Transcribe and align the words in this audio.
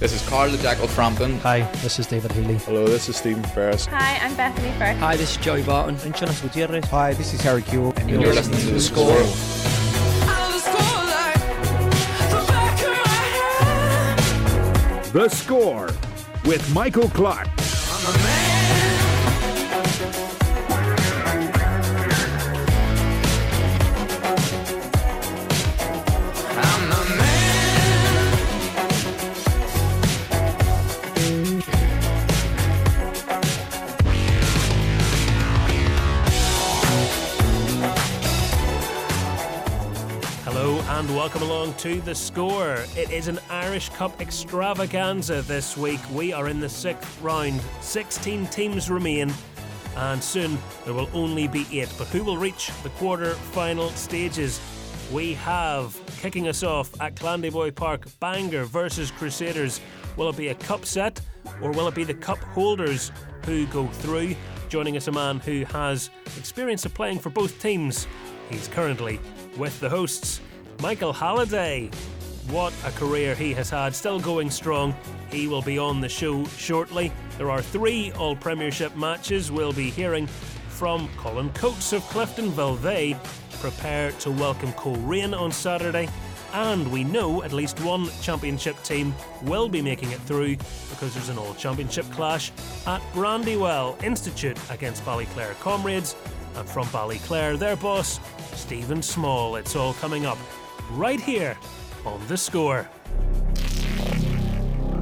This 0.00 0.14
is 0.14 0.26
Carl 0.30 0.50
the 0.50 0.56
Jackal 0.56 0.88
Frampton. 0.88 1.38
Hi, 1.40 1.60
this 1.82 1.98
is 1.98 2.06
David 2.06 2.32
Healy. 2.32 2.54
Hello, 2.54 2.86
this 2.86 3.10
is 3.10 3.16
Stephen 3.16 3.42
Ferris. 3.42 3.84
Hi, 3.84 4.16
I'm 4.22 4.34
Bethany 4.34 4.70
Firth. 4.78 4.96
Hi, 4.96 5.14
this 5.14 5.32
is 5.32 5.36
Joey 5.36 5.62
Barton. 5.62 5.94
And 6.02 6.16
Jonas 6.16 6.40
Gutierrez. 6.40 6.86
Hi, 6.86 7.12
this 7.12 7.34
is 7.34 7.42
Harry 7.42 7.60
Kewell. 7.60 7.94
And 7.98 8.08
you're, 8.08 8.22
you're 8.22 8.32
listening 8.32 8.60
to 8.60 8.70
The 8.70 8.80
Score. 8.80 9.12
The 15.12 15.28
Score 15.28 15.90
with 16.46 16.66
Michael 16.72 17.10
Clark. 17.10 17.48
Welcome 41.14 41.42
along 41.42 41.74
to 41.74 42.00
the 42.02 42.14
score. 42.14 42.84
It 42.96 43.10
is 43.10 43.28
an 43.28 43.38
Irish 43.48 43.88
Cup 43.90 44.20
extravaganza 44.20 45.42
this 45.42 45.76
week. 45.76 46.00
We 46.12 46.32
are 46.32 46.48
in 46.48 46.60
the 46.60 46.68
sixth 46.68 47.20
round. 47.22 47.60
16 47.80 48.46
teams 48.48 48.90
remain, 48.90 49.32
and 49.96 50.22
soon 50.22 50.58
there 50.84 50.94
will 50.94 51.08
only 51.14 51.48
be 51.48 51.66
eight. 51.72 51.92
But 51.96 52.08
who 52.08 52.22
will 52.22 52.36
reach 52.36 52.70
the 52.82 52.90
quarter 52.90 53.34
final 53.34 53.88
stages? 53.90 54.60
We 55.12 55.34
have 55.34 55.98
kicking 56.20 56.48
us 56.48 56.62
off 56.62 56.98
at 57.00 57.14
Clandeboye 57.14 57.74
Park 57.74 58.06
Bangor 58.20 58.64
versus 58.64 59.10
Crusaders. 59.10 59.80
Will 60.16 60.28
it 60.28 60.36
be 60.36 60.48
a 60.48 60.54
cup 60.54 60.84
set 60.84 61.20
or 61.62 61.72
will 61.72 61.88
it 61.88 61.94
be 61.94 62.04
the 62.04 62.14
cup 62.14 62.38
holders 62.38 63.10
who 63.46 63.66
go 63.66 63.86
through? 63.86 64.34
Joining 64.68 64.96
us 64.96 65.08
a 65.08 65.12
man 65.12 65.40
who 65.40 65.64
has 65.64 66.10
experience 66.36 66.84
of 66.84 66.94
playing 66.94 67.18
for 67.18 67.30
both 67.30 67.60
teams. 67.60 68.06
He's 68.50 68.68
currently 68.68 69.18
with 69.56 69.78
the 69.80 69.88
hosts. 69.88 70.40
Michael 70.80 71.12
Halliday. 71.12 71.90
What 72.48 72.72
a 72.86 72.90
career 72.92 73.34
he 73.34 73.52
has 73.52 73.68
had, 73.68 73.94
still 73.94 74.18
going 74.18 74.50
strong. 74.50 74.94
He 75.30 75.46
will 75.46 75.60
be 75.60 75.78
on 75.78 76.00
the 76.00 76.08
show 76.08 76.44
shortly. 76.56 77.12
There 77.36 77.50
are 77.50 77.60
three 77.60 78.12
All 78.12 78.34
Premiership 78.34 78.96
matches. 78.96 79.52
We'll 79.52 79.74
be 79.74 79.90
hearing 79.90 80.26
from 80.68 81.10
Colin 81.18 81.50
Coates 81.50 81.92
of 81.92 82.02
Cliftonville. 82.04 82.80
They 82.80 83.14
prepare 83.60 84.12
to 84.12 84.30
welcome 84.30 84.72
Coleraine 84.72 85.34
on 85.34 85.52
Saturday. 85.52 86.08
And 86.54 86.90
we 86.90 87.04
know 87.04 87.42
at 87.42 87.52
least 87.52 87.78
one 87.80 88.08
championship 88.22 88.82
team 88.82 89.14
will 89.42 89.68
be 89.68 89.82
making 89.82 90.12
it 90.12 90.20
through 90.22 90.56
because 90.88 91.12
there's 91.12 91.28
an 91.28 91.36
all 91.36 91.54
championship 91.54 92.06
clash 92.10 92.52
at 92.86 93.02
Brandywell 93.12 94.02
Institute 94.02 94.58
against 94.70 95.04
Ballyclare 95.04 95.58
Comrades. 95.60 96.16
And 96.56 96.66
from 96.66 96.86
Ballyclare, 96.86 97.58
their 97.58 97.76
boss, 97.76 98.18
Stephen 98.54 99.02
Small. 99.02 99.56
It's 99.56 99.76
all 99.76 99.92
coming 99.94 100.24
up 100.24 100.38
right 100.92 101.20
here 101.20 101.56
on 102.04 102.20
The 102.26 102.36
Score. 102.36 102.88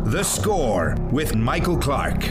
The 0.06 0.22
Score 0.22 0.96
with 1.10 1.34
Michael 1.34 1.78
Clark. 1.78 2.24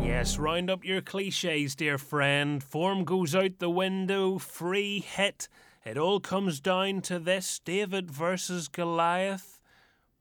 Yes, 0.00 0.38
round 0.38 0.70
up 0.70 0.84
your 0.84 1.00
cliches, 1.00 1.74
dear 1.74 1.98
friend. 1.98 2.62
Form 2.62 3.04
goes 3.04 3.34
out 3.34 3.58
the 3.58 3.70
window, 3.70 4.38
free 4.38 5.00
hit. 5.00 5.48
It 5.84 5.98
all 5.98 6.20
comes 6.20 6.60
down 6.60 7.02
to 7.02 7.18
this 7.18 7.60
David 7.64 8.10
versus 8.10 8.68
Goliath. 8.68 9.60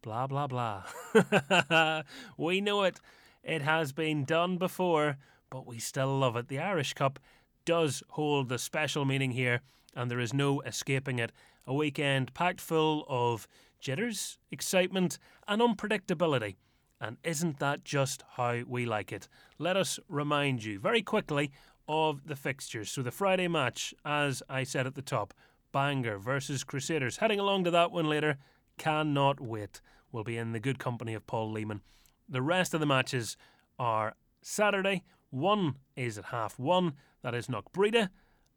Blah, 0.01 0.27
blah, 0.27 0.47
blah. 0.47 0.83
we 2.37 2.61
know 2.61 2.83
it. 2.83 2.99
It 3.43 3.61
has 3.61 3.91
been 3.91 4.25
done 4.25 4.57
before, 4.57 5.17
but 5.49 5.65
we 5.65 5.79
still 5.79 6.19
love 6.19 6.35
it. 6.35 6.47
The 6.47 6.59
Irish 6.59 6.93
Cup 6.93 7.19
does 7.65 8.03
hold 8.09 8.51
a 8.51 8.57
special 8.57 9.05
meaning 9.05 9.31
here, 9.31 9.61
and 9.95 10.11
there 10.11 10.19
is 10.19 10.33
no 10.33 10.61
escaping 10.61 11.19
it. 11.19 11.31
A 11.67 11.73
weekend 11.73 12.33
packed 12.33 12.61
full 12.61 13.05
of 13.09 13.45
jitters, 13.81 14.39
excitement, 14.51 15.19
and 15.49 15.61
unpredictability. 15.61 16.55
And 17.01 17.17
isn't 17.25 17.59
that 17.59 17.83
just 17.83 18.23
how 18.37 18.61
we 18.65 18.85
like 18.85 19.11
it? 19.11 19.27
Let 19.59 19.75
us 19.75 19.99
remind 20.07 20.63
you 20.63 20.79
very 20.79 21.01
quickly 21.01 21.51
of 21.87 22.25
the 22.25 22.37
fixtures. 22.37 22.89
So, 22.89 23.01
the 23.01 23.11
Friday 23.11 23.49
match, 23.49 23.93
as 24.05 24.41
I 24.49 24.63
said 24.63 24.87
at 24.87 24.95
the 24.95 25.01
top, 25.01 25.33
Bangor 25.73 26.17
versus 26.17 26.63
Crusaders. 26.63 27.17
Heading 27.17 27.39
along 27.39 27.65
to 27.65 27.71
that 27.71 27.91
one 27.91 28.07
later. 28.07 28.37
Cannot 28.77 29.41
wait. 29.41 29.81
We'll 30.11 30.23
be 30.23 30.37
in 30.37 30.53
the 30.53 30.59
good 30.59 30.79
company 30.79 31.13
of 31.13 31.27
Paul 31.27 31.51
Lehman. 31.51 31.81
The 32.29 32.41
rest 32.41 32.73
of 32.73 32.79
the 32.79 32.85
matches 32.85 33.35
are 33.77 34.15
Saturday. 34.41 35.03
One 35.29 35.75
is 35.95 36.17
at 36.17 36.25
half 36.25 36.57
one. 36.57 36.93
That 37.23 37.35
is 37.35 37.47
Knockbreda 37.47 38.09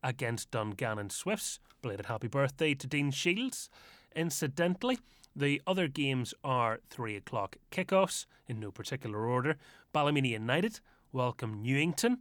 against 0.03 0.51
Dungannon 0.51 1.11
Swifts. 1.11 1.59
Belated 1.83 2.07
happy 2.07 2.29
birthday 2.29 2.75
to 2.75 2.87
Dean 2.87 3.11
Shiels. 3.11 3.69
Incidentally, 4.15 4.99
the 5.35 5.63
other 5.67 5.89
games 5.89 6.35
are 6.43 6.81
3 6.91 7.17
o'clock 7.17 7.57
kickoffs 7.71 8.27
in 8.49 8.59
no 8.61 8.71
particular 8.71 9.27
order. 9.27 9.57
Ballymena 9.93 10.29
United 10.29 10.81
welcome 11.13 11.63
Newington. 11.63 12.19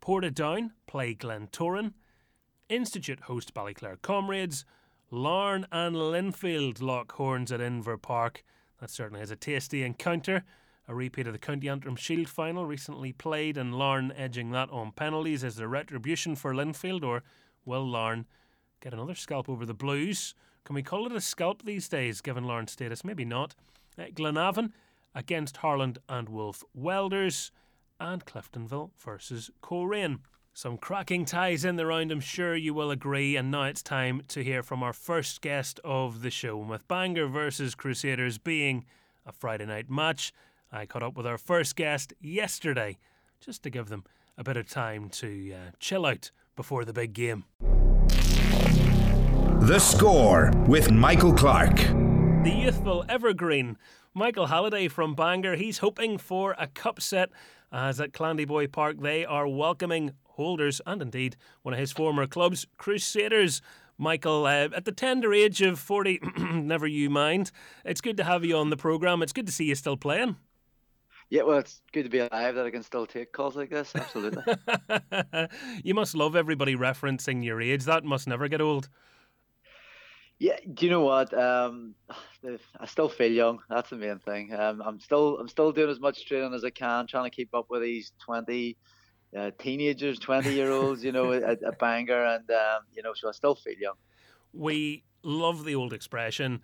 Portadown 0.00 0.70
play 0.86 1.14
Glentoran. 1.14 1.92
Institute 2.68 3.20
host 3.20 3.54
Ballyclare 3.54 4.00
Comrades. 4.02 4.64
Larne 5.10 5.66
and 5.70 5.94
Linfield 5.94 6.82
lock 6.82 7.12
horns 7.12 7.52
at 7.52 7.60
Inver 7.60 8.00
Park. 8.00 8.42
That 8.80 8.90
certainly 8.90 9.20
has 9.20 9.30
a 9.30 9.36
tasty 9.36 9.82
encounter. 9.84 10.44
A 10.88 10.94
repeat 10.94 11.26
of 11.26 11.32
the 11.32 11.38
County 11.38 11.68
Antrim 11.68 11.96
Shield 11.96 12.28
final 12.28 12.66
recently 12.66 13.12
played, 13.12 13.56
and 13.56 13.74
Larne 13.74 14.12
edging 14.16 14.50
that 14.52 14.70
on 14.70 14.92
penalties. 14.92 15.42
Is 15.42 15.56
there 15.56 15.68
retribution 15.68 16.36
for 16.36 16.54
Linfield, 16.54 17.02
or 17.02 17.22
will 17.64 17.86
Larne 17.86 18.26
get 18.80 18.92
another 18.92 19.14
scalp 19.14 19.48
over 19.48 19.66
the 19.66 19.74
Blues. 19.74 20.34
Can 20.64 20.74
we 20.74 20.82
call 20.82 21.06
it 21.06 21.12
a 21.12 21.20
scalp 21.20 21.64
these 21.64 21.88
days, 21.88 22.20
given 22.20 22.44
Larne's 22.44 22.72
status? 22.72 23.04
Maybe 23.04 23.24
not. 23.24 23.54
Uh, 23.98 24.04
Glenavon 24.14 24.72
against 25.14 25.58
Harland 25.58 25.98
and 26.08 26.28
Wolff 26.28 26.62
Welders, 26.74 27.50
and 27.98 28.24
Cliftonville 28.24 28.90
versus 28.98 29.50
Coleraine. 29.62 30.20
Some 30.52 30.78
cracking 30.78 31.24
ties 31.24 31.64
in 31.64 31.76
the 31.76 31.86
round, 31.86 32.12
I'm 32.12 32.20
sure 32.20 32.54
you 32.54 32.74
will 32.74 32.90
agree. 32.90 33.36
And 33.36 33.50
now 33.50 33.64
it's 33.64 33.82
time 33.82 34.22
to 34.28 34.42
hear 34.44 34.62
from 34.62 34.82
our 34.82 34.92
first 34.92 35.40
guest 35.40 35.80
of 35.84 36.22
the 36.22 36.30
show. 36.30 36.56
With 36.56 36.88
Bangor 36.88 37.26
versus 37.26 37.74
Crusaders 37.74 38.38
being 38.38 38.84
a 39.24 39.32
Friday 39.32 39.66
night 39.66 39.90
match, 39.90 40.32
I 40.72 40.86
caught 40.86 41.02
up 41.02 41.16
with 41.16 41.26
our 41.26 41.38
first 41.38 41.76
guest 41.76 42.12
yesterday 42.20 42.98
just 43.40 43.62
to 43.62 43.70
give 43.70 43.88
them 43.88 44.04
a 44.36 44.44
bit 44.44 44.56
of 44.56 44.68
time 44.68 45.08
to 45.10 45.52
uh, 45.52 45.70
chill 45.78 46.06
out 46.06 46.30
before 46.56 46.84
the 46.84 46.92
big 46.92 47.12
game. 47.12 47.44
The 49.60 49.78
Score 49.78 50.50
with 50.66 50.90
Michael 50.90 51.32
Clark. 51.32 51.76
The 51.76 52.52
youthful 52.54 53.04
evergreen 53.08 53.76
Michael 54.14 54.46
Halliday 54.46 54.88
from 54.88 55.14
Bangor. 55.14 55.56
He's 55.56 55.78
hoping 55.78 56.18
for 56.18 56.54
a 56.58 56.66
cup 56.66 57.00
set 57.00 57.30
as 57.72 58.00
at 58.00 58.12
Clandeboye 58.12 58.70
Park 58.70 59.00
they 59.00 59.24
are 59.24 59.48
welcoming 59.48 60.12
holders 60.24 60.80
and 60.86 61.02
indeed 61.02 61.36
one 61.62 61.74
of 61.74 61.80
his 61.80 61.92
former 61.92 62.26
clubs, 62.26 62.66
Crusaders. 62.76 63.60
Michael, 63.98 64.44
uh, 64.44 64.68
at 64.76 64.84
the 64.84 64.92
tender 64.92 65.32
age 65.32 65.62
of 65.62 65.78
40, 65.78 66.20
never 66.38 66.86
you 66.86 67.08
mind. 67.08 67.50
It's 67.84 68.02
good 68.02 68.18
to 68.18 68.24
have 68.24 68.44
you 68.44 68.56
on 68.56 68.68
the 68.68 68.76
programme. 68.76 69.22
It's 69.22 69.32
good 69.32 69.46
to 69.46 69.52
see 69.52 69.64
you 69.64 69.74
still 69.74 69.96
playing. 69.96 70.36
Yeah, 71.28 71.42
well, 71.42 71.58
it's 71.58 71.80
good 71.92 72.04
to 72.04 72.08
be 72.08 72.18
alive 72.20 72.54
that 72.54 72.66
I 72.66 72.70
can 72.70 72.84
still 72.84 73.06
take 73.06 73.32
calls 73.32 73.56
like 73.56 73.70
this. 73.70 73.92
Absolutely. 73.96 74.44
you 75.84 75.92
must 75.92 76.14
love 76.14 76.36
everybody 76.36 76.76
referencing 76.76 77.44
your 77.44 77.60
age. 77.60 77.84
That 77.84 78.04
must 78.04 78.28
never 78.28 78.46
get 78.46 78.60
old. 78.60 78.88
Yeah, 80.38 80.56
do 80.72 80.84
you 80.84 80.90
know 80.90 81.00
what? 81.00 81.36
Um, 81.36 81.94
I 82.80 82.86
still 82.86 83.08
feel 83.08 83.32
young. 83.32 83.58
That's 83.68 83.90
the 83.90 83.96
main 83.96 84.18
thing. 84.20 84.54
Um, 84.54 84.82
I'm 84.84 85.00
still 85.00 85.38
I'm 85.38 85.48
still 85.48 85.72
doing 85.72 85.90
as 85.90 85.98
much 85.98 86.26
training 86.26 86.54
as 86.54 86.64
I 86.64 86.70
can, 86.70 87.06
trying 87.06 87.28
to 87.28 87.34
keep 87.34 87.54
up 87.54 87.66
with 87.70 87.82
these 87.82 88.12
twenty 88.20 88.76
uh, 89.36 89.50
teenagers, 89.58 90.20
twenty 90.20 90.52
year 90.52 90.70
olds. 90.70 91.02
You 91.02 91.10
know, 91.10 91.32
a, 91.32 91.40
at 91.42 91.78
Bangor, 91.80 92.24
and 92.24 92.48
um, 92.50 92.82
you 92.94 93.02
know, 93.02 93.14
so 93.14 93.28
I 93.28 93.32
still 93.32 93.56
feel 93.56 93.74
young. 93.78 93.94
We 94.52 95.02
love 95.22 95.64
the 95.64 95.74
old 95.74 95.92
expression 95.92 96.62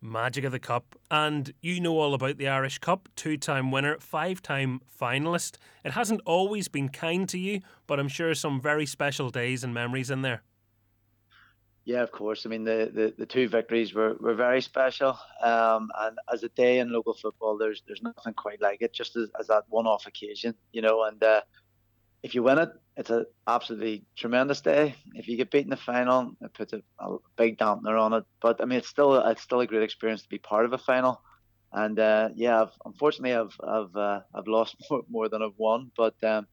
magic 0.00 0.44
of 0.44 0.52
the 0.52 0.58
cup 0.58 0.94
and 1.10 1.52
you 1.60 1.80
know 1.80 1.98
all 1.98 2.14
about 2.14 2.38
the 2.38 2.48
Irish 2.48 2.78
Cup 2.78 3.08
two-time 3.16 3.70
winner 3.70 3.98
five-time 3.98 4.80
finalist 5.00 5.56
it 5.84 5.92
hasn't 5.92 6.20
always 6.24 6.68
been 6.68 6.88
kind 6.88 7.28
to 7.28 7.38
you 7.38 7.60
but 7.86 7.98
I'm 7.98 8.08
sure 8.08 8.34
some 8.34 8.60
very 8.60 8.86
special 8.86 9.30
days 9.30 9.64
and 9.64 9.74
memories 9.74 10.10
in 10.10 10.22
there 10.22 10.42
yeah, 11.88 12.02
of 12.02 12.12
course. 12.12 12.44
I 12.44 12.50
mean, 12.50 12.64
the, 12.64 12.90
the, 12.92 13.14
the 13.16 13.24
two 13.24 13.48
victories 13.48 13.94
were, 13.94 14.12
were 14.20 14.34
very 14.34 14.60
special. 14.60 15.18
Um, 15.42 15.90
and 15.98 16.18
as 16.30 16.42
a 16.42 16.50
day 16.50 16.80
in 16.80 16.92
local 16.92 17.14
football, 17.14 17.56
there's 17.56 17.82
there's 17.86 18.02
nothing 18.02 18.34
quite 18.34 18.60
like 18.60 18.82
it, 18.82 18.92
just 18.92 19.16
as, 19.16 19.30
as 19.40 19.46
that 19.46 19.64
one 19.70 19.86
off 19.86 20.06
occasion, 20.06 20.54
you 20.70 20.82
know. 20.82 21.04
And 21.04 21.24
uh, 21.24 21.40
if 22.22 22.34
you 22.34 22.42
win 22.42 22.58
it, 22.58 22.70
it's 22.96 23.10
an 23.10 23.26
absolutely 23.46 24.04
tremendous 24.16 24.60
day. 24.60 24.94
If 25.14 25.28
you 25.28 25.36
get 25.36 25.50
beaten 25.50 25.66
in 25.66 25.70
the 25.70 25.76
final, 25.76 26.32
it 26.40 26.52
puts 26.52 26.72
a, 26.72 26.82
a 26.98 27.16
big 27.36 27.58
dampener 27.58 28.00
on 28.00 28.12
it. 28.12 28.24
But 28.40 28.60
I 28.60 28.64
mean, 28.64 28.78
it's 28.78 28.88
still 28.88 29.14
it's 29.14 29.42
still 29.42 29.60
a 29.60 29.66
great 29.66 29.82
experience 29.82 30.22
to 30.22 30.28
be 30.28 30.38
part 30.38 30.64
of 30.64 30.72
a 30.72 30.78
final. 30.78 31.22
and 31.72 31.98
uh, 31.98 32.30
yeah, 32.34 32.62
I've, 32.62 32.72
unfortunately, 32.84 33.34
I've 33.34 33.54
I've 33.62 33.96
uh, 33.96 34.20
I've 34.34 34.48
lost 34.48 34.76
more, 34.90 35.02
more 35.08 35.28
than 35.28 35.42
I've 35.42 35.56
won, 35.56 35.90
but 35.96 36.22
um, 36.24 36.46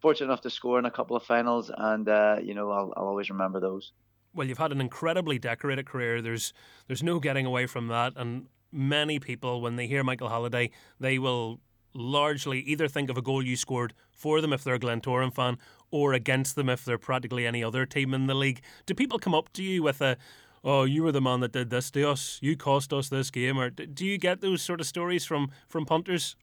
fortunate 0.00 0.26
enough 0.26 0.42
to 0.42 0.50
score 0.50 0.78
in 0.78 0.86
a 0.86 0.90
couple 0.90 1.16
of 1.16 1.22
finals, 1.22 1.70
and 1.76 2.08
uh, 2.08 2.38
you 2.42 2.54
know 2.54 2.70
I'll, 2.70 2.92
I'll 2.96 3.06
always 3.06 3.30
remember 3.30 3.60
those. 3.60 3.92
Well, 4.34 4.48
you've 4.48 4.58
had 4.58 4.72
an 4.72 4.80
incredibly 4.80 5.38
decorated 5.38 5.86
career. 5.86 6.20
There's 6.20 6.52
there's 6.88 7.02
no 7.02 7.20
getting 7.20 7.46
away 7.46 7.66
from 7.66 7.88
that, 7.88 8.14
and 8.16 8.46
many 8.72 9.20
people, 9.20 9.60
when 9.60 9.76
they 9.76 9.86
hear 9.86 10.02
Michael 10.02 10.30
Halliday, 10.30 10.70
they 10.98 11.18
will 11.18 11.60
largely 11.94 12.60
either 12.60 12.88
think 12.88 13.10
of 13.10 13.16
a 13.16 13.22
goal 13.22 13.44
you 13.44 13.56
scored 13.56 13.94
for 14.10 14.40
them 14.40 14.52
if 14.52 14.64
they're 14.64 14.74
a 14.74 14.80
Glentoran 14.80 15.32
fan, 15.32 15.58
or 15.90 16.12
against 16.12 16.54
them 16.56 16.68
if 16.68 16.84
they're 16.84 16.98
practically 16.98 17.46
any 17.46 17.62
other 17.62 17.86
team 17.86 18.14
in 18.14 18.26
the 18.26 18.34
league. 18.34 18.62
Do 18.86 18.94
people 18.94 19.18
come 19.18 19.34
up 19.34 19.52
to 19.54 19.62
you 19.62 19.82
with 19.82 20.00
a 20.00 20.16
oh, 20.64 20.84
you 20.84 21.02
were 21.02 21.12
the 21.12 21.20
man 21.20 21.40
that 21.40 21.52
did 21.52 21.70
this 21.70 21.90
to 21.90 22.08
us. 22.08 22.38
You 22.40 22.56
cost 22.56 22.92
us 22.92 23.08
this 23.08 23.30
game. 23.30 23.58
Or 23.58 23.70
do 23.70 24.06
you 24.06 24.18
get 24.18 24.40
those 24.40 24.62
sort 24.62 24.80
of 24.80 24.86
stories 24.86 25.24
from 25.24 25.50
from 25.68 25.84
punters? 25.84 26.36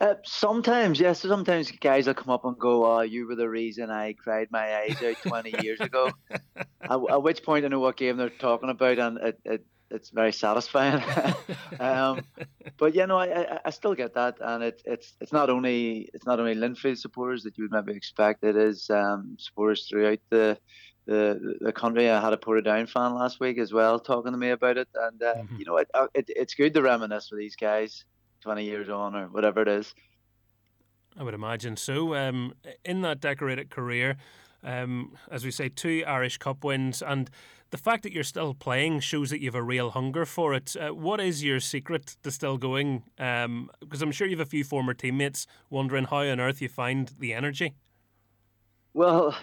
Uh, 0.00 0.14
sometimes, 0.24 0.98
yes. 0.98 1.20
Sometimes 1.20 1.70
guys 1.70 2.06
will 2.06 2.14
come 2.14 2.30
up 2.30 2.44
and 2.44 2.58
go, 2.58 2.84
"Oh, 2.84 3.02
you 3.02 3.26
were 3.26 3.36
the 3.36 3.48
reason 3.48 3.90
I 3.90 4.14
cried 4.14 4.48
my 4.50 4.76
eyes 4.76 5.00
out 5.02 5.16
20 5.22 5.62
years 5.62 5.80
ago." 5.80 6.10
at, 6.30 7.00
at, 7.10 7.22
which 7.22 7.44
point, 7.44 7.64
I 7.64 7.68
know 7.68 7.78
what 7.78 7.96
game 7.96 8.16
they're 8.16 8.30
talking 8.30 8.70
about, 8.70 8.98
and 8.98 9.18
it, 9.18 9.40
it 9.44 9.64
it's 9.92 10.10
very 10.10 10.32
satisfying. 10.32 11.02
um, 11.80 12.24
but 12.78 12.94
yeah, 12.94 13.06
no, 13.06 13.18
I, 13.18 13.58
I 13.64 13.70
still 13.70 13.94
get 13.94 14.14
that, 14.14 14.38
and 14.40 14.62
it, 14.62 14.82
it's 14.84 15.14
it's 15.20 15.32
not 15.32 15.50
only 15.50 16.10
it's 16.14 16.26
not 16.26 16.40
only 16.40 16.54
Linfield 16.54 16.98
supporters 16.98 17.42
that 17.44 17.56
you 17.56 17.64
would 17.64 17.72
maybe 17.72 17.96
expect. 17.96 18.42
It 18.44 18.56
is 18.56 18.90
um, 18.90 19.36
supporters 19.38 19.86
throughout 19.88 20.20
the 20.30 20.58
the 21.06 21.56
the 21.60 21.72
country. 21.72 22.10
I 22.10 22.20
had 22.20 22.32
a 22.32 22.38
Portadown 22.38 22.88
fan 22.88 23.14
last 23.14 23.40
week 23.40 23.58
as 23.58 23.72
well 23.72 23.98
talking 23.98 24.32
to 24.32 24.38
me 24.38 24.50
about 24.50 24.78
it, 24.78 24.88
and 24.94 25.22
uh, 25.22 25.34
mm-hmm. 25.34 25.56
you 25.56 25.64
know, 25.64 25.76
it, 25.76 25.90
uh, 25.94 26.06
it, 26.14 26.26
it's 26.28 26.54
good 26.54 26.74
to 26.74 26.82
reminisce 26.82 27.30
with 27.30 27.40
these 27.40 27.56
guys 27.56 28.04
twenty 28.40 28.64
years 28.64 28.88
on 28.88 29.14
or 29.14 29.26
whatever 29.28 29.62
it 29.62 29.68
is. 29.68 29.94
I 31.18 31.22
would 31.22 31.34
imagine 31.34 31.76
so. 31.76 32.14
Um, 32.14 32.54
in 32.84 33.02
that 33.02 33.20
decorated 33.20 33.68
career, 33.68 34.16
um, 34.62 35.16
as 35.30 35.44
we 35.44 35.50
say, 35.50 35.68
two 35.68 36.04
Irish 36.06 36.38
Cup 36.38 36.64
wins, 36.64 37.02
and 37.02 37.30
the 37.70 37.78
fact 37.78 38.02
that 38.02 38.12
you're 38.12 38.22
still 38.22 38.54
playing 38.54 39.00
shows 39.00 39.30
that 39.30 39.40
you 39.40 39.46
have 39.46 39.54
a 39.54 39.62
real 39.62 39.90
hunger 39.90 40.26
for 40.26 40.54
it. 40.54 40.76
Uh, 40.76 40.90
what 40.90 41.20
is 41.20 41.42
your 41.42 41.58
secret 41.58 42.16
to 42.22 42.30
still 42.30 42.58
going? 42.58 43.02
Um, 43.18 43.70
because 43.80 44.02
I'm 44.02 44.12
sure 44.12 44.26
you 44.26 44.36
have 44.36 44.46
a 44.46 44.50
few 44.50 44.62
former 44.62 44.92
teammates 44.92 45.46
wondering 45.70 46.04
how 46.04 46.18
on 46.18 46.38
earth 46.38 46.60
you 46.60 46.68
find 46.68 47.10
the 47.18 47.32
energy. 47.32 47.74
Well, 48.92 49.34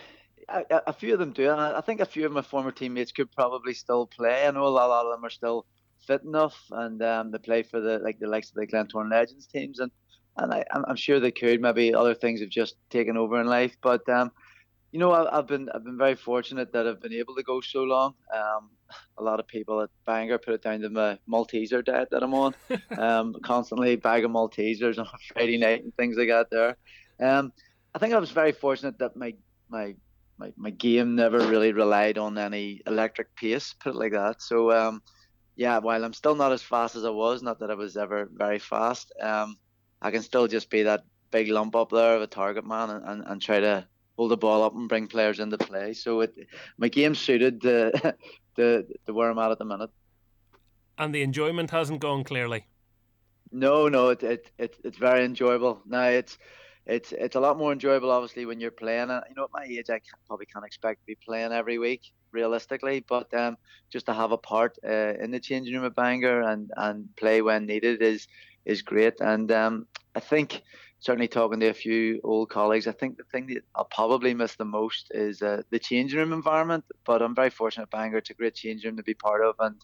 a, 0.48 0.64
a, 0.88 0.94
few 0.94 1.14
of 1.14 1.20
them 1.20 1.32
do, 1.32 1.50
and 1.50 1.60
I 1.60 1.82
think 1.82 2.02
a 2.02 2.06
few 2.06 2.26
of 2.26 2.32
my 2.32 2.44
former 2.44 2.72
teammates 2.72 3.12
could 3.12 3.32
probably 3.32 3.74
still 3.74 4.06
play. 4.06 4.46
I 4.46 4.52
know 4.52 4.68
a 4.68 4.70
lot, 4.70 5.06
of 5.06 5.12
them 5.12 5.26
are 5.26 5.32
still 5.32 5.66
fit 6.06 6.22
enough, 6.24 6.56
and 6.72 7.02
um, 7.02 7.32
they 7.32 7.40
play 7.40 7.64
for 7.64 7.80
the 7.80 7.98
like 8.00 8.20
the 8.20 8.28
likes 8.28 8.50
of 8.50 8.56
the 8.56 8.68
Glentoran 8.68 9.10
Legends 9.10 9.48
teams, 9.48 9.80
and 9.80 9.92
and 10.38 10.54
I, 10.54 10.64
am 10.88 10.96
sure 10.96 11.20
they 11.20 11.32
could. 11.32 11.62
Maybe 11.62 11.94
other 11.94 12.14
things 12.14 12.42
have 12.42 12.50
just 12.50 12.76
taken 12.90 13.18
over 13.18 13.42
in 13.42 13.48
life, 13.48 13.76
but 13.82 14.08
um, 14.08 14.32
you 14.92 15.00
know, 15.00 15.12
I, 15.12 15.36
have 15.36 15.48
been 15.48 15.70
I've 15.74 15.84
been 15.84 15.98
very 15.98 16.16
fortunate 16.16 16.74
that 16.74 16.88
I've 16.88 17.02
been 17.02 17.14
able 17.14 17.36
to 17.36 17.44
go 17.44 17.62
so 17.62 17.84
long. 17.84 18.16
Um, 18.34 18.72
a 19.18 19.24
lot 19.24 19.40
of 19.40 19.48
people 19.48 19.82
at 19.82 19.90
Bangor 20.06 20.40
put 20.40 20.56
it 20.56 20.64
down 20.64 20.82
to 20.82 20.90
my 20.90 21.20
Malteser 21.30 21.86
diet 21.86 22.10
that 22.12 22.24
I'm 22.24 22.34
on, 22.34 22.56
um, 22.98 23.36
constantly 23.44 23.96
bag 23.96 24.26
of 24.26 24.32
Maltesers 24.32 24.98
on 24.98 25.08
Friday 25.34 25.58
night 25.58 25.84
and 25.84 25.96
things 25.96 26.18
like 26.18 26.30
that. 26.30 26.48
There, 26.50 26.76
um, 27.20 27.54
I 27.94 28.00
think 28.00 28.14
I 28.14 28.20
was 28.20 28.32
very 28.32 28.52
fortunate 28.52 28.98
that 29.00 29.16
my 29.16 29.36
my 29.70 29.96
my, 30.40 30.54
my 30.56 30.70
game 30.70 31.16
never 31.16 31.40
really 31.40 31.74
relied 31.74 32.18
on 32.18 32.38
any 32.38 32.82
electric 32.88 33.36
pace, 33.36 33.74
put 33.74 33.94
it 33.94 33.98
like 33.98 34.14
that. 34.14 34.42
So 34.42 34.72
um, 34.72 35.04
yeah, 35.56 35.78
while 35.80 36.04
I'm 36.04 36.14
still 36.14 36.36
not 36.36 36.54
as 36.54 36.64
fast 36.64 36.96
as 36.96 37.06
I 37.06 37.10
was, 37.10 37.44
not 37.44 37.60
that 37.60 37.70
I 37.70 37.76
was 37.76 37.98
ever 37.98 38.30
very 38.34 38.60
fast, 38.60 39.12
um, 39.22 39.58
I 40.02 40.10
can 40.10 40.24
still 40.24 40.48
just 40.48 40.70
be 40.70 40.84
that 40.84 41.04
big 41.30 41.50
lump 41.50 41.76
up 41.76 41.92
there 41.92 42.16
of 42.16 42.22
a 42.22 42.28
target 42.28 42.66
man 42.66 42.90
and, 42.90 43.06
and, 43.06 43.24
and 43.28 43.42
try 43.42 43.60
to 43.60 43.86
hold 44.20 44.32
the 44.32 44.38
ball 44.38 44.64
up 44.64 44.76
and 44.76 44.90
bring 44.90 45.08
players 45.08 45.40
into 45.40 45.58
play. 45.58 45.94
So 45.94 46.20
it 46.20 46.36
my 46.78 46.90
game 46.90 47.16
suited 47.16 47.62
the 47.62 48.16
the, 48.56 48.86
the 49.06 49.14
where 49.14 49.32
I'm 49.32 49.40
at 49.40 49.52
at 49.52 49.60
the 49.60 49.64
minute. 49.66 49.92
And 50.98 51.16
the 51.16 51.22
enjoyment 51.22 51.72
hasn't 51.72 52.02
gone 52.02 52.26
clearly. 52.26 52.68
No, 53.54 53.88
no, 53.88 54.10
it, 54.10 54.22
it, 54.22 54.52
it 54.58 54.76
it's 54.84 54.98
very 54.98 55.24
enjoyable. 55.24 55.82
Now 55.86 56.10
it's 56.10 56.38
it's 56.86 57.14
it's 57.14 57.38
a 57.38 57.40
lot 57.40 57.58
more 57.58 57.72
enjoyable, 57.72 58.12
obviously, 58.12 58.46
when 58.46 58.60
you're 58.60 58.80
playing. 58.84 59.10
And 59.10 59.24
you 59.30 59.36
know, 59.36 59.46
at 59.46 59.54
my 59.54 59.64
age, 59.64 59.90
I 59.90 60.00
can't, 60.00 60.26
probably 60.28 60.48
can't 60.48 60.66
expect 60.66 61.00
to 61.00 61.06
be 61.06 61.16
playing 61.16 61.54
every 61.54 61.78
week, 61.78 62.02
realistically. 62.34 63.06
But 63.08 63.34
um, 63.34 63.56
just 63.90 64.06
to 64.08 64.14
have 64.14 64.34
a 64.34 64.38
part 64.38 64.78
uh, 64.86 65.14
in 65.24 65.32
the 65.32 65.40
changing 65.40 65.76
room 65.76 65.86
at 65.86 65.96
Bangor 65.96 66.42
and, 66.42 66.72
and 66.76 67.08
play 67.16 67.42
when 67.42 67.66
needed 67.66 68.02
is 68.02 68.28
is 68.66 68.82
great. 68.82 69.22
And 69.22 69.50
um, 69.54 69.88
I 70.14 70.20
think 70.20 70.62
certainly 71.00 71.28
talking 71.28 71.60
to 71.60 71.68
a 71.68 71.74
few 71.74 72.20
old 72.24 72.50
colleagues, 72.50 72.88
I 72.88 72.92
think 72.92 73.18
the 73.18 73.24
thing 73.24 73.48
that 73.48 73.64
I'll 73.76 73.86
probably 73.86 74.34
miss 74.34 74.56
the 74.56 74.66
most 74.66 75.12
is 75.12 75.42
uh, 75.42 75.64
the 75.70 75.80
changing 75.80 76.20
room 76.20 76.34
environment. 76.34 76.86
But 77.06 77.22
I'm 77.22 77.36
very 77.36 77.50
fortunate 77.50 77.84
at 77.84 77.92
Bangor; 77.92 78.18
it's 78.18 78.30
a 78.30 78.34
great 78.34 78.56
changing 78.56 78.90
room 78.90 78.98
to 78.98 79.04
be 79.04 79.14
part 79.14 79.44
of, 79.44 79.56
and 79.60 79.76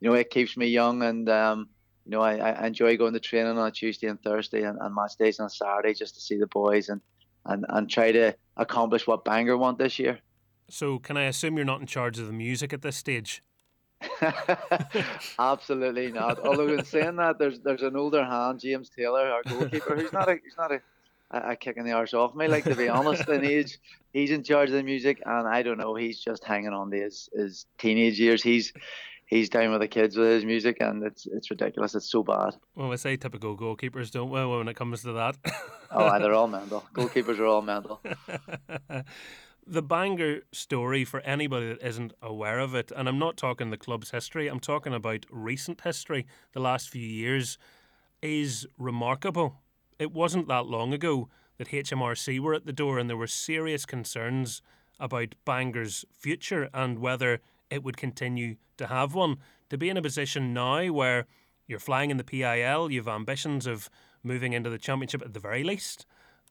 you 0.00 0.08
know, 0.08 0.14
it 0.14 0.30
keeps 0.30 0.56
me 0.56 0.66
young 0.66 1.02
and. 1.02 1.28
Um, 1.28 1.68
you 2.04 2.10
know, 2.10 2.20
I, 2.20 2.34
I 2.34 2.66
enjoy 2.66 2.96
going 2.96 3.12
to 3.12 3.20
training 3.20 3.56
on 3.58 3.68
a 3.68 3.70
Tuesday 3.70 4.08
and 4.08 4.20
Thursday 4.20 4.62
and, 4.64 4.78
and 4.80 4.94
match 4.94 5.12
days 5.18 5.38
on 5.38 5.48
Saturday 5.48 5.94
just 5.94 6.16
to 6.16 6.20
see 6.20 6.36
the 6.36 6.48
boys 6.48 6.88
and, 6.88 7.00
and, 7.46 7.64
and 7.68 7.88
try 7.88 8.10
to 8.10 8.34
accomplish 8.56 9.06
what 9.06 9.24
Bangor 9.24 9.56
want 9.56 9.78
this 9.78 9.98
year. 9.98 10.18
So, 10.68 10.98
can 10.98 11.16
I 11.16 11.24
assume 11.24 11.56
you're 11.56 11.64
not 11.64 11.80
in 11.80 11.86
charge 11.86 12.18
of 12.18 12.26
the 12.26 12.32
music 12.32 12.72
at 12.72 12.82
this 12.82 12.96
stage? 12.96 13.42
Absolutely 15.38 16.12
not. 16.12 16.38
Although 16.40 16.68
in 16.68 16.84
saying 16.84 17.16
that, 17.16 17.38
there's 17.38 17.60
there's 17.60 17.82
an 17.82 17.96
older 17.96 18.24
hand, 18.24 18.60
James 18.60 18.90
Taylor, 18.90 19.30
our 19.30 19.42
goalkeeper, 19.42 19.96
who's 19.96 20.12
not 20.12 20.28
a 20.28 20.38
he's 20.42 20.56
not 20.56 20.72
a, 20.72 20.80
a, 21.30 21.50
a 21.50 21.56
kicking 21.56 21.84
the 21.84 21.92
arse 21.92 22.14
off 22.14 22.34
me. 22.34 22.48
Like 22.48 22.64
to 22.64 22.74
be 22.74 22.88
honest, 22.88 23.28
in 23.28 23.44
age, 23.44 23.78
he's 24.12 24.30
in 24.30 24.42
charge 24.42 24.70
of 24.70 24.76
the 24.76 24.82
music, 24.82 25.22
and 25.24 25.46
I 25.46 25.62
don't 25.62 25.78
know, 25.78 25.94
he's 25.94 26.20
just 26.20 26.44
hanging 26.44 26.72
on 26.72 26.90
to 26.90 26.96
his 26.96 27.28
his 27.34 27.66
teenage 27.78 28.18
years. 28.18 28.42
He's 28.42 28.72
he's 29.32 29.48
down 29.48 29.70
with 29.70 29.80
the 29.80 29.88
kids 29.88 30.16
with 30.16 30.28
his 30.28 30.44
music, 30.44 30.76
and 30.80 31.02
it's 31.02 31.26
it's 31.26 31.50
ridiculous. 31.50 31.94
It's 31.94 32.10
so 32.10 32.22
bad. 32.22 32.54
Well, 32.74 32.88
we 32.88 32.96
say 32.98 33.16
typical 33.16 33.56
goalkeepers, 33.56 34.10
don't 34.10 34.30
we, 34.30 34.44
when 34.44 34.68
it 34.68 34.76
comes 34.76 35.02
to 35.02 35.12
that? 35.12 35.36
oh, 35.90 36.18
they're 36.18 36.34
all 36.40 36.48
mental. 36.48 36.84
Goalkeepers 36.94 37.38
are 37.38 37.46
all 37.46 37.62
mental. 37.62 38.00
the 39.66 39.82
Bangor 39.82 40.40
story 40.52 41.04
for 41.04 41.20
anybody 41.20 41.68
that 41.68 41.86
isn't 41.86 42.12
aware 42.20 42.58
of 42.58 42.74
it, 42.74 42.92
and 42.94 43.08
I'm 43.08 43.18
not 43.18 43.36
talking 43.36 43.70
the 43.70 43.76
club's 43.76 44.10
history, 44.10 44.48
I'm 44.48 44.60
talking 44.60 44.92
about 44.92 45.26
recent 45.30 45.80
history, 45.82 46.26
the 46.52 46.60
last 46.60 46.90
few 46.90 47.06
years, 47.06 47.58
is 48.20 48.66
remarkable. 48.78 49.60
It 49.98 50.12
wasn't 50.12 50.48
that 50.48 50.66
long 50.66 50.92
ago 50.92 51.28
that 51.58 51.68
HMRC 51.68 52.40
were 52.40 52.54
at 52.54 52.66
the 52.66 52.72
door, 52.72 52.98
and 52.98 53.08
there 53.08 53.16
were 53.16 53.26
serious 53.26 53.86
concerns 53.86 54.62
about 54.98 55.34
Bangor's 55.44 56.04
future 56.12 56.68
and 56.74 56.98
whether 56.98 57.40
it 57.70 57.82
would 57.82 57.96
continue 57.96 58.56
to 58.78 58.86
have 58.86 59.14
one. 59.14 59.38
To 59.70 59.78
be 59.78 59.88
in 59.88 59.96
a 59.96 60.02
position 60.02 60.52
now 60.52 60.86
where 60.88 61.26
you're 61.66 61.78
flying 61.78 62.10
in 62.10 62.16
the 62.16 62.24
PIL, 62.24 62.90
you 62.90 63.00
have 63.00 63.08
ambitions 63.08 63.66
of 63.66 63.88
moving 64.22 64.52
into 64.52 64.70
the 64.70 64.78
championship 64.78 65.22
at 65.22 65.34
the 65.34 65.40
very 65.40 65.64
least, 65.64 66.06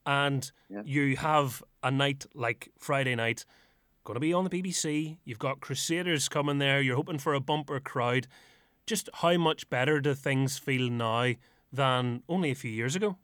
and 0.06 0.52
yeah. 0.70 0.82
you 0.84 1.18
have 1.18 1.64
a 1.84 1.92
night 1.92 2.26
like 2.34 2.70
Friday 2.78 3.16
night 3.16 3.46
going 4.04 4.16
to 4.16 4.20
be 4.20 4.34
on 4.34 4.44
the 4.44 4.50
BBC. 4.50 5.18
You've 5.24 5.40
got 5.40 5.62
Crusaders 5.62 6.28
coming 6.28 6.58
there. 6.58 6.82
You're 6.82 6.96
hoping 6.96 7.20
for 7.20 7.34
a 7.34 7.40
bumper 7.40 7.80
crowd. 7.80 8.28
Just 8.88 9.10
how 9.14 9.38
much 9.38 9.70
better 9.70 10.02
do 10.02 10.14
things 10.14 10.58
feel 10.58 10.90
now 10.90 11.34
than 11.72 12.24
only 12.28 12.52
a 12.52 12.56
few 12.56 12.72
years 12.72 12.96
ago? 12.96 13.18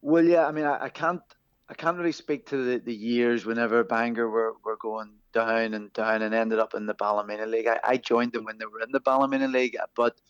Well, 0.00 0.24
yeah. 0.24 0.46
I 0.46 0.52
mean, 0.52 0.64
I, 0.64 0.84
I 0.84 0.88
can't 0.88 1.20
I 1.68 1.74
can't 1.74 1.98
really 1.98 2.12
speak 2.12 2.46
to 2.46 2.56
the, 2.56 2.78
the 2.78 2.94
years 2.94 3.46
whenever 3.46 3.84
Bangor 3.84 4.28
were, 4.28 4.54
were 4.64 4.76
going 4.76 5.12
down 5.32 5.72
and 5.74 5.92
down 5.92 6.22
and 6.22 6.34
ended 6.34 6.58
up 6.58 6.74
in 6.74 6.86
the 6.86 6.94
Ballymena 6.94 7.46
League. 7.46 7.68
I, 7.68 7.78
I 7.84 7.96
joined 7.96 8.32
them 8.32 8.44
when 8.44 8.58
they 8.58 8.66
were 8.66 8.80
in 8.80 8.90
the 8.90 8.98
Ballymena 8.98 9.46
League, 9.46 9.76
but 9.94 10.20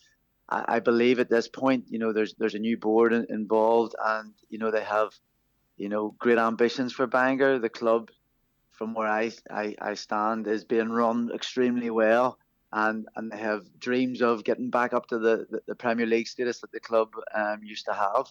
I, 0.51 0.65
I 0.69 0.81
believe 0.81 1.19
at 1.19 1.31
this 1.31 1.49
point, 1.49 1.87
you 1.89 1.99
know, 1.99 2.13
there's 2.13 2.35
there's 2.35 2.55
a 2.55 2.59
new 2.59 2.77
board 2.77 3.15
in, 3.15 3.27
involved, 3.31 3.95
and 4.05 4.35
you 4.51 4.59
know 4.59 4.71
they 4.71 4.85
have, 4.85 5.15
you 5.81 5.89
know, 5.89 6.15
great 6.19 6.37
ambitions 6.37 6.93
for 6.93 7.07
Bangor. 7.07 7.59
The 7.59 7.71
club, 7.71 8.11
from 8.71 8.93
where 8.93 9.09
I, 9.09 9.33
I, 9.51 9.75
I 9.81 9.95
stand, 9.95 10.47
is 10.47 10.63
being 10.63 10.91
run 10.91 11.31
extremely 11.35 11.89
well, 11.89 12.39
and 12.71 13.09
and 13.17 13.33
they 13.33 13.39
have 13.39 13.65
dreams 13.79 14.21
of 14.21 14.45
getting 14.45 14.69
back 14.69 14.93
up 14.93 15.07
to 15.07 15.19
the, 15.19 15.47
the, 15.51 15.61
the 15.69 15.75
Premier 15.75 16.05
League 16.05 16.29
status 16.29 16.61
that 16.61 16.71
the 16.71 16.81
club 16.81 17.09
um, 17.35 17.61
used 17.65 17.87
to 17.87 17.95
have. 17.95 18.27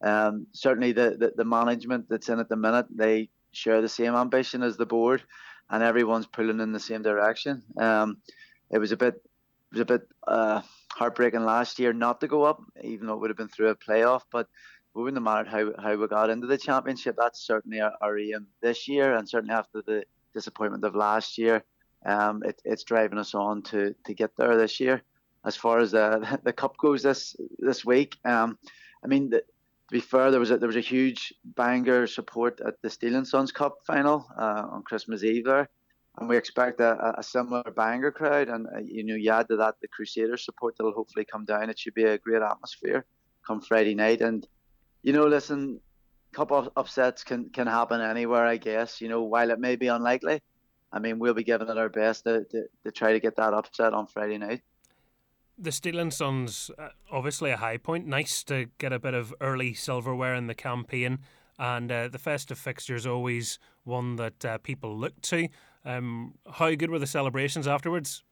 Um, 0.00 0.46
certainly, 0.52 0.92
the, 0.92 1.16
the, 1.18 1.32
the 1.36 1.44
management 1.44 2.08
that's 2.08 2.28
in 2.28 2.38
at 2.38 2.48
the 2.48 2.56
minute, 2.56 2.86
they 2.88 3.30
share 3.50 3.82
the 3.82 3.88
same 3.88 4.14
ambition 4.14 4.62
as 4.62 4.76
the 4.76 4.86
board, 4.86 5.24
and 5.70 5.82
everyone's 5.82 6.28
pulling 6.28 6.60
in 6.60 6.70
the 6.70 6.80
same 6.80 7.02
direction. 7.02 7.64
Um, 7.78 8.18
it 8.70 8.78
was 8.78 8.92
a 8.92 8.96
bit 8.96 9.14
it 9.14 9.72
was 9.72 9.80
a 9.80 9.86
bit 9.86 10.02
uh, 10.28 10.60
heartbreaking 10.92 11.44
last 11.44 11.80
year 11.80 11.92
not 11.92 12.20
to 12.20 12.28
go 12.28 12.44
up, 12.44 12.62
even 12.80 13.08
though 13.08 13.14
it 13.14 13.20
would 13.20 13.30
have 13.30 13.36
been 13.36 13.48
through 13.48 13.70
a 13.70 13.74
playoff. 13.74 14.22
But 14.30 14.46
it 14.94 14.98
wouldn't 14.98 15.16
have 15.16 15.24
mattered 15.24 15.48
how, 15.48 15.82
how 15.82 15.96
we 15.96 16.06
got 16.06 16.30
into 16.30 16.46
the 16.46 16.58
championship. 16.58 17.16
That's 17.18 17.40
certainly 17.40 17.80
our, 17.80 17.92
our 18.00 18.18
aim 18.18 18.46
this 18.60 18.88
year, 18.88 19.16
and 19.16 19.28
certainly 19.28 19.54
after 19.54 19.82
the 19.82 20.04
disappointment 20.34 20.84
of 20.84 20.94
last 20.94 21.38
year, 21.38 21.64
um, 22.04 22.42
it, 22.44 22.60
it's 22.64 22.84
driving 22.84 23.18
us 23.18 23.34
on 23.34 23.62
to, 23.62 23.94
to 24.04 24.14
get 24.14 24.36
there 24.36 24.56
this 24.56 24.80
year. 24.80 25.02
as 25.44 25.56
far 25.56 25.78
as 25.78 25.92
the 25.92 26.40
the 26.44 26.52
cup 26.52 26.76
goes 26.76 27.02
this 27.02 27.36
this 27.58 27.84
week. 27.84 28.16
Um, 28.24 28.58
I 29.04 29.08
mean, 29.08 29.30
the, 29.30 29.38
to 29.38 29.92
be 29.92 30.00
fair, 30.00 30.30
there 30.30 30.40
was 30.40 30.50
a, 30.50 30.58
there 30.58 30.68
was 30.68 30.76
a 30.76 30.80
huge 30.80 31.34
Bangor 31.44 32.06
support 32.06 32.60
at 32.66 32.80
the 32.82 32.90
Steel 32.90 33.16
and 33.16 33.26
Sons 33.26 33.52
Cup 33.52 33.78
final 33.86 34.26
uh, 34.38 34.66
on 34.70 34.82
Christmas 34.82 35.24
Eve 35.24 35.44
there, 35.44 35.68
and 36.18 36.28
we 36.28 36.36
expect 36.36 36.80
a, 36.80 37.18
a 37.18 37.22
similar 37.22 37.62
Bangor 37.74 38.12
crowd. 38.12 38.48
And 38.48 38.66
uh, 38.66 38.80
you 38.80 39.04
know, 39.04 39.14
you 39.14 39.30
add 39.30 39.48
to 39.48 39.56
that 39.56 39.76
the 39.80 39.88
Crusaders 39.88 40.44
support 40.44 40.76
that'll 40.76 40.92
hopefully 40.92 41.24
come 41.24 41.44
down. 41.44 41.70
It 41.70 41.78
should 41.78 41.94
be 41.94 42.04
a 42.04 42.18
great 42.18 42.42
atmosphere 42.42 43.06
come 43.46 43.60
Friday 43.60 43.94
night. 43.94 44.20
And 44.20 44.46
you 45.02 45.12
know, 45.12 45.26
listen, 45.26 45.80
cup 46.32 46.52
of 46.52 46.70
upsets 46.76 47.24
can 47.24 47.50
can 47.50 47.66
happen 47.66 48.00
anywhere, 48.00 48.46
I 48.46 48.56
guess. 48.56 49.00
You 49.00 49.08
know, 49.08 49.22
while 49.22 49.50
it 49.50 49.58
may 49.58 49.76
be 49.76 49.88
unlikely, 49.88 50.40
I 50.92 50.98
mean, 50.98 51.18
we'll 51.18 51.34
be 51.34 51.44
giving 51.44 51.68
it 51.68 51.78
our 51.78 51.88
best 51.88 52.24
to, 52.24 52.44
to, 52.44 52.64
to 52.84 52.90
try 52.90 53.12
to 53.12 53.20
get 53.20 53.36
that 53.36 53.54
upset 53.54 53.94
on 53.94 54.06
Friday 54.06 54.38
night 54.38 54.62
the 55.62 55.72
Steel 55.72 55.98
and 55.98 56.12
Sons, 56.12 56.70
uh, 56.78 56.88
obviously 57.10 57.50
a 57.50 57.56
high 57.56 57.76
point. 57.76 58.06
Nice 58.06 58.42
to 58.44 58.66
get 58.78 58.92
a 58.92 58.98
bit 58.98 59.14
of 59.14 59.34
early 59.40 59.74
silverware 59.74 60.34
in 60.34 60.46
the 60.46 60.54
campaign, 60.54 61.20
and 61.58 61.90
uh, 61.90 62.08
the 62.08 62.18
festive 62.18 62.58
fixture 62.58 62.96
is 62.96 63.06
always 63.06 63.58
one 63.84 64.16
that 64.16 64.44
uh, 64.44 64.58
people 64.58 64.96
look 64.96 65.20
to. 65.22 65.48
Um, 65.84 66.34
how 66.50 66.74
good 66.74 66.90
were 66.90 66.98
the 66.98 67.06
celebrations 67.06 67.68
afterwards? 67.68 68.24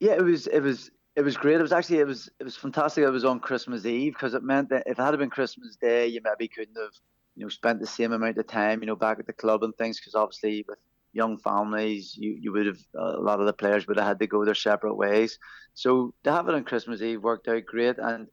Yeah, 0.00 0.12
it 0.12 0.22
was. 0.22 0.46
It 0.46 0.60
was. 0.60 0.90
It 1.16 1.22
was 1.22 1.36
great. 1.36 1.56
It 1.58 1.62
was 1.62 1.72
actually. 1.72 2.00
It 2.00 2.06
was. 2.06 2.28
It 2.38 2.44
was 2.44 2.56
fantastic. 2.56 3.02
It 3.04 3.10
was 3.10 3.24
on 3.24 3.40
Christmas 3.40 3.86
Eve 3.86 4.12
because 4.12 4.34
it 4.34 4.42
meant 4.42 4.68
that 4.70 4.84
if 4.86 4.98
it 4.98 5.02
had 5.02 5.18
been 5.18 5.30
Christmas 5.30 5.76
Day, 5.76 6.08
you 6.08 6.20
maybe 6.22 6.48
couldn't 6.48 6.76
have, 6.76 6.92
you 7.34 7.44
know, 7.44 7.48
spent 7.48 7.80
the 7.80 7.86
same 7.86 8.12
amount 8.12 8.38
of 8.38 8.46
time, 8.46 8.80
you 8.82 8.86
know, 8.86 8.96
back 8.96 9.18
at 9.18 9.26
the 9.26 9.32
club 9.32 9.62
and 9.64 9.74
things. 9.76 9.98
Because 9.98 10.14
obviously, 10.14 10.64
with 10.68 10.78
young 11.14 11.38
families, 11.38 12.14
you, 12.18 12.36
you 12.40 12.52
would 12.52 12.66
have 12.66 12.78
a 12.94 13.20
lot 13.20 13.40
of 13.40 13.46
the 13.46 13.54
players 13.54 13.86
would 13.86 13.96
have 13.96 14.06
had 14.06 14.18
to 14.20 14.26
go 14.26 14.44
their 14.44 14.54
separate 14.54 14.94
ways. 14.96 15.38
So 15.74 16.14
to 16.24 16.32
have 16.32 16.48
it 16.48 16.54
on 16.54 16.64
Christmas 16.64 17.00
Eve 17.00 17.22
worked 17.22 17.48
out 17.48 17.64
great, 17.64 17.96
and 17.98 18.28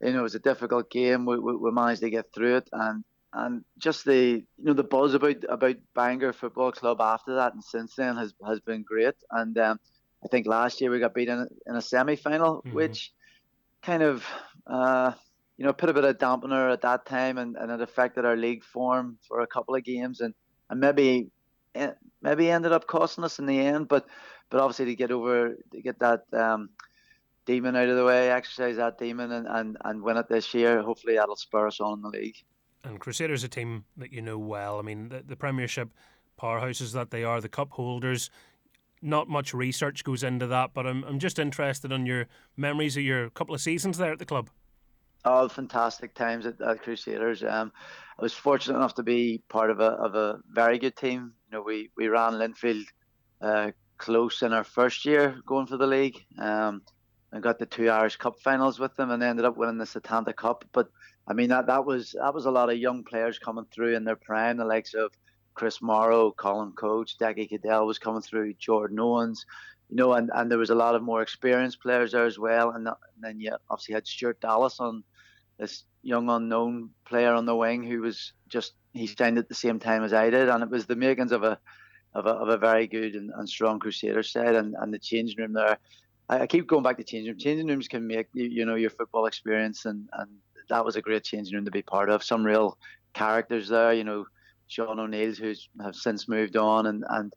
you 0.00 0.12
know 0.12 0.20
it 0.20 0.22
was 0.22 0.36
a 0.36 0.40
difficult 0.40 0.90
game. 0.90 1.26
We, 1.26 1.38
we, 1.38 1.56
we 1.56 1.72
managed 1.72 2.02
to 2.02 2.10
get 2.10 2.26
through 2.34 2.58
it, 2.58 2.68
and 2.72 3.04
and 3.32 3.64
just 3.78 4.04
the 4.04 4.44
you 4.56 4.64
know 4.64 4.74
the 4.74 4.84
buzz 4.84 5.14
about 5.14 5.44
about 5.48 5.76
Bangor 5.94 6.32
Football 6.32 6.72
Club 6.72 7.00
after 7.00 7.34
that 7.36 7.54
and 7.54 7.64
since 7.64 7.96
then 7.96 8.16
has 8.16 8.34
has 8.46 8.60
been 8.60 8.84
great. 8.84 9.14
And 9.32 9.56
um, 9.58 9.80
I 10.24 10.28
think 10.28 10.46
last 10.46 10.80
year 10.80 10.90
we 10.90 11.00
got 11.00 11.14
beat 11.14 11.28
in, 11.28 11.46
in 11.66 11.76
a 11.76 11.82
semi 11.82 12.16
final, 12.16 12.56
mm-hmm. 12.58 12.74
which 12.74 13.12
kind 13.82 14.02
of. 14.02 14.24
Uh, 14.66 15.12
you 15.56 15.66
know, 15.66 15.74
put 15.74 15.90
a 15.90 15.92
bit 15.92 16.04
of 16.04 16.16
dampener 16.16 16.72
at 16.72 16.80
that 16.80 17.04
time, 17.04 17.36
and, 17.36 17.54
and 17.54 17.70
it 17.70 17.82
affected 17.82 18.24
our 18.24 18.34
league 18.34 18.64
form 18.64 19.18
for 19.28 19.40
a 19.40 19.46
couple 19.46 19.74
of 19.74 19.84
games, 19.84 20.22
and 20.22 20.32
and 20.70 20.80
maybe 20.80 21.30
maybe 22.22 22.50
ended 22.50 22.72
up 22.72 22.86
costing 22.86 23.24
us 23.24 23.38
in 23.38 23.44
the 23.44 23.58
end. 23.58 23.86
But 23.86 24.06
but 24.48 24.60
obviously 24.60 24.86
to 24.86 24.94
get 24.94 25.12
over 25.12 25.56
to 25.72 25.82
get 25.82 25.98
that 25.98 26.24
um, 26.32 26.70
demon 27.44 27.76
out 27.76 27.88
of 27.88 27.96
the 27.96 28.04
way, 28.04 28.30
exercise 28.30 28.76
that 28.76 28.98
demon, 28.98 29.32
and, 29.32 29.46
and, 29.46 29.76
and 29.84 30.02
win 30.02 30.16
it 30.16 30.28
this 30.28 30.54
year. 30.54 30.82
Hopefully 30.82 31.16
that'll 31.16 31.36
spur 31.36 31.66
us 31.66 31.80
on 31.80 31.98
in 31.98 32.02
the 32.02 32.08
league. 32.08 32.36
And 32.84 32.98
Crusaders 32.98 33.44
a 33.44 33.48
team 33.48 33.84
that 33.96 34.12
you 34.12 34.22
know 34.22 34.38
well. 34.38 34.78
I 34.78 34.82
mean 34.82 35.08
the, 35.08 35.22
the 35.26 35.36
Premiership 35.36 35.90
powerhouses 36.40 36.92
that 36.92 37.10
they 37.10 37.24
are, 37.24 37.40
the 37.40 37.48
cup 37.48 37.70
holders. 37.72 38.30
Not 39.02 39.28
much 39.28 39.54
research 39.54 40.04
goes 40.04 40.22
into 40.22 40.46
that, 40.48 40.70
but 40.74 40.86
I'm 40.86 41.04
I'm 41.04 41.18
just 41.18 41.38
interested 41.38 41.90
in 41.90 42.04
your 42.04 42.26
memories 42.56 42.96
of 42.96 43.02
your 43.02 43.30
couple 43.30 43.54
of 43.54 43.60
seasons 43.60 43.96
there 43.96 44.12
at 44.12 44.18
the 44.18 44.26
club. 44.26 44.50
Oh, 45.24 45.48
fantastic 45.48 46.14
times 46.14 46.46
at, 46.46 46.60
at 46.60 46.82
Crusaders. 46.82 47.42
Um, 47.42 47.72
I 48.18 48.22
was 48.22 48.32
fortunate 48.32 48.76
enough 48.76 48.94
to 48.94 49.02
be 49.02 49.42
part 49.48 49.70
of 49.70 49.80
a 49.80 49.92
of 49.92 50.14
a 50.14 50.40
very 50.50 50.78
good 50.78 50.96
team. 50.96 51.32
You 51.46 51.58
know, 51.58 51.62
we 51.62 51.90
we 51.96 52.08
ran 52.08 52.34
Linfield 52.34 52.84
uh, 53.40 53.70
close 53.96 54.42
in 54.42 54.52
our 54.52 54.64
first 54.64 55.04
year 55.04 55.40
going 55.46 55.66
for 55.66 55.76
the 55.76 55.86
league, 55.86 56.24
um, 56.38 56.82
and 57.32 57.42
got 57.42 57.58
the 57.58 57.66
two 57.66 57.88
Irish 57.88 58.16
Cup 58.16 58.40
finals 58.40 58.78
with 58.78 58.96
them, 58.96 59.10
and 59.10 59.22
ended 59.22 59.44
up 59.44 59.56
winning 59.56 59.78
the 59.78 59.84
Setanta 59.84 60.34
Cup. 60.34 60.64
But 60.72 60.88
I 61.26 61.32
mean 61.32 61.48
that 61.48 61.66
that 61.66 61.84
was 61.84 62.14
that 62.20 62.34
was 62.34 62.46
a 62.46 62.50
lot 62.50 62.70
of 62.70 62.78
young 62.78 63.04
players 63.04 63.38
coming 63.38 63.66
through 63.72 63.96
in 63.96 64.04
their 64.04 64.16
prime, 64.16 64.56
the 64.56 64.64
likes 64.64 64.94
of 64.94 65.12
Chris 65.60 65.82
Morrow, 65.82 66.32
Colin 66.32 66.72
Coates, 66.72 67.16
Decky 67.20 67.46
Caddell 67.46 67.86
was 67.86 67.98
coming 67.98 68.22
through, 68.22 68.54
Jordan 68.54 68.98
Owens, 68.98 69.44
you 69.90 69.96
know, 69.96 70.14
and, 70.14 70.30
and 70.34 70.50
there 70.50 70.56
was 70.56 70.70
a 70.70 70.74
lot 70.74 70.94
of 70.94 71.02
more 71.02 71.20
experienced 71.20 71.82
players 71.82 72.12
there 72.12 72.24
as 72.24 72.38
well. 72.38 72.70
And, 72.70 72.88
uh, 72.88 72.94
and 73.14 73.22
then 73.22 73.40
you 73.40 73.54
obviously 73.68 73.92
had 73.92 74.06
Stuart 74.06 74.40
Dallas 74.40 74.80
on 74.80 75.04
this 75.58 75.84
young 76.02 76.30
unknown 76.30 76.88
player 77.04 77.34
on 77.34 77.44
the 77.44 77.54
wing 77.54 77.82
who 77.82 78.00
was 78.00 78.32
just 78.48 78.72
he 78.94 79.04
mm-hmm. 79.04 79.12
signed 79.18 79.36
at 79.36 79.50
the 79.50 79.54
same 79.54 79.78
time 79.78 80.02
as 80.02 80.14
I 80.14 80.30
did, 80.30 80.48
and 80.48 80.62
it 80.62 80.70
was 80.70 80.86
the 80.86 80.96
makings 80.96 81.30
of 81.30 81.42
a 81.42 81.58
of 82.14 82.24
a, 82.24 82.30
of 82.30 82.48
a 82.48 82.56
very 82.56 82.86
good 82.86 83.14
and, 83.14 83.30
and 83.36 83.46
strong 83.46 83.80
Crusader 83.80 84.22
side, 84.22 84.54
and, 84.54 84.74
and 84.80 84.94
the 84.94 84.98
changing 84.98 85.36
room 85.36 85.52
there. 85.52 85.76
I, 86.30 86.40
I 86.40 86.46
keep 86.46 86.68
going 86.68 86.84
back 86.84 86.96
to 86.96 87.04
changing 87.04 87.32
room. 87.32 87.38
Changing 87.38 87.66
rooms 87.66 87.86
can 87.86 88.06
make 88.06 88.28
you, 88.32 88.46
you 88.46 88.64
know 88.64 88.76
your 88.76 88.88
football 88.88 89.26
experience, 89.26 89.84
and, 89.84 90.08
and 90.14 90.30
that 90.70 90.86
was 90.86 90.96
a 90.96 91.02
great 91.02 91.24
changing 91.24 91.54
room 91.54 91.66
to 91.66 91.70
be 91.70 91.82
part 91.82 92.08
of. 92.08 92.24
Some 92.24 92.46
real 92.46 92.78
characters 93.12 93.68
there, 93.68 93.92
you 93.92 94.04
know, 94.04 94.24
Sean 94.70 95.00
O'Neill's 95.00 95.36
who 95.36 95.52
have 95.82 95.96
since 95.96 96.28
moved 96.28 96.56
on, 96.56 96.86
and 96.86 97.04
and 97.10 97.34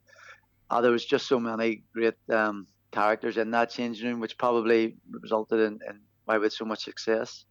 uh, 0.70 0.82
there 0.82 0.92
was 0.92 1.04
just 1.04 1.28
so 1.28 1.40
many 1.40 1.84
great 1.94 2.14
um, 2.30 2.68
characters 2.92 3.38
in 3.38 3.52
that 3.52 3.72
changing 3.72 4.08
room, 4.08 4.20
which 4.20 4.38
probably 4.38 4.96
resulted 5.10 5.60
in, 5.60 5.80
in 5.90 6.00
why 6.26 6.38
with 6.38 6.54
so 6.54 6.64
much 6.64 6.84
success. 6.84 7.46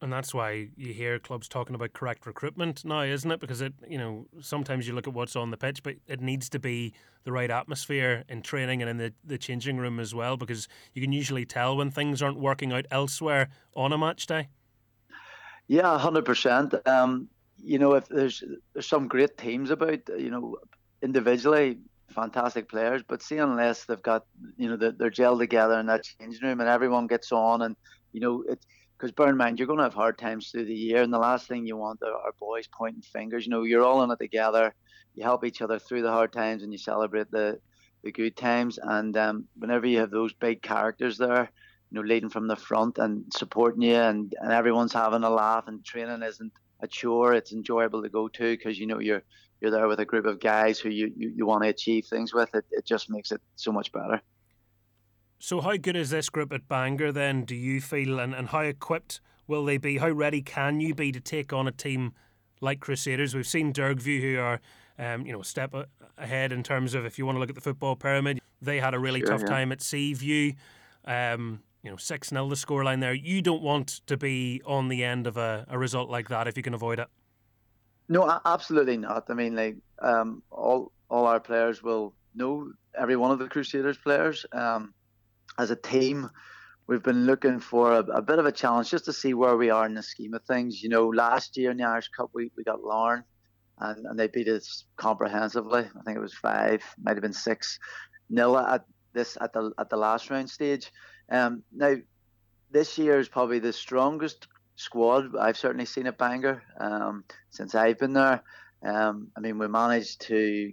And 0.00 0.12
that's 0.12 0.32
why 0.32 0.68
you 0.76 0.92
hear 0.92 1.18
clubs 1.18 1.48
talking 1.48 1.74
about 1.74 1.92
correct 1.92 2.24
recruitment 2.24 2.84
now, 2.84 3.02
isn't 3.02 3.30
it? 3.30 3.40
Because 3.40 3.60
it, 3.60 3.72
you 3.88 3.98
know, 3.98 4.26
sometimes 4.40 4.86
you 4.86 4.94
look 4.94 5.08
at 5.08 5.14
what's 5.14 5.34
on 5.34 5.50
the 5.50 5.56
pitch, 5.56 5.82
but 5.82 5.96
it 6.06 6.20
needs 6.20 6.48
to 6.50 6.60
be 6.60 6.94
the 7.24 7.32
right 7.32 7.50
atmosphere 7.50 8.24
in 8.28 8.42
training 8.42 8.80
and 8.80 8.88
in 8.90 8.96
the, 8.96 9.12
the 9.24 9.38
changing 9.38 9.78
room 9.78 9.98
as 9.98 10.14
well, 10.14 10.36
because 10.36 10.68
you 10.94 11.02
can 11.02 11.12
usually 11.12 11.44
tell 11.44 11.76
when 11.76 11.90
things 11.90 12.22
aren't 12.22 12.38
working 12.38 12.72
out 12.72 12.86
elsewhere 12.92 13.48
on 13.74 13.92
a 13.92 13.98
match 13.98 14.26
day. 14.26 14.48
Yeah, 15.66 15.98
hundred 15.98 16.20
um, 16.20 16.24
percent. 16.24 16.74
You 17.62 17.78
know, 17.78 17.94
if 17.94 18.08
there's 18.08 18.42
there's 18.72 18.88
some 18.88 19.08
great 19.08 19.36
teams 19.36 19.70
about, 19.70 20.00
you 20.16 20.30
know, 20.30 20.56
individually 21.02 21.78
fantastic 22.10 22.68
players, 22.68 23.02
but 23.06 23.22
see 23.22 23.38
unless 23.38 23.84
they've 23.84 24.02
got, 24.02 24.24
you 24.56 24.68
know, 24.68 24.76
they're, 24.76 24.92
they're 24.92 25.10
gelled 25.10 25.40
together 25.40 25.78
in 25.78 25.86
that 25.86 26.04
changing 26.04 26.42
room 26.42 26.60
and 26.60 26.68
everyone 26.68 27.06
gets 27.06 27.32
on 27.32 27.62
and 27.62 27.76
you 28.12 28.20
know 28.20 28.42
it's 28.48 28.66
because 28.98 29.12
bear 29.12 29.28
in 29.28 29.36
mind 29.36 29.58
you're 29.58 29.66
going 29.66 29.78
to 29.78 29.84
have 29.84 29.94
hard 29.94 30.18
times 30.18 30.50
through 30.50 30.64
the 30.64 30.74
year, 30.74 31.02
and 31.02 31.12
the 31.12 31.18
last 31.18 31.46
thing 31.46 31.66
you 31.66 31.76
want 31.76 32.02
are, 32.02 32.12
are 32.12 32.32
boys 32.40 32.66
pointing 32.66 33.02
fingers. 33.02 33.46
You 33.46 33.50
know, 33.50 33.62
you're 33.62 33.84
all 33.84 34.02
in 34.02 34.10
it 34.10 34.18
together. 34.18 34.74
You 35.14 35.22
help 35.22 35.44
each 35.44 35.62
other 35.62 35.78
through 35.78 36.02
the 36.02 36.10
hard 36.10 36.32
times, 36.32 36.62
and 36.62 36.72
you 36.72 36.78
celebrate 36.78 37.30
the 37.30 37.60
the 38.02 38.12
good 38.12 38.36
times. 38.36 38.78
And 38.82 39.16
um, 39.16 39.44
whenever 39.56 39.86
you 39.86 40.00
have 40.00 40.10
those 40.10 40.32
big 40.32 40.62
characters 40.62 41.18
there, 41.18 41.50
you 41.90 41.94
know, 41.94 42.00
leading 42.00 42.28
from 42.28 42.48
the 42.48 42.56
front 42.56 42.98
and 42.98 43.24
supporting 43.36 43.82
you, 43.82 43.94
and, 43.94 44.34
and 44.40 44.52
everyone's 44.52 44.92
having 44.92 45.22
a 45.22 45.30
laugh, 45.30 45.68
and 45.68 45.84
training 45.84 46.22
isn't 46.22 46.52
a 46.80 46.88
chore. 46.88 47.34
It's 47.34 47.52
enjoyable 47.52 48.02
to 48.02 48.08
go 48.08 48.28
to 48.28 48.56
because 48.56 48.78
you 48.78 48.86
know 48.86 49.00
you're 49.00 49.22
you're 49.60 49.70
there 49.70 49.88
with 49.88 50.00
a 50.00 50.04
group 50.04 50.24
of 50.26 50.38
guys 50.38 50.78
who 50.78 50.88
you, 50.88 51.12
you, 51.16 51.32
you 51.36 51.46
want 51.46 51.64
to 51.64 51.68
achieve 51.68 52.06
things 52.06 52.32
with. 52.32 52.54
It 52.54 52.64
it 52.70 52.84
just 52.84 53.10
makes 53.10 53.32
it 53.32 53.40
so 53.56 53.72
much 53.72 53.92
better. 53.92 54.20
So, 55.40 55.60
how 55.60 55.76
good 55.76 55.96
is 55.96 56.10
this 56.10 56.28
group 56.30 56.52
at 56.52 56.68
Bangor 56.68 57.12
then, 57.12 57.44
do 57.44 57.54
you 57.54 57.80
feel, 57.80 58.18
and, 58.18 58.34
and 58.34 58.48
how 58.48 58.60
equipped 58.60 59.20
will 59.46 59.64
they 59.64 59.78
be? 59.78 59.98
How 59.98 60.10
ready 60.10 60.42
can 60.42 60.80
you 60.80 60.94
be 60.94 61.12
to 61.12 61.20
take 61.20 61.52
on 61.52 61.68
a 61.68 61.72
team 61.72 62.12
like 62.60 62.80
Crusaders? 62.80 63.36
We've 63.36 63.46
seen 63.46 63.72
Dergview, 63.72 64.20
who 64.20 64.38
are, 64.40 64.60
um, 64.98 65.24
you 65.24 65.32
know, 65.32 65.40
a 65.40 65.44
step 65.44 65.74
ahead 66.16 66.50
in 66.50 66.64
terms 66.64 66.94
of 66.94 67.06
if 67.06 67.18
you 67.18 67.26
want 67.26 67.36
to 67.36 67.40
look 67.40 67.50
at 67.50 67.54
the 67.54 67.60
football 67.60 67.94
pyramid. 67.94 68.40
They 68.60 68.80
had 68.80 68.94
a 68.94 68.98
really 68.98 69.20
sure, 69.20 69.28
tough 69.28 69.42
yeah. 69.42 69.46
time 69.46 69.70
at 69.70 69.80
Seaview. 69.80 70.54
Um, 71.04 71.60
you 71.82 71.90
know, 71.90 71.96
6 71.96 72.28
0 72.28 72.48
the 72.48 72.54
scoreline 72.54 73.00
there. 73.00 73.14
You 73.14 73.42
don't 73.42 73.62
want 73.62 74.00
to 74.06 74.16
be 74.16 74.62
on 74.66 74.88
the 74.88 75.04
end 75.04 75.26
of 75.26 75.36
a, 75.36 75.66
a 75.68 75.78
result 75.78 76.10
like 76.10 76.28
that 76.28 76.48
if 76.48 76.56
you 76.56 76.62
can 76.62 76.74
avoid 76.74 76.98
it. 76.98 77.08
No, 78.08 78.40
absolutely 78.44 78.96
not. 78.96 79.24
I 79.28 79.34
mean, 79.34 79.54
like, 79.54 79.76
um, 80.00 80.42
all, 80.50 80.92
all 81.10 81.26
our 81.26 81.40
players 81.40 81.82
will 81.82 82.14
know 82.34 82.72
every 82.98 83.16
one 83.16 83.30
of 83.30 83.38
the 83.38 83.48
Crusaders 83.48 83.98
players. 83.98 84.46
Um, 84.52 84.94
as 85.58 85.70
a 85.70 85.76
team, 85.76 86.30
we've 86.86 87.02
been 87.02 87.26
looking 87.26 87.60
for 87.60 87.92
a, 87.92 87.98
a, 87.98 88.22
bit 88.22 88.38
of 88.38 88.46
a 88.46 88.52
challenge 88.52 88.90
just 88.90 89.04
to 89.04 89.12
see 89.12 89.34
where 89.34 89.56
we 89.56 89.70
are 89.70 89.86
in 89.86 89.94
the 89.94 90.02
scheme 90.02 90.34
of 90.34 90.42
things. 90.44 90.82
You 90.82 90.88
know, 90.88 91.08
last 91.08 91.56
year 91.56 91.70
in 91.70 91.76
the 91.76 91.84
Irish 91.84 92.08
Cup, 92.08 92.30
we, 92.32 92.50
we 92.56 92.64
got 92.64 92.82
Larne 92.82 93.24
and, 93.80 94.06
and 94.06 94.18
they 94.18 94.26
beat 94.26 94.48
us 94.48 94.84
comprehensively. 94.96 95.80
I 95.80 96.02
think 96.02 96.16
it 96.16 96.20
was 96.20 96.34
five, 96.34 96.82
might 97.02 97.16
have 97.16 97.22
been 97.22 97.32
six 97.32 97.78
nil 98.30 98.56
at 98.58 98.84
this 99.14 99.38
at 99.40 99.52
the 99.52 99.72
at 99.78 99.88
the 99.90 99.96
last 99.96 100.30
round 100.30 100.50
stage. 100.50 100.92
Um, 101.30 101.62
now, 101.72 101.96
this 102.70 102.98
year 102.98 103.18
is 103.18 103.28
probably 103.28 103.58
the 103.58 103.72
strongest 103.72 104.48
squad 104.76 105.36
I've 105.36 105.58
certainly 105.58 105.86
seen 105.86 106.06
at 106.06 106.18
Bangor 106.18 106.62
um, 106.78 107.24
since 107.50 107.74
I've 107.74 107.98
been 107.98 108.12
there. 108.12 108.42
Um, 108.82 109.28
I 109.36 109.40
mean, 109.40 109.58
we 109.58 109.68
managed 109.68 110.22
to 110.22 110.72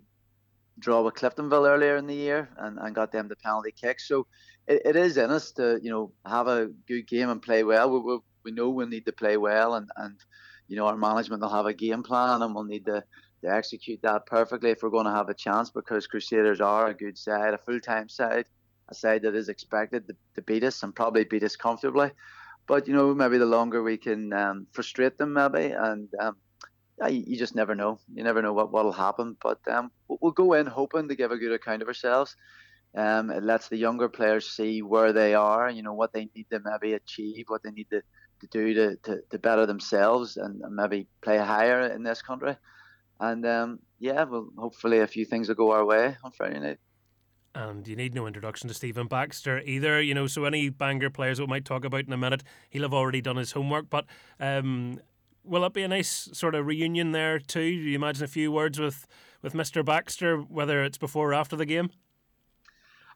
draw 0.78 1.02
with 1.02 1.16
Cliftonville 1.16 1.68
earlier 1.68 1.96
in 1.96 2.08
the 2.08 2.16
year 2.16 2.50
and, 2.58 2.78
and 2.80 2.94
got 2.94 3.12
them 3.12 3.28
the 3.28 3.36
penalty 3.36 3.72
kick. 3.72 4.00
So 4.00 4.28
it, 4.68 4.82
it 4.86 4.96
is 4.96 5.18
in 5.18 5.32
us 5.32 5.52
to 5.54 5.80
you 5.82 5.90
know 5.90 6.12
have 6.26 6.48
a 6.48 6.70
good 6.88 7.08
game 7.08 7.30
and 7.30 7.42
play 7.42 7.64
well. 7.64 7.90
We, 7.90 8.00
we, 8.00 8.20
we 8.44 8.52
know 8.52 8.70
we 8.70 8.86
need 8.86 9.06
to 9.06 9.14
play 9.14 9.38
well, 9.38 9.76
and, 9.76 9.90
and 9.98 10.20
you 10.68 10.76
know 10.76 10.86
our 10.86 10.98
management 10.98 11.42
will 11.42 11.50
have 11.50 11.66
a 11.66 11.74
game 11.74 12.04
plan, 12.04 12.42
and 12.42 12.54
we'll 12.54 12.64
need 12.64 12.86
to, 12.86 13.04
to 13.44 13.50
execute 13.50 14.02
that 14.04 14.26
perfectly 14.26 14.72
if 14.72 14.84
we're 14.84 14.90
going 14.90 15.06
to 15.06 15.12
have 15.12 15.30
a 15.30 15.34
chance. 15.34 15.70
Because 15.72 16.08
Crusaders 16.08 16.62
are 16.62 16.88
a 16.88 16.94
good 16.94 17.18
side, 17.18 17.54
a 17.54 17.58
full 17.58 17.80
time 17.80 18.10
side. 18.10 18.46
A 18.90 18.96
side 18.96 19.24
that 19.24 19.36
is 19.36 19.50
expected 19.50 20.08
to, 20.08 20.16
to 20.36 20.42
beat 20.42 20.64
us 20.64 20.84
and 20.84 20.96
probably 20.96 21.24
beat 21.24 21.44
us 21.44 21.56
comfortably. 21.56 22.12
But 22.68 22.88
you 22.88 22.94
know, 22.94 23.14
maybe 23.14 23.38
the 23.38 23.46
longer 23.46 23.84
we 23.84 23.98
can 23.98 24.34
um, 24.34 24.68
frustrate 24.72 25.18
them, 25.18 25.34
maybe, 25.34 25.72
and 25.72 26.10
um, 26.20 26.38
yeah, 26.98 27.08
you, 27.08 27.38
just 27.38 27.56
never 27.56 27.76
know. 27.76 28.00
You 28.14 28.24
never 28.24 28.42
know 28.42 28.54
what 28.54 28.72
what'll 28.72 28.92
happen. 28.92 29.38
But 29.42 29.60
um, 29.68 29.92
we'll 30.08 30.32
go 30.32 30.54
in 30.54 30.66
hoping 30.66 31.08
to 31.08 31.16
give 31.16 31.32
a 31.32 31.38
good 31.38 31.52
account 31.52 31.82
of 31.82 31.88
ourselves. 31.88 32.36
Um, 32.96 33.30
it 33.30 33.44
lets 33.44 33.68
the 33.68 33.78
younger 33.78 34.08
players 34.08 34.50
see 34.50 34.82
where 34.82 35.12
they 35.12 35.34
are, 35.34 35.70
you 35.70 35.84
know, 35.84 35.94
what 35.94 36.14
they 36.14 36.30
need 36.34 36.48
to 36.52 36.62
maybe 36.64 36.94
achieve, 36.94 37.46
what 37.50 37.62
they 37.62 37.72
need 37.72 37.90
to, 37.90 38.02
to 38.40 38.48
do 38.48 38.74
to, 38.74 38.96
to, 39.04 39.22
to 39.32 39.38
better 39.38 39.66
themselves 39.66 40.38
and, 40.38 40.62
and, 40.62 40.74
maybe 40.74 41.08
play 41.22 41.38
higher 41.38 41.88
in 41.88 42.04
this 42.04 42.22
country. 42.22 42.56
And 43.20 43.46
um, 43.46 43.80
yeah, 44.00 44.24
well, 44.24 44.48
hopefully 44.58 45.00
a 45.00 45.08
few 45.08 45.26
things 45.26 45.50
will 45.50 45.56
go 45.56 45.72
our 45.72 45.84
way 45.84 46.16
on 46.24 46.32
Friday 46.32 46.60
night. 46.60 46.80
And 47.56 47.88
you 47.88 47.96
need 47.96 48.14
no 48.14 48.28
introduction 48.28 48.68
to 48.68 48.74
Stephen 48.74 49.08
Baxter 49.08 49.62
either, 49.62 50.02
you 50.02 50.14
know. 50.14 50.28
So 50.28 50.44
any 50.44 50.68
Bangor 50.68 51.10
players 51.10 51.40
we 51.40 51.48
might 51.48 51.64
talk 51.64 51.86
about 51.86 52.06
in 52.06 52.12
a 52.12 52.18
minute, 52.18 52.44
he'll 52.70 52.82
have 52.82 52.94
already 52.94 53.22
done 53.22 53.38
his 53.38 53.54
homework. 53.54 53.90
But 53.90 54.06
um, 54.42 55.00
will 55.42 55.64
it 55.64 55.74
be 55.74 55.84
a 55.84 55.88
nice 55.88 56.30
sort 56.34 56.54
of 56.54 56.66
reunion 56.66 57.14
there 57.14 57.40
too? 57.40 57.62
Do 57.62 57.90
you 57.90 57.96
imagine 57.96 58.26
a 58.26 58.28
few 58.28 58.52
words 58.52 58.78
with 58.78 59.08
with 59.42 59.54
Mr. 59.54 59.86
Baxter, 59.86 60.38
whether 60.38 60.84
it's 60.84 60.98
before 60.98 61.30
or 61.30 61.34
after 61.34 61.56
the 61.56 61.66
game? 61.66 61.92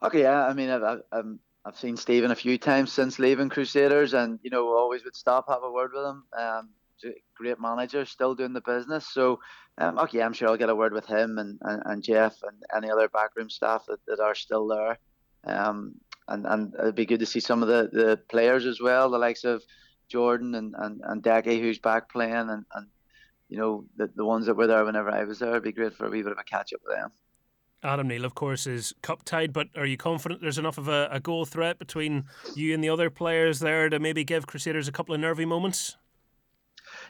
Okay, 0.02 0.22
yeah. 0.22 0.46
I 0.46 0.54
mean, 0.54 0.70
I've, 0.70 1.02
I've, 1.12 1.26
I've 1.66 1.78
seen 1.78 1.98
Stephen 1.98 2.32
a 2.32 2.36
few 2.36 2.58
times 2.58 2.94
since 2.94 3.20
leaving 3.20 3.50
Crusaders, 3.50 4.14
and 4.14 4.40
you 4.42 4.50
know, 4.50 4.68
always 4.70 5.04
would 5.04 5.16
stop 5.16 5.50
have 5.50 5.64
a 5.64 5.72
word 5.72 5.92
with 5.94 6.06
him. 6.06 6.24
Um, 6.38 6.70
great 7.36 7.60
manager, 7.60 8.06
still 8.06 8.36
doing 8.36 8.54
the 8.54 8.62
business. 8.62 9.08
So, 9.08 9.40
um, 9.78 10.00
okay, 10.00 10.22
I'm 10.22 10.34
sure 10.34 10.50
I'll 10.50 10.58
get 10.58 10.70
a 10.70 10.76
word 10.76 10.94
with 10.94 11.06
him 11.06 11.38
and, 11.38 11.60
and, 11.62 11.82
and 11.86 12.04
Jeff 12.04 12.38
and 12.44 12.62
any 12.76 12.92
other 12.92 13.10
backroom 13.10 13.50
staff 13.50 13.86
that, 13.88 14.00
that 14.08 14.20
are 14.20 14.36
still 14.36 14.68
there. 14.68 14.98
Um, 15.46 15.96
and, 16.28 16.46
and 16.46 16.76
it'd 16.76 16.96
be 16.96 17.06
good 17.06 17.22
to 17.22 17.26
see 17.26 17.40
some 17.40 17.64
of 17.64 17.70
the, 17.70 17.90
the 17.92 18.20
players 18.30 18.66
as 18.66 18.80
well, 18.82 19.10
the 19.10 19.18
likes 19.18 19.44
of 19.44 19.64
Jordan 20.10 20.56
and, 20.56 20.76
and, 20.78 21.02
and 21.04 21.24
Decky, 21.24 21.60
who's 21.60 21.80
back 21.80 22.12
playing, 22.12 22.34
and, 22.34 22.66
and 22.74 22.88
you 23.48 23.58
know, 23.58 23.86
the, 23.98 24.10
the 24.16 24.26
ones 24.26 24.46
that 24.46 24.56
were 24.56 24.68
there 24.68 24.86
whenever 24.86 25.10
I 25.10 25.24
was 25.24 25.40
there. 25.40 25.52
It'd 25.52 25.64
be 25.64 25.72
great 25.72 25.94
for 25.94 26.06
a 26.06 26.10
wee 26.10 26.22
bit 26.22 26.32
of 26.32 26.38
a 26.38 26.44
catch 26.44 26.74
up 26.74 26.82
with 26.86 26.98
them. 26.98 27.12
Adam 27.82 28.10
Neal, 28.10 28.26
of 28.26 28.36
course, 28.36 28.68
is 28.68 28.94
cup 29.02 29.24
tied, 29.24 29.54
but 29.54 29.70
are 29.78 29.86
you 29.86 29.96
confident 29.96 30.42
there's 30.42 30.58
enough 30.58 30.78
of 30.78 30.90
a, 30.90 31.08
a 31.12 31.20
goal 31.20 31.46
threat 31.46 31.80
between 31.80 32.26
you 32.54 32.74
and 32.74 32.84
the 32.84 32.90
other 32.90 33.10
players 33.10 33.60
there 33.60 33.88
to 33.90 34.00
maybe 34.00 34.26
give 34.26 34.48
Crusaders 34.48 34.90
a 34.90 34.92
couple 34.92 35.16
of 35.16 35.22
nervy 35.22 35.46
moments? 35.46 35.96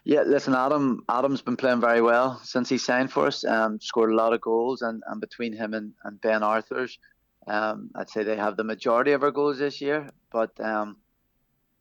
Yeah, 0.04 0.22
listen, 0.22 0.56
Adam. 0.56 1.04
Adam's 1.10 1.42
been 1.42 1.58
playing 1.58 1.82
very 1.82 2.02
well 2.02 2.40
since 2.44 2.70
he 2.70 2.78
signed 2.78 3.12
for 3.12 3.28
us. 3.28 3.44
Um, 3.44 3.80
scored 3.82 4.12
a 4.12 4.16
lot 4.16 4.34
of 4.34 4.42
goals, 4.42 4.82
and, 4.82 5.04
and 5.08 5.20
between 5.20 5.54
him 5.54 5.74
and, 5.74 5.94
and 6.04 6.22
Ben 6.22 6.42
Arthurs, 6.44 6.98
um, 7.48 7.90
I'd 7.96 8.10
say 8.10 8.24
they 8.24 8.38
have 8.38 8.58
the 8.58 8.64
majority 8.64 9.12
of 9.12 9.24
our 9.24 9.32
goals 9.32 9.60
this 9.60 9.82
year. 9.82 10.08
But 10.32 10.60
um, 10.62 10.98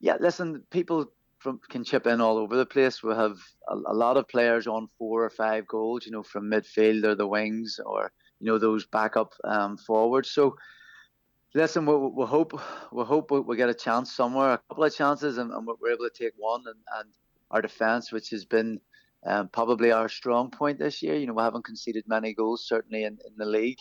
yeah, 0.00 0.16
listen, 0.18 0.62
people 0.70 1.12
from 1.38 1.60
can 1.68 1.84
chip 1.84 2.06
in 2.06 2.20
all 2.20 2.38
over 2.38 2.56
the 2.56 2.66
place. 2.66 3.02
We 3.02 3.14
have 3.14 3.38
a, 3.68 3.74
a, 3.74 3.94
lot 3.94 4.16
of 4.16 4.26
players 4.28 4.66
on 4.66 4.88
four 4.98 5.24
or 5.24 5.30
five 5.30 5.66
goals. 5.66 6.04
You 6.04 6.12
know, 6.12 6.22
from 6.24 6.50
midfield 6.50 7.04
or 7.04 7.14
the 7.14 7.26
wings, 7.26 7.78
or 7.84 8.10
you 8.40 8.46
know 8.46 8.58
those 8.58 8.86
backup 8.86 9.32
um, 9.44 9.76
forwards. 9.76 10.30
So. 10.30 10.56
Listen, 11.54 11.86
we 11.86 11.96
we 11.96 12.26
hope 12.26 12.52
we 12.92 13.04
hope 13.04 13.30
we 13.30 13.56
get 13.56 13.70
a 13.70 13.74
chance 13.74 14.12
somewhere, 14.12 14.52
a 14.52 14.58
couple 14.68 14.84
of 14.84 14.94
chances, 14.94 15.38
and, 15.38 15.50
and 15.50 15.66
we're 15.66 15.92
able 15.92 16.04
to 16.04 16.10
take 16.14 16.34
one. 16.36 16.60
And, 16.66 16.76
and 16.98 17.08
our 17.50 17.62
defence, 17.62 18.12
which 18.12 18.30
has 18.30 18.44
been 18.44 18.80
um, 19.26 19.48
probably 19.48 19.92
our 19.92 20.08
strong 20.08 20.50
point 20.50 20.78
this 20.78 21.02
year. 21.02 21.16
You 21.16 21.26
know, 21.26 21.34
we 21.34 21.42
haven't 21.42 21.64
conceded 21.64 22.04
many 22.06 22.34
goals, 22.34 22.66
certainly 22.66 23.04
in, 23.04 23.18
in 23.26 23.36
the 23.36 23.46
league. 23.46 23.78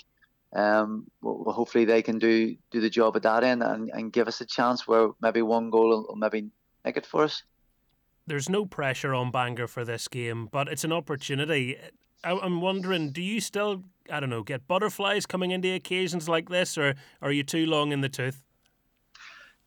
Um, 0.55 1.07
well, 1.21 1.53
hopefully 1.53 1.85
they 1.85 2.01
can 2.01 2.19
do 2.19 2.55
do 2.71 2.79
the 2.79 2.89
job 2.89 3.15
at 3.17 3.23
that 3.23 3.43
end 3.43 3.61
and, 3.61 3.89
and 3.93 4.13
give 4.13 4.27
us 4.27 4.39
a 4.41 4.45
chance 4.45 4.87
where 4.87 5.09
maybe 5.21 5.41
one 5.41 5.69
goal 5.69 5.89
will, 5.89 6.05
will 6.07 6.15
maybe 6.15 6.49
make 6.85 6.97
it 6.97 7.05
for 7.05 7.25
us. 7.25 7.43
There's 8.25 8.49
no 8.49 8.65
pressure 8.65 9.13
on 9.13 9.31
Bangor 9.31 9.67
for 9.67 9.85
this 9.85 10.07
game, 10.07 10.47
but 10.51 10.67
it's 10.67 10.83
an 10.83 10.91
opportunity. 10.91 11.77
I'm 12.23 12.61
wondering, 12.61 13.11
do 13.11 13.21
you 13.21 13.39
still, 13.39 13.83
I 14.09 14.19
don't 14.19 14.29
know, 14.29 14.43
get 14.43 14.67
butterflies 14.67 15.25
coming 15.25 15.51
into 15.51 15.73
occasions 15.73 16.27
like 16.27 16.49
this, 16.49 16.77
or 16.77 16.95
are 17.21 17.31
you 17.31 17.43
too 17.43 17.65
long 17.65 17.91
in 17.91 18.01
the 18.01 18.09
tooth? 18.09 18.43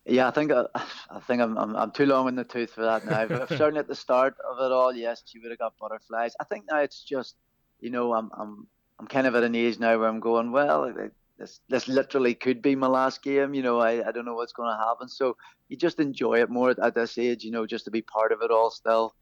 Yeah, 0.07 0.29
I 0.29 0.31
think 0.31 0.51
uh, 0.51 0.67
I 0.75 1.21
think 1.21 1.43
I'm, 1.43 1.57
I'm, 1.57 1.77
I'm 1.77 1.91
too 1.91 2.07
long 2.07 2.29
in 2.29 2.35
the 2.35 2.45
tooth 2.45 2.71
for 2.71 2.83
that 2.83 3.05
now. 3.05 3.27
But 3.27 3.49
certainly 3.49 3.81
at 3.81 3.89
the 3.89 3.95
start 3.95 4.35
of 4.49 4.59
it 4.59 4.73
all, 4.73 4.95
yes, 4.95 5.23
she 5.27 5.39
would 5.39 5.51
have 5.51 5.59
got 5.59 5.79
butterflies. 5.79 6.35
I 6.41 6.45
think 6.45 6.65
now 6.71 6.79
it's 6.79 7.03
just, 7.03 7.37
you 7.81 7.91
know, 7.91 8.15
I'm 8.15 8.31
I'm 8.37 8.67
I'm 8.99 9.07
kind 9.07 9.27
of 9.27 9.35
at 9.35 9.43
an 9.43 9.55
age 9.55 9.79
now 9.79 9.99
where 9.99 10.09
I'm 10.09 10.21
going, 10.21 10.53
well, 10.53 10.93
this 11.39 11.61
this 11.69 11.89
literally 11.89 12.35
could 12.35 12.63
be 12.63 12.77
my 12.77 12.87
last 12.87 13.23
game. 13.23 13.55
You 13.55 13.63
know, 13.63 13.81
I, 13.81 14.07
I 14.07 14.13
don't 14.13 14.25
know 14.25 14.35
what's 14.35 14.53
going 14.53 14.71
to 14.71 14.85
happen. 14.85 15.09
So 15.09 15.37
you 15.69 15.77
just 15.77 15.99
enjoy 16.01 16.41
it 16.41 16.51
more 16.51 16.71
at 16.71 16.95
this 16.95 17.19
age, 17.19 17.45
you 17.45 17.51
know, 17.51 17.67
just 17.67 17.87
to 17.87 17.91
be 17.91 18.03
part 18.03 18.33
of 18.33 18.43
it 18.43 18.51
all 18.51 18.71
still. 18.71 19.15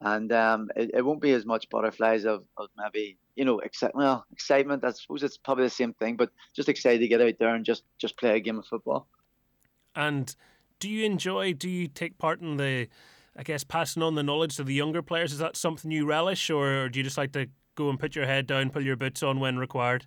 And 0.00 0.30
um, 0.32 0.70
it, 0.76 0.90
it 0.92 1.04
won't 1.04 1.22
be 1.22 1.32
as 1.32 1.46
much 1.46 1.70
butterflies 1.70 2.24
of, 2.24 2.44
of 2.58 2.68
maybe 2.76 3.18
you 3.34 3.44
know 3.44 3.60
exci- 3.64 3.94
well 3.94 4.26
excitement. 4.32 4.84
I 4.84 4.90
suppose 4.90 5.22
it's 5.22 5.38
probably 5.38 5.64
the 5.64 5.70
same 5.70 5.94
thing, 5.94 6.16
but 6.16 6.30
just 6.54 6.68
excited 6.68 7.00
to 7.00 7.08
get 7.08 7.22
out 7.22 7.34
there 7.38 7.54
and 7.54 7.64
just 7.64 7.84
just 7.98 8.18
play 8.18 8.36
a 8.36 8.40
game 8.40 8.58
of 8.58 8.66
football. 8.66 9.08
And 9.96 10.34
do 10.78 10.88
you 10.88 11.04
enjoy? 11.04 11.54
Do 11.54 11.68
you 11.68 11.88
take 11.88 12.18
part 12.18 12.40
in 12.40 12.58
the, 12.58 12.88
I 13.36 13.42
guess, 13.42 13.64
passing 13.64 14.02
on 14.02 14.14
the 14.14 14.22
knowledge 14.22 14.56
to 14.56 14.64
the 14.64 14.74
younger 14.74 15.02
players? 15.02 15.32
Is 15.32 15.38
that 15.38 15.56
something 15.56 15.90
you 15.90 16.06
relish, 16.06 16.50
or 16.50 16.88
do 16.88 17.00
you 17.00 17.02
just 17.02 17.18
like 17.18 17.32
to 17.32 17.48
go 17.74 17.88
and 17.90 17.98
put 17.98 18.14
your 18.14 18.26
head 18.26 18.46
down, 18.46 18.70
pull 18.70 18.84
your 18.84 18.96
boots 18.96 19.22
on 19.22 19.40
when 19.40 19.56
required? 19.56 20.06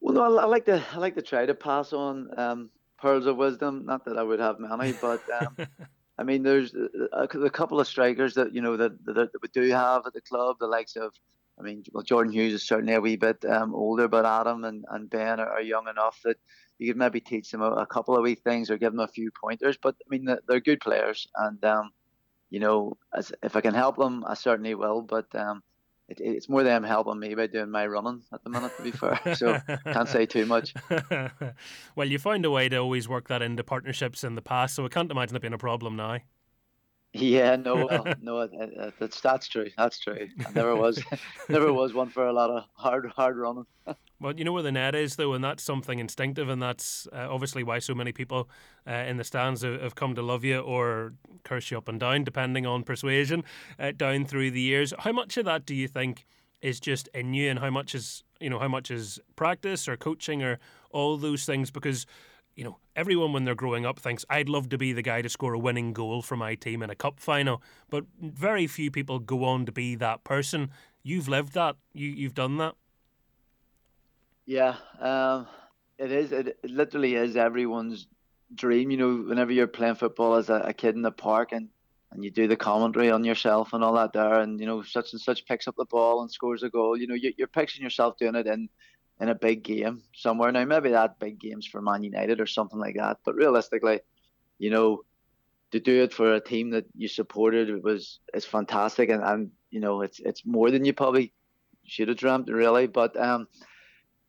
Well, 0.00 0.14
no, 0.14 0.38
I, 0.38 0.42
I 0.42 0.46
like 0.46 0.66
to 0.66 0.82
I 0.92 0.98
like 0.98 1.14
to 1.14 1.22
try 1.22 1.46
to 1.46 1.54
pass 1.54 1.92
on 1.92 2.28
um, 2.36 2.70
pearls 2.98 3.26
of 3.26 3.36
wisdom. 3.36 3.86
Not 3.86 4.04
that 4.04 4.18
I 4.18 4.22
would 4.22 4.40
have 4.40 4.58
many, 4.58 4.92
but 4.92 5.22
um, 5.40 5.56
I 6.18 6.22
mean, 6.22 6.42
there's 6.42 6.74
a, 7.12 7.22
a, 7.22 7.50
couple 7.50 7.78
of 7.78 7.86
strikers 7.86 8.34
that 8.34 8.54
you 8.54 8.62
know 8.62 8.76
that, 8.76 9.04
that, 9.04 9.32
that 9.32 9.42
we 9.42 9.48
do 9.48 9.70
have 9.70 10.06
at 10.06 10.14
the 10.14 10.20
club, 10.20 10.56
the 10.58 10.66
likes 10.66 10.96
of. 10.96 11.12
I 11.58 11.62
mean, 11.62 11.84
well, 11.92 12.02
Jordan 12.02 12.32
Hughes 12.32 12.52
is 12.52 12.66
certainly 12.66 12.94
a 12.94 13.00
wee 13.00 13.16
bit 13.16 13.44
um, 13.44 13.74
older, 13.74 14.08
but 14.08 14.26
Adam 14.26 14.64
and, 14.64 14.84
and 14.90 15.08
Ben 15.08 15.40
are, 15.40 15.48
are 15.48 15.62
young 15.62 15.88
enough 15.88 16.20
that 16.24 16.36
you 16.78 16.88
could 16.88 16.98
maybe 16.98 17.20
teach 17.20 17.50
them 17.50 17.62
a, 17.62 17.70
a, 17.70 17.86
couple 17.86 18.14
of 18.14 18.22
wee 18.22 18.34
things 18.34 18.70
or 18.70 18.76
give 18.76 18.92
them 18.92 19.00
a 19.00 19.08
few 19.08 19.30
pointers. 19.30 19.78
But 19.82 19.94
I 19.94 20.06
mean, 20.10 20.28
they're 20.46 20.60
good 20.60 20.80
players, 20.80 21.26
and 21.34 21.64
um, 21.64 21.92
you 22.50 22.60
know, 22.60 22.98
as, 23.14 23.32
if 23.42 23.56
I 23.56 23.62
can 23.62 23.74
help 23.74 23.96
them, 23.96 24.24
I 24.26 24.34
certainly 24.34 24.74
will. 24.74 25.00
But 25.00 25.34
um, 25.34 25.62
it, 26.08 26.18
it's 26.20 26.48
more 26.48 26.62
them 26.62 26.84
helping 26.84 27.18
me 27.18 27.34
by 27.34 27.46
doing 27.46 27.70
my 27.70 27.86
running 27.86 28.22
at 28.32 28.44
the 28.44 28.50
minute, 28.50 28.76
to 28.76 28.82
be 28.82 28.90
fair. 28.90 29.18
So 29.34 29.58
can't 29.84 30.08
say 30.08 30.26
too 30.26 30.46
much. 30.46 30.74
well, 31.96 32.06
you 32.06 32.18
found 32.18 32.44
a 32.44 32.50
way 32.50 32.68
to 32.68 32.76
always 32.76 33.08
work 33.08 33.28
that 33.28 33.42
into 33.42 33.64
partnerships 33.64 34.24
in 34.24 34.34
the 34.34 34.42
past, 34.42 34.74
so 34.74 34.84
I 34.84 34.88
can't 34.88 35.10
imagine 35.10 35.36
it 35.36 35.42
being 35.42 35.54
a 35.54 35.58
problem 35.58 35.96
now. 35.96 36.18
Yeah, 37.20 37.56
no, 37.56 37.86
well, 37.90 38.14
no, 38.20 38.46
that's 38.98 39.20
that's 39.20 39.48
true. 39.48 39.70
That's 39.76 39.98
true. 39.98 40.28
I 40.46 40.50
never 40.52 40.76
was, 40.76 41.02
never 41.48 41.72
was 41.72 41.94
one 41.94 42.10
for 42.10 42.26
a 42.26 42.32
lot 42.32 42.50
of 42.50 42.64
hard, 42.74 43.10
hard 43.14 43.36
running. 43.36 43.66
Well, 44.18 44.34
you 44.34 44.44
know 44.44 44.52
where 44.52 44.62
the 44.62 44.72
net 44.72 44.94
is, 44.94 45.16
though, 45.16 45.34
and 45.34 45.44
that's 45.44 45.62
something 45.62 45.98
instinctive, 45.98 46.48
and 46.48 46.60
that's 46.60 47.06
uh, 47.12 47.28
obviously 47.30 47.62
why 47.62 47.78
so 47.78 47.94
many 47.94 48.12
people 48.12 48.48
uh, 48.86 48.92
in 48.92 49.18
the 49.18 49.24
stands 49.24 49.62
have, 49.62 49.80
have, 49.80 49.94
come 49.94 50.14
to 50.14 50.22
love 50.22 50.42
you 50.42 50.58
or 50.60 51.12
curse 51.44 51.70
you 51.70 51.76
up 51.76 51.88
and 51.88 52.00
down, 52.00 52.24
depending 52.24 52.64
on 52.66 52.82
persuasion, 52.82 53.44
uh, 53.78 53.92
down 53.94 54.24
through 54.24 54.50
the 54.50 54.60
years. 54.60 54.94
How 54.98 55.12
much 55.12 55.36
of 55.36 55.44
that 55.44 55.66
do 55.66 55.74
you 55.74 55.86
think 55.86 56.24
is 56.62 56.80
just 56.80 57.08
in 57.08 57.34
you, 57.34 57.50
and 57.50 57.58
how 57.58 57.70
much 57.70 57.94
is 57.94 58.24
you 58.40 58.50
know 58.50 58.58
how 58.58 58.68
much 58.68 58.90
is 58.90 59.20
practice 59.36 59.86
or 59.86 59.96
coaching 59.96 60.42
or 60.42 60.58
all 60.90 61.18
those 61.18 61.44
things? 61.44 61.70
Because 61.70 62.06
you 62.56 62.64
know 62.64 62.78
everyone 62.96 63.32
when 63.32 63.44
they're 63.44 63.54
growing 63.54 63.86
up 63.86 64.00
thinks 64.00 64.24
I'd 64.28 64.48
love 64.48 64.70
to 64.70 64.78
be 64.78 64.92
the 64.92 65.02
guy 65.02 65.22
to 65.22 65.28
score 65.28 65.52
a 65.52 65.58
winning 65.58 65.92
goal 65.92 66.22
for 66.22 66.36
my 66.36 66.54
team 66.54 66.82
in 66.82 66.90
a 66.90 66.94
cup 66.94 67.20
final, 67.20 67.62
but 67.90 68.04
very 68.20 68.66
few 68.66 68.90
people 68.90 69.18
go 69.18 69.44
on 69.44 69.66
to 69.66 69.72
be 69.72 69.94
that 69.96 70.24
person. 70.24 70.70
You've 71.02 71.28
lived 71.28 71.52
that. 71.52 71.76
You 71.92 72.08
you've 72.08 72.34
done 72.34 72.56
that. 72.56 72.74
Yeah, 74.46 74.76
um, 75.00 75.46
it 75.98 76.10
is. 76.10 76.32
It, 76.32 76.58
it, 76.62 76.70
literally 76.70 77.14
is 77.14 77.36
everyone's 77.36 78.06
dream. 78.54 78.90
You 78.90 78.96
know, 78.96 79.16
whenever 79.28 79.52
you're 79.52 79.66
playing 79.66 79.96
football 79.96 80.34
as 80.36 80.48
a, 80.48 80.54
a, 80.54 80.72
kid 80.72 80.94
in 80.94 81.02
the 81.02 81.10
park 81.10 81.50
and, 81.50 81.68
and 82.12 82.24
you 82.24 82.30
do 82.30 82.46
the 82.46 82.56
commentary 82.56 83.10
on 83.10 83.24
yourself 83.24 83.72
and 83.72 83.82
all 83.82 83.94
that 83.94 84.12
there, 84.12 84.40
and 84.40 84.58
you 84.60 84.66
know 84.66 84.82
such 84.82 85.12
and 85.12 85.20
such 85.20 85.44
picks 85.46 85.68
up 85.68 85.74
the 85.76 85.84
ball 85.84 86.22
and 86.22 86.30
scores 86.30 86.62
a 86.62 86.70
goal. 86.70 86.96
You 86.96 87.08
know, 87.08 87.14
you, 87.14 87.32
you're 87.36 87.48
picturing 87.48 87.82
yourself 87.82 88.16
doing 88.18 88.36
it 88.36 88.46
in 88.46 88.68
in 89.20 89.28
a 89.28 89.34
big 89.34 89.62
game 89.62 90.02
somewhere. 90.14 90.52
Now 90.52 90.64
maybe 90.64 90.90
that 90.90 91.18
big 91.18 91.38
game's 91.38 91.66
for 91.66 91.80
Man 91.80 92.02
United 92.02 92.40
or 92.40 92.46
something 92.46 92.78
like 92.78 92.96
that, 92.96 93.18
but 93.24 93.34
realistically, 93.34 94.00
you 94.58 94.70
know, 94.70 95.02
to 95.72 95.80
do 95.80 96.02
it 96.02 96.12
for 96.12 96.34
a 96.34 96.40
team 96.40 96.70
that 96.70 96.86
you 96.94 97.08
supported 97.08 97.68
it 97.68 97.82
was 97.82 98.20
it's 98.32 98.46
fantastic, 98.46 99.08
and, 99.10 99.22
and 99.22 99.50
you 99.70 99.80
know 99.80 100.02
it's 100.02 100.20
it's 100.20 100.46
more 100.46 100.70
than 100.70 100.84
you 100.84 100.92
probably 100.92 101.32
should 101.84 102.08
have 102.08 102.16
dreamt 102.16 102.48
really, 102.50 102.86
but 102.86 103.16
um 103.16 103.46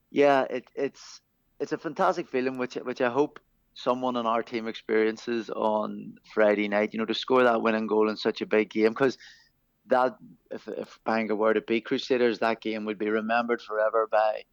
yeah, 0.10 0.44
it, 0.50 0.66
it's 0.76 1.22
it's 1.60 1.72
a 1.72 1.78
fantastic 1.78 2.28
feeling, 2.28 2.58
which 2.58 2.76
which 2.76 3.02
I 3.02 3.10
hope 3.10 3.40
someone 3.74 4.16
on 4.16 4.26
our 4.26 4.42
team 4.42 4.68
experiences 4.68 5.50
on 5.50 6.16
Friday 6.34 6.68
night. 6.68 6.94
You 6.94 7.00
know, 7.00 7.06
to 7.06 7.14
score 7.14 7.44
that 7.44 7.62
winning 7.62 7.88
goal 7.88 8.10
in 8.10 8.18
such 8.18 8.42
a 8.42 8.46
big 8.46 8.70
game, 8.70 8.90
because 8.90 9.18
that 9.88 10.18
if 10.52 10.68
if 10.68 11.00
Bangor 11.06 11.36
were 11.36 11.54
to 11.54 11.62
beat 11.62 11.86
Crusaders, 11.86 12.40
that 12.40 12.62
game 12.62 12.86
would 12.86 12.98
be 12.98 13.10
remembered 13.10 13.62
forever 13.62 14.08
by 14.10 14.44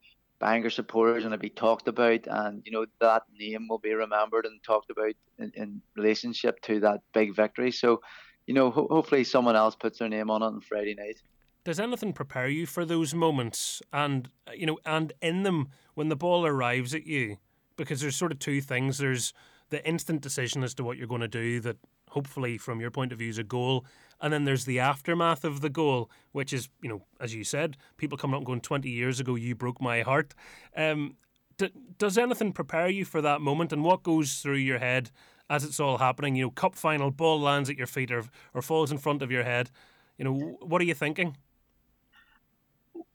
Bangor 0.45 0.69
supporters 0.69 1.25
and 1.25 1.33
it'll 1.33 1.41
be 1.41 1.49
talked 1.49 1.89
about, 1.89 2.27
and 2.27 2.61
you 2.67 2.71
know 2.71 2.85
that 3.01 3.23
name 3.41 3.67
will 3.67 3.79
be 3.79 3.95
remembered 3.95 4.45
and 4.45 4.63
talked 4.63 4.91
about 4.91 5.15
in, 5.39 5.51
in 5.55 5.81
relationship 5.97 6.61
to 6.61 6.81
that 6.81 7.01
big 7.15 7.35
victory. 7.35 7.71
So, 7.71 8.03
you 8.47 8.53
know, 8.53 8.71
ho- 8.71 8.89
hopefully 8.91 9.25
someone 9.25 9.57
else 9.57 9.75
puts 9.75 10.01
their 10.01 10.09
name 10.11 10.29
on 10.29 10.43
it 10.43 10.47
on 10.47 10.61
Friday 10.61 10.95
night. 10.95 11.23
Does 11.65 11.81
anything 11.81 12.13
prepare 12.13 12.47
you 12.47 12.67
for 12.67 12.85
those 12.85 13.15
moments, 13.15 13.81
and 13.91 14.29
you 14.55 14.67
know, 14.67 14.79
and 14.85 15.15
in 15.23 15.45
them 15.45 15.69
when 15.95 16.11
the 16.11 16.17
ball 16.17 16.45
arrives 16.45 16.95
at 16.95 17.07
you? 17.07 17.39
Because 17.79 18.03
there's 18.03 18.15
sort 18.15 18.31
of 18.31 18.39
two 18.39 18.61
things. 18.61 18.99
There's 18.99 19.33
the 19.71 19.83
instant 19.89 20.21
decision 20.21 20.63
as 20.63 20.75
to 20.75 20.85
what 20.85 20.99
you're 20.99 21.07
going 21.07 21.23
to 21.23 21.29
do 21.29 21.59
that 21.61 21.79
hopefully 22.11 22.59
from 22.59 22.83
your 22.83 22.91
point 22.91 23.13
of 23.13 23.19
view 23.19 23.31
is 23.31 23.39
a 23.39 23.45
goal 23.45 23.87
and 24.21 24.33
then 24.33 24.45
there's 24.45 24.65
the 24.65 24.79
aftermath 24.79 25.45
of 25.45 25.61
the 25.61 25.71
goal 25.71 26.11
which 26.33 26.53
is 26.53 26.69
you 26.83 26.89
know 26.89 27.03
as 27.21 27.35
you 27.35 27.45
said 27.45 27.77
people 27.97 28.19
coming 28.19 28.35
up 28.35 28.41
and 28.41 28.47
going 28.47 28.61
20 28.61 28.89
years 28.89 29.21
ago 29.21 29.35
you 29.35 29.55
broke 29.55 29.81
my 29.81 30.03
heart 30.03 30.35
um, 30.77 31.17
d- 31.57 31.73
does 31.99 32.19
anything 32.19 32.53
prepare 32.53 32.89
you 32.89 33.05
for 33.05 33.21
that 33.21 33.41
moment 33.41 33.73
and 33.73 33.85
what 33.85 34.03
goes 34.03 34.35
through 34.35 34.57
your 34.57 34.79
head 34.79 35.11
as 35.51 35.65
it's 35.65 35.81
all 35.81 35.99
happening 35.99 36.37
you 36.37 36.45
know 36.45 36.51
cup 36.51 36.75
final 36.75 37.11
ball 37.11 37.41
lands 37.41 37.71
at 37.71 37.77
your 37.77 37.87
feet 37.87 38.11
or, 38.11 38.25
or 38.53 38.63
falls 38.63 38.91
in 38.91 38.99
front 38.99 39.23
of 39.23 39.31
your 39.31 39.45
head 39.45 39.71
you 40.19 40.25
know 40.25 40.57
what 40.61 40.81
are 40.81 40.87
you 40.87 40.95
thinking 40.95 41.37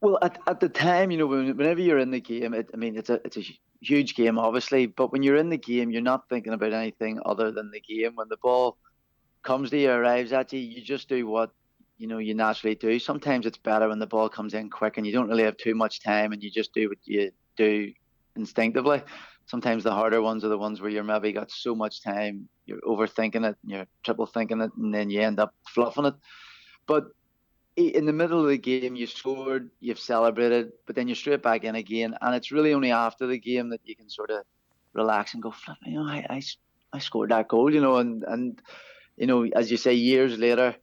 well, 0.01 0.17
at, 0.21 0.39
at 0.47 0.59
the 0.59 0.69
time, 0.69 1.11
you 1.11 1.17
know, 1.17 1.27
whenever 1.27 1.81
you're 1.81 1.99
in 1.99 2.11
the 2.11 2.21
game, 2.21 2.53
it, 2.53 2.69
I 2.73 2.77
mean, 2.77 2.95
it's 2.97 3.09
a 3.09 3.19
it's 3.25 3.37
a 3.37 3.43
huge 3.81 4.15
game, 4.15 4.39
obviously. 4.39 4.85
But 4.85 5.11
when 5.11 5.23
you're 5.23 5.35
in 5.35 5.49
the 5.49 5.57
game, 5.57 5.91
you're 5.91 6.01
not 6.01 6.29
thinking 6.29 6.53
about 6.53 6.73
anything 6.73 7.19
other 7.25 7.51
than 7.51 7.71
the 7.71 7.81
game. 7.81 8.15
When 8.15 8.29
the 8.29 8.37
ball 8.37 8.77
comes 9.43 9.69
to 9.69 9.77
you, 9.77 9.91
arrives 9.91 10.33
at 10.33 10.53
you, 10.53 10.59
you 10.59 10.81
just 10.81 11.09
do 11.09 11.27
what 11.27 11.51
you 11.97 12.07
know 12.07 12.17
you 12.17 12.33
naturally 12.33 12.75
do. 12.75 12.99
Sometimes 12.99 13.45
it's 13.45 13.57
better 13.57 13.89
when 13.89 13.99
the 13.99 14.07
ball 14.07 14.29
comes 14.29 14.53
in 14.53 14.69
quick 14.69 14.97
and 14.97 15.05
you 15.05 15.11
don't 15.11 15.27
really 15.27 15.43
have 15.43 15.57
too 15.57 15.75
much 15.75 16.01
time, 16.01 16.31
and 16.31 16.41
you 16.41 16.49
just 16.49 16.73
do 16.73 16.89
what 16.89 16.99
you 17.03 17.31
do 17.57 17.91
instinctively. 18.35 19.01
Sometimes 19.45 19.83
the 19.83 19.91
harder 19.91 20.21
ones 20.21 20.43
are 20.43 20.49
the 20.49 20.57
ones 20.57 20.79
where 20.79 20.91
you're 20.91 21.03
maybe 21.03 21.31
got 21.31 21.51
so 21.51 21.73
much 21.75 22.03
time, 22.03 22.47
you're 22.65 22.81
overthinking 22.81 23.49
it, 23.49 23.57
you're 23.65 23.87
triple 24.03 24.27
thinking 24.27 24.61
it, 24.61 24.71
and 24.77 24.93
then 24.93 25.09
you 25.09 25.21
end 25.21 25.39
up 25.39 25.55
fluffing 25.67 26.05
it. 26.05 26.13
But 26.85 27.05
in 27.75 28.05
the 28.05 28.13
middle 28.13 28.41
of 28.41 28.47
the 28.47 28.57
game, 28.57 28.95
you 28.95 29.07
scored, 29.07 29.71
you've 29.79 29.99
celebrated, 29.99 30.71
but 30.85 30.95
then 30.95 31.07
you're 31.07 31.15
straight 31.15 31.41
back 31.41 31.63
in 31.63 31.75
again, 31.75 32.15
and 32.21 32.35
it's 32.35 32.51
really 32.51 32.73
only 32.73 32.91
after 32.91 33.25
the 33.25 33.39
game 33.39 33.69
that 33.69 33.81
you 33.85 33.95
can 33.95 34.09
sort 34.09 34.29
of 34.29 34.43
relax 34.93 35.33
and 35.33 35.41
go, 35.41 35.53
you 35.85 35.93
know, 35.93 36.07
I, 36.07 36.25
I, 36.29 36.41
I 36.93 36.99
scored 36.99 37.31
that 37.31 37.47
goal, 37.47 37.73
you 37.73 37.81
know, 37.81 37.97
and 37.97 38.23
and 38.23 38.61
you 39.19 39.27
know, 39.27 39.45
as 39.53 39.69
you 39.69 39.77
say, 39.77 39.93
years 39.93 40.37
later, 40.37 40.75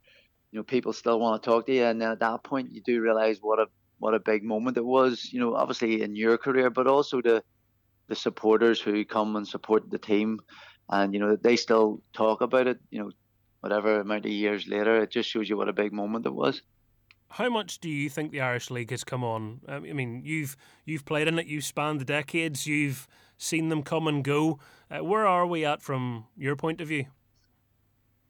you 0.51 0.59
know, 0.59 0.63
people 0.63 0.93
still 0.93 1.19
want 1.19 1.41
to 1.41 1.49
talk 1.49 1.65
to 1.65 1.73
you, 1.73 1.83
and 1.83 1.99
then 1.99 2.11
at 2.11 2.19
that 2.19 2.43
point, 2.43 2.71
you 2.71 2.81
do 2.81 3.01
realize 3.01 3.39
what 3.41 3.59
a 3.59 3.65
what 3.99 4.13
a 4.13 4.19
big 4.19 4.43
moment 4.43 4.77
it 4.77 4.85
was, 4.85 5.33
you 5.33 5.39
know, 5.39 5.55
obviously 5.55 6.03
in 6.03 6.15
your 6.15 6.37
career, 6.37 6.69
but 6.69 6.87
also 6.87 7.21
the 7.21 7.43
the 8.07 8.15
supporters 8.15 8.79
who 8.79 9.03
come 9.03 9.35
and 9.35 9.47
support 9.47 9.89
the 9.89 9.97
team, 9.97 10.39
and 10.89 11.13
you 11.13 11.19
know, 11.19 11.35
they 11.35 11.55
still 11.55 12.01
talk 12.13 12.41
about 12.41 12.67
it, 12.67 12.79
you 12.91 12.99
know, 12.99 13.11
whatever 13.61 13.99
amount 13.99 14.25
of 14.25 14.31
years 14.31 14.67
later, 14.67 15.01
it 15.01 15.09
just 15.09 15.29
shows 15.29 15.49
you 15.49 15.57
what 15.57 15.67
a 15.67 15.73
big 15.73 15.91
moment 15.91 16.25
it 16.25 16.33
was. 16.33 16.61
How 17.29 17.49
much 17.49 17.79
do 17.79 17.89
you 17.89 18.09
think 18.09 18.31
the 18.31 18.41
Irish 18.41 18.71
League 18.71 18.91
has 18.91 19.03
come 19.03 19.23
on? 19.23 19.61
I 19.67 19.79
mean, 19.79 20.21
you've 20.23 20.55
you've 20.85 21.05
played 21.05 21.27
in 21.27 21.39
it, 21.39 21.47
you've 21.47 21.65
spanned 21.65 21.99
the 21.99 22.05
decades, 22.05 22.67
you've 22.67 23.07
seen 23.37 23.69
them 23.69 23.81
come 23.81 24.07
and 24.07 24.23
go. 24.23 24.59
Uh, 24.89 25.03
where 25.03 25.27
are 25.27 25.45
we 25.45 25.65
at 25.65 25.81
from 25.81 26.27
your 26.37 26.55
point 26.55 26.79
of 26.79 26.87
view? 26.87 27.07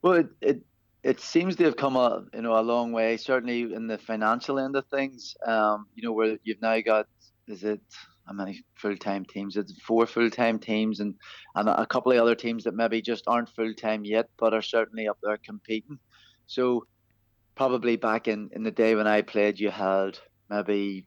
Well, 0.01 0.13
it, 0.13 0.27
it 0.41 0.61
it 1.03 1.19
seems 1.19 1.55
to 1.57 1.63
have 1.65 1.77
come 1.77 1.95
a 1.95 2.25
you 2.33 2.41
know 2.41 2.59
a 2.59 2.61
long 2.61 2.91
way. 2.91 3.17
Certainly 3.17 3.73
in 3.73 3.87
the 3.87 3.97
financial 3.97 4.59
end 4.59 4.75
of 4.75 4.85
things, 4.87 5.35
um, 5.45 5.87
you 5.95 6.03
know, 6.03 6.13
where 6.13 6.37
you've 6.43 6.61
now 6.61 6.79
got 6.81 7.07
is 7.47 7.63
it 7.63 7.81
how 8.25 8.33
many 8.33 8.63
full 8.75 8.97
time 8.97 9.25
teams? 9.25 9.57
It's 9.57 9.79
four 9.81 10.05
full 10.05 10.29
time 10.29 10.59
teams 10.59 10.99
and 10.99 11.15
and 11.55 11.69
a 11.69 11.85
couple 11.85 12.11
of 12.11 12.19
other 12.19 12.35
teams 12.35 12.63
that 12.65 12.75
maybe 12.75 13.01
just 13.01 13.23
aren't 13.27 13.49
full 13.49 13.73
time 13.73 14.05
yet, 14.05 14.29
but 14.37 14.53
are 14.53 14.61
certainly 14.61 15.07
up 15.07 15.17
there 15.23 15.37
competing. 15.37 15.99
So 16.47 16.85
probably 17.55 17.95
back 17.95 18.27
in, 18.27 18.49
in 18.53 18.63
the 18.63 18.71
day 18.71 18.95
when 18.95 19.07
I 19.07 19.21
played, 19.21 19.59
you 19.59 19.71
had 19.71 20.19
maybe 20.49 21.05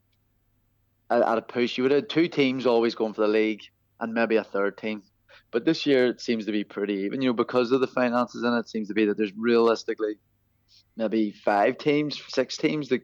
at, 1.10 1.22
at 1.22 1.38
a 1.38 1.42
push, 1.42 1.76
you 1.78 1.84
would 1.84 1.92
have 1.92 2.08
two 2.08 2.28
teams 2.28 2.66
always 2.66 2.94
going 2.94 3.14
for 3.14 3.22
the 3.22 3.28
league 3.28 3.62
and 4.00 4.12
maybe 4.12 4.36
a 4.36 4.44
third 4.44 4.76
team. 4.76 5.02
But 5.50 5.64
this 5.64 5.86
year 5.86 6.06
it 6.06 6.20
seems 6.20 6.46
to 6.46 6.52
be 6.52 6.64
pretty 6.64 6.94
even, 7.04 7.22
you 7.22 7.30
know, 7.30 7.34
because 7.34 7.72
of 7.72 7.80
the 7.80 7.86
finances 7.86 8.44
in 8.44 8.52
it, 8.52 8.60
it 8.60 8.68
seems 8.68 8.88
to 8.88 8.94
be 8.94 9.06
that 9.06 9.16
there's 9.16 9.32
realistically 9.36 10.14
maybe 10.96 11.32
five 11.32 11.78
teams, 11.78 12.20
six 12.28 12.56
teams 12.56 12.88
that 12.88 13.02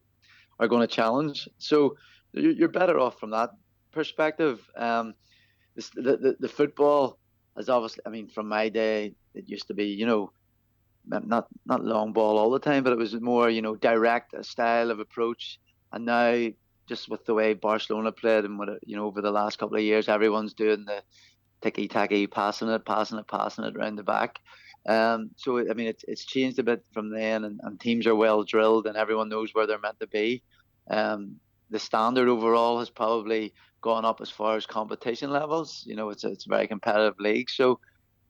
are 0.61 0.69
going 0.69 0.87
to 0.87 0.95
challenge. 0.95 1.49
So 1.59 1.97
you're 2.33 2.69
better 2.69 2.99
off 2.99 3.19
from 3.19 3.31
that 3.31 3.51
perspective. 3.91 4.61
Um, 4.77 5.15
the, 5.75 6.17
the, 6.17 6.37
the 6.39 6.49
football 6.49 7.19
is 7.57 7.69
obviously, 7.69 8.03
I 8.07 8.11
mean, 8.11 8.29
from 8.29 8.49
my 8.49 8.69
day, 8.69 9.15
it 9.35 9.49
used 9.49 9.69
to 9.69 9.75
be, 9.75 9.87
you 9.87 10.07
know, 10.07 10.33
not 11.07 11.47
not 11.65 11.85
long 11.85 12.13
ball 12.13 12.39
all 12.39 12.51
the 12.51 12.59
time, 12.59 12.83
but 12.83 12.93
it 12.93 12.99
was 12.99 13.15
more 13.21 13.49
you 13.49 13.63
know 13.63 13.77
direct 13.77 14.35
style 14.45 14.91
of 14.91 14.99
approach. 14.99 15.61
And 15.93 16.05
now 16.05 16.49
just 16.87 17.09
with 17.09 17.25
the 17.25 17.35
way 17.35 17.55
Barcelona 17.55 18.13
played 18.13 18.45
and 18.45 18.59
what 18.59 18.69
you 18.85 18.97
know 18.97 19.07
over 19.07 19.23
the 19.23 19.31
last 19.31 19.59
couple 19.59 19.77
of 19.77 19.83
years, 19.83 20.09
everyone's 20.09 20.55
doing 20.55 20.85
the 20.85 21.03
ticky 21.67 21.89
tacky, 21.89 22.27
passing 22.27 22.69
it, 22.69 22.85
passing 22.85 23.19
it, 23.19 23.27
passing 23.27 23.65
it 23.65 23.77
around 23.77 23.97
the 23.97 24.03
back. 24.05 24.39
Um, 24.89 25.31
so 25.37 25.59
I 25.59 25.75
mean, 25.75 25.89
it's 25.89 26.05
it's 26.07 26.25
changed 26.25 26.59
a 26.59 26.63
bit 26.63 26.85
from 26.93 27.11
then, 27.11 27.45
and, 27.45 27.61
and 27.63 27.81
teams 27.81 28.07
are 28.07 28.15
well 28.15 28.45
drilled, 28.45 28.87
and 28.87 28.97
everyone 28.97 29.29
knows 29.29 29.53
where 29.53 29.67
they're 29.67 29.79
meant 29.79 29.99
to 30.01 30.07
be. 30.07 30.43
Um, 30.89 31.37
the 31.71 31.81
standard 31.81 32.29
overall 32.29 32.79
has 32.79 32.91
probably 32.91 33.53
gone 33.81 34.05
up 34.05 34.21
as 34.21 34.31
far 34.31 34.57
as 34.57 34.65
competition 34.65 35.31
levels. 35.31 35.83
You 35.87 35.97
know, 35.97 36.11
it's 36.11 36.23
a, 36.23 36.29
it's 36.29 36.47
a 36.47 36.51
very 36.51 36.69
competitive 36.69 37.19
league, 37.19 37.51
so 37.51 37.81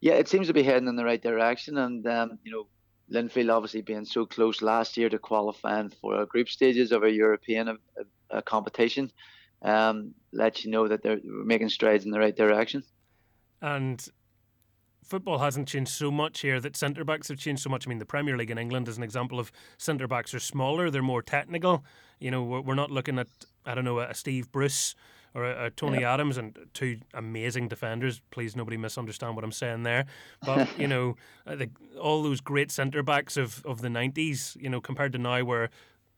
yeah, 0.01 0.15
it 0.15 0.29
seems 0.29 0.47
to 0.47 0.55
be 0.55 0.63
heading 0.63 0.89
in 0.89 0.97
the 0.97 1.05
right 1.05 1.23
direction. 1.23 1.77
And 1.77 2.07
um, 2.07 2.39
you 2.43 2.53
know, 2.53 2.67
Linfield 3.13 3.55
obviously 3.55 3.83
being 3.83 4.07
so 4.07 4.25
close 4.25 4.63
last 4.63 4.97
year 4.97 5.11
to 5.11 5.19
qualifying 5.19 5.91
for 6.01 6.25
group 6.25 6.49
stages 6.49 6.91
of 6.91 7.03
a 7.03 7.13
European 7.13 7.69
uh, 7.69 7.75
uh, 8.31 8.41
competition 8.41 9.13
um, 9.63 10.15
lets 10.33 10.65
you 10.65 10.71
know 10.71 10.89
that 10.89 11.03
they're 11.03 11.21
making 11.23 11.69
strides 11.69 12.07
in 12.07 12.11
the 12.11 12.19
right 12.19 12.37
direction. 12.37 12.83
And 13.67 14.09
football 15.03 15.39
hasn't 15.39 15.67
changed 15.67 15.91
so 15.91 16.13
much 16.13 16.41
here 16.41 16.61
that 16.61 16.77
centre 16.77 17.05
backs 17.05 17.27
have 17.27 17.39
changed 17.39 17.63
so 17.63 17.69
much. 17.69 17.85
I 17.85 17.89
mean, 17.89 17.99
the 17.99 18.07
Premier 18.07 18.37
League 18.37 18.53
in 18.53 18.59
England 18.59 18.87
is 18.87 18.97
an 18.97 19.03
example 19.03 19.41
of 19.41 19.51
centre 19.77 20.07
backs 20.07 20.33
are 20.35 20.39
smaller, 20.39 20.89
they're 20.89 21.03
more 21.03 21.21
technical. 21.21 21.85
You 22.21 22.31
know, 22.31 22.45
we're 22.45 22.77
not 22.77 22.93
looking 22.93 23.19
at 23.19 23.27
I 23.65 23.75
don't 23.75 23.85
know 23.85 23.99
a 23.99 24.15
Steve 24.15 24.53
Bruce 24.53 24.95
or 25.35 25.45
a, 25.45 25.67
a 25.67 25.71
Tony 25.71 26.03
yeah. 26.03 26.15
Adams 26.15 26.39
and 26.39 26.57
two 26.75 27.01
amazing 27.13 27.67
defenders. 27.67 28.23
Please, 28.31 28.55
nobody 28.55 28.77
misunderstand 28.77 29.35
what 29.35 29.45
I'm 29.45 29.51
saying 29.51 29.83
there. 29.83 30.07
But 30.43 30.69
you 30.79 30.87
know, 30.87 31.17
the, 31.45 31.69
all 32.01 32.23
those 32.23 32.41
great 32.41 32.71
centre 32.71 33.03
backs 33.03 33.37
of, 33.37 33.67
of 33.67 33.81
the 33.81 33.89
'90s, 33.89 34.57
you 34.63 34.71
know, 34.71 34.81
compared 34.81 35.11
to 35.13 35.19
now, 35.19 35.43
where 35.43 35.71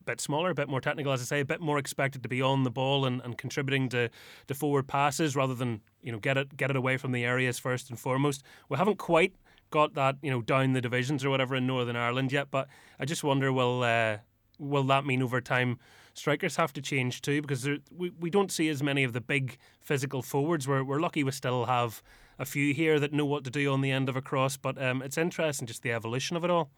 bit 0.05 0.21
smaller, 0.21 0.49
a 0.49 0.55
bit 0.55 0.69
more 0.69 0.81
technical, 0.81 1.11
as 1.11 1.21
I 1.21 1.25
say, 1.25 1.39
a 1.39 1.45
bit 1.45 1.61
more 1.61 1.77
expected 1.77 2.23
to 2.23 2.29
be 2.29 2.41
on 2.41 2.63
the 2.63 2.71
ball 2.71 3.05
and, 3.05 3.21
and 3.21 3.37
contributing 3.37 3.89
to, 3.89 4.09
to 4.47 4.53
forward 4.53 4.87
passes 4.87 5.35
rather 5.35 5.53
than 5.53 5.81
you 6.01 6.11
know 6.11 6.19
get 6.19 6.37
it 6.37 6.55
get 6.57 6.69
it 6.69 6.75
away 6.75 6.97
from 6.97 7.11
the 7.11 7.23
areas 7.23 7.59
first 7.59 7.89
and 7.89 7.99
foremost. 7.99 8.43
We 8.69 8.77
haven't 8.77 8.97
quite 8.97 9.33
got 9.69 9.93
that 9.95 10.17
you 10.21 10.31
know 10.31 10.41
down 10.41 10.73
the 10.73 10.81
divisions 10.81 11.23
or 11.23 11.29
whatever 11.29 11.55
in 11.55 11.67
Northern 11.67 11.95
Ireland 11.95 12.31
yet, 12.31 12.47
but 12.51 12.67
I 12.99 13.05
just 13.05 13.23
wonder 13.23 13.51
will 13.51 13.83
uh, 13.83 14.17
will 14.57 14.83
that 14.83 15.05
mean 15.05 15.21
over 15.21 15.41
time? 15.41 15.79
strikers 16.19 16.57
have 16.57 16.73
to 16.73 16.81
change 16.81 17.21
too 17.21 17.41
because 17.41 17.67
we, 17.95 18.11
we 18.19 18.29
don't 18.29 18.51
see 18.51 18.69
as 18.69 18.83
many 18.83 19.03
of 19.03 19.13
the 19.13 19.21
big 19.21 19.57
physical 19.79 20.21
forwards. 20.21 20.67
We're, 20.67 20.83
we're 20.83 20.99
lucky 20.99 21.23
we 21.23 21.31
still 21.31 21.65
have 21.65 22.03
a 22.37 22.45
few 22.45 22.73
here 22.73 22.99
that 22.99 23.13
know 23.13 23.25
what 23.25 23.43
to 23.45 23.49
do 23.49 23.71
on 23.71 23.81
the 23.81 23.91
end 23.91 24.09
of 24.09 24.15
a 24.15 24.21
cross, 24.21 24.57
but 24.57 24.81
um, 24.81 25.01
it's 25.01 25.17
interesting 25.17 25.67
just 25.67 25.81
the 25.81 25.91
evolution 25.91 26.37
of 26.37 26.43
it 26.43 26.51
all. 26.51 26.69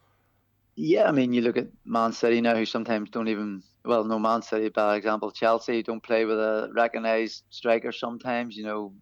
Yeah, 0.74 1.04
I 1.04 1.12
mean, 1.12 1.32
you 1.32 1.42
look 1.42 1.58
at 1.58 1.68
Man 1.84 2.12
City 2.12 2.40
now, 2.40 2.56
who 2.56 2.64
sometimes 2.64 3.10
don't 3.10 3.28
even, 3.28 3.62
well, 3.84 4.04
no, 4.04 4.18
Man 4.18 4.40
City, 4.40 4.70
bad 4.70 4.94
example. 4.94 5.30
Chelsea 5.30 5.82
don't 5.82 6.02
play 6.02 6.24
with 6.24 6.38
a 6.38 6.70
recognised 6.74 7.44
striker 7.50 7.92
sometimes. 7.92 8.56
You 8.56 8.64
know, 8.64 8.92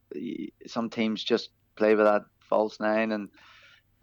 some 0.66 0.90
teams 0.90 1.22
just 1.22 1.50
play 1.76 1.94
with 1.94 2.06
that 2.06 2.22
false 2.48 2.80
nine 2.80 3.12
and 3.12 3.28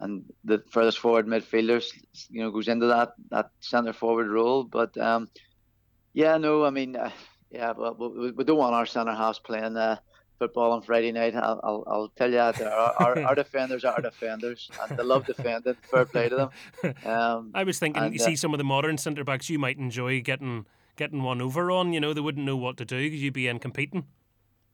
and 0.00 0.22
the 0.44 0.62
furthest 0.70 1.00
forward 1.00 1.26
midfielders, 1.26 1.90
you 2.30 2.40
know, 2.40 2.50
goes 2.50 2.68
into 2.68 2.86
that 2.86 3.14
that 3.30 3.50
centre 3.60 3.92
forward 3.92 4.28
role. 4.28 4.64
But 4.64 4.96
um, 4.96 5.28
yeah, 6.14 6.38
no, 6.38 6.64
I 6.64 6.70
mean, 6.70 6.96
uh, 6.96 7.10
yeah, 7.50 7.72
well, 7.76 7.96
we, 7.98 8.30
we, 8.30 8.44
don't 8.44 8.58
want 8.58 8.74
our 8.74 8.86
centre 8.86 9.14
halves 9.14 9.40
playing 9.40 9.76
uh, 9.76 9.96
football 10.38 10.72
on 10.72 10.82
Friday 10.82 11.12
night. 11.12 11.34
I'll, 11.34 11.60
I'll, 11.62 11.84
I'll 11.86 12.08
tell 12.16 12.28
you 12.28 12.36
that 12.36 12.60
our, 12.62 12.94
our, 13.00 13.22
our, 13.22 13.34
defenders 13.34 13.84
are 13.84 13.94
our 13.94 14.02
defenders, 14.02 14.70
and 14.80 14.98
they 14.98 15.02
love 15.02 15.26
defending. 15.26 15.74
Fair 15.90 16.04
play 16.04 16.28
to 16.28 16.36
them. 16.36 16.50
Um, 17.04 17.50
I 17.54 17.64
was 17.64 17.78
thinking, 17.78 18.02
and, 18.02 18.14
you 18.14 18.20
uh, 18.20 18.24
see 18.24 18.36
some 18.36 18.52
of 18.52 18.58
the 18.58 18.64
modern 18.64 18.98
centre 18.98 19.24
backs, 19.24 19.48
you 19.48 19.58
might 19.58 19.78
enjoy 19.78 20.20
getting 20.20 20.66
getting 20.96 21.22
one 21.22 21.40
over 21.40 21.70
on. 21.70 21.92
You 21.92 22.00
know, 22.00 22.12
they 22.12 22.20
wouldn't 22.20 22.44
know 22.44 22.56
what 22.56 22.76
to 22.78 22.84
do 22.84 22.98
because 22.98 23.22
you'd 23.22 23.34
be 23.34 23.48
in 23.48 23.58
competing. 23.58 24.04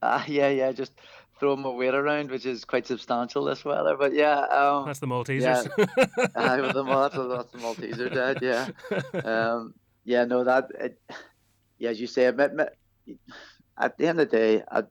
Ah, 0.03 0.22
uh, 0.22 0.24
yeah, 0.27 0.48
yeah, 0.48 0.72
just 0.72 0.92
throw 1.38 1.57
my 1.57 1.68
weight 1.68 1.94
around, 1.94 2.31
which 2.31 2.46
is 2.46 2.64
quite 2.64 2.87
substantial 2.87 3.44
this 3.44 3.64
weather. 3.64 3.96
But 3.96 4.14
yeah, 4.14 4.40
um, 4.40 4.87
that's 4.87 4.98
the 4.98 5.07
Maltesers. 5.07 5.40
Yeah, 5.79 5.85
uh, 6.35 6.72
the, 6.72 6.83
that's, 6.83 7.16
that's 7.16 7.53
the 7.53 7.59
Malteser 7.59 8.12
dad. 8.12 8.38
Yeah, 8.42 8.68
um, 9.24 9.74
yeah, 10.05 10.24
no, 10.24 10.44
that. 10.44 10.68
It, 10.79 11.00
yeah, 11.79 11.90
as 11.90 12.00
you 12.00 12.07
say, 12.07 12.27
at 12.27 12.37
the 12.37 14.07
end 14.07 14.20
of 14.20 14.31
the 14.31 14.37
day, 14.37 14.62
I, 14.70 14.85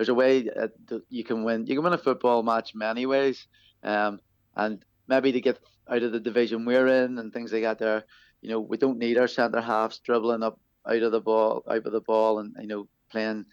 there's 0.00 0.08
a 0.08 0.14
way 0.14 0.44
that 0.44 0.72
you 1.10 1.22
can 1.22 1.44
win. 1.44 1.66
You 1.66 1.74
can 1.74 1.84
win 1.84 1.92
a 1.92 1.98
football 1.98 2.42
match 2.42 2.74
many 2.74 3.04
ways, 3.04 3.46
um, 3.82 4.18
and 4.56 4.82
maybe 5.08 5.30
to 5.30 5.42
get 5.42 5.58
out 5.90 6.02
of 6.02 6.12
the 6.12 6.18
division 6.18 6.64
we're 6.64 6.86
in 6.86 7.18
and 7.18 7.30
things 7.30 7.52
like 7.52 7.64
that. 7.64 7.78
There, 7.78 8.04
you 8.40 8.48
know, 8.48 8.60
we 8.60 8.78
don't 8.78 8.96
need 8.96 9.18
our 9.18 9.28
centre 9.28 9.60
halves 9.60 9.98
dribbling 9.98 10.42
up 10.42 10.58
out 10.88 11.02
of 11.02 11.12
the 11.12 11.20
ball, 11.20 11.62
out 11.68 11.84
of 11.84 11.92
the 11.92 12.00
ball, 12.00 12.38
and 12.38 12.56
you 12.62 12.66
know, 12.66 12.88
playing, 13.12 13.44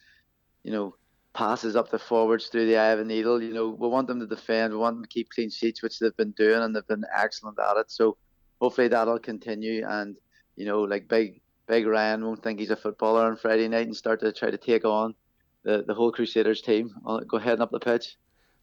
you 0.64 0.72
know, 0.72 0.96
passes 1.34 1.76
up 1.76 1.90
the 1.90 2.00
forwards 2.00 2.48
through 2.48 2.68
the 2.68 2.78
eye 2.78 2.92
of 2.92 3.02
a 3.02 3.04
needle. 3.04 3.44
You 3.44 3.54
know, 3.54 3.68
we 3.68 3.90
want 3.90 4.08
them 4.08 4.22
to 4.22 4.26
defend. 4.26 4.72
We 4.72 4.80
want 4.80 4.96
them 4.96 5.04
to 5.04 5.10
keep 5.10 5.30
clean 5.30 5.50
sheets, 5.50 5.84
which 5.84 6.00
they've 6.00 6.16
been 6.16 6.32
doing, 6.32 6.62
and 6.62 6.74
they've 6.74 6.88
been 6.88 7.04
excellent 7.14 7.60
at 7.60 7.76
it. 7.76 7.92
So 7.92 8.16
hopefully 8.62 8.88
that'll 8.88 9.20
continue. 9.20 9.86
And 9.86 10.16
you 10.56 10.66
know, 10.66 10.84
like 10.84 11.10
big 11.10 11.42
big 11.68 11.86
Ryan 11.88 12.24
won't 12.24 12.42
think 12.42 12.58
he's 12.58 12.72
a 12.72 12.78
footballer 12.78 13.26
on 13.26 13.36
Friday 13.36 13.68
night 13.68 13.88
and 13.88 13.96
start 13.98 14.22
to 14.22 14.32
try 14.32 14.50
to 14.50 14.58
take 14.58 14.86
on 14.86 15.14
the, 15.68 15.84
the 15.86 15.94
whole 15.94 16.12
Crusaders 16.14 16.62
team. 16.62 16.96
I'll 17.06 17.20
go 17.20 17.38
heading 17.38 17.62
up 17.62 17.72
the 17.72 17.80
pitch. 17.80 18.16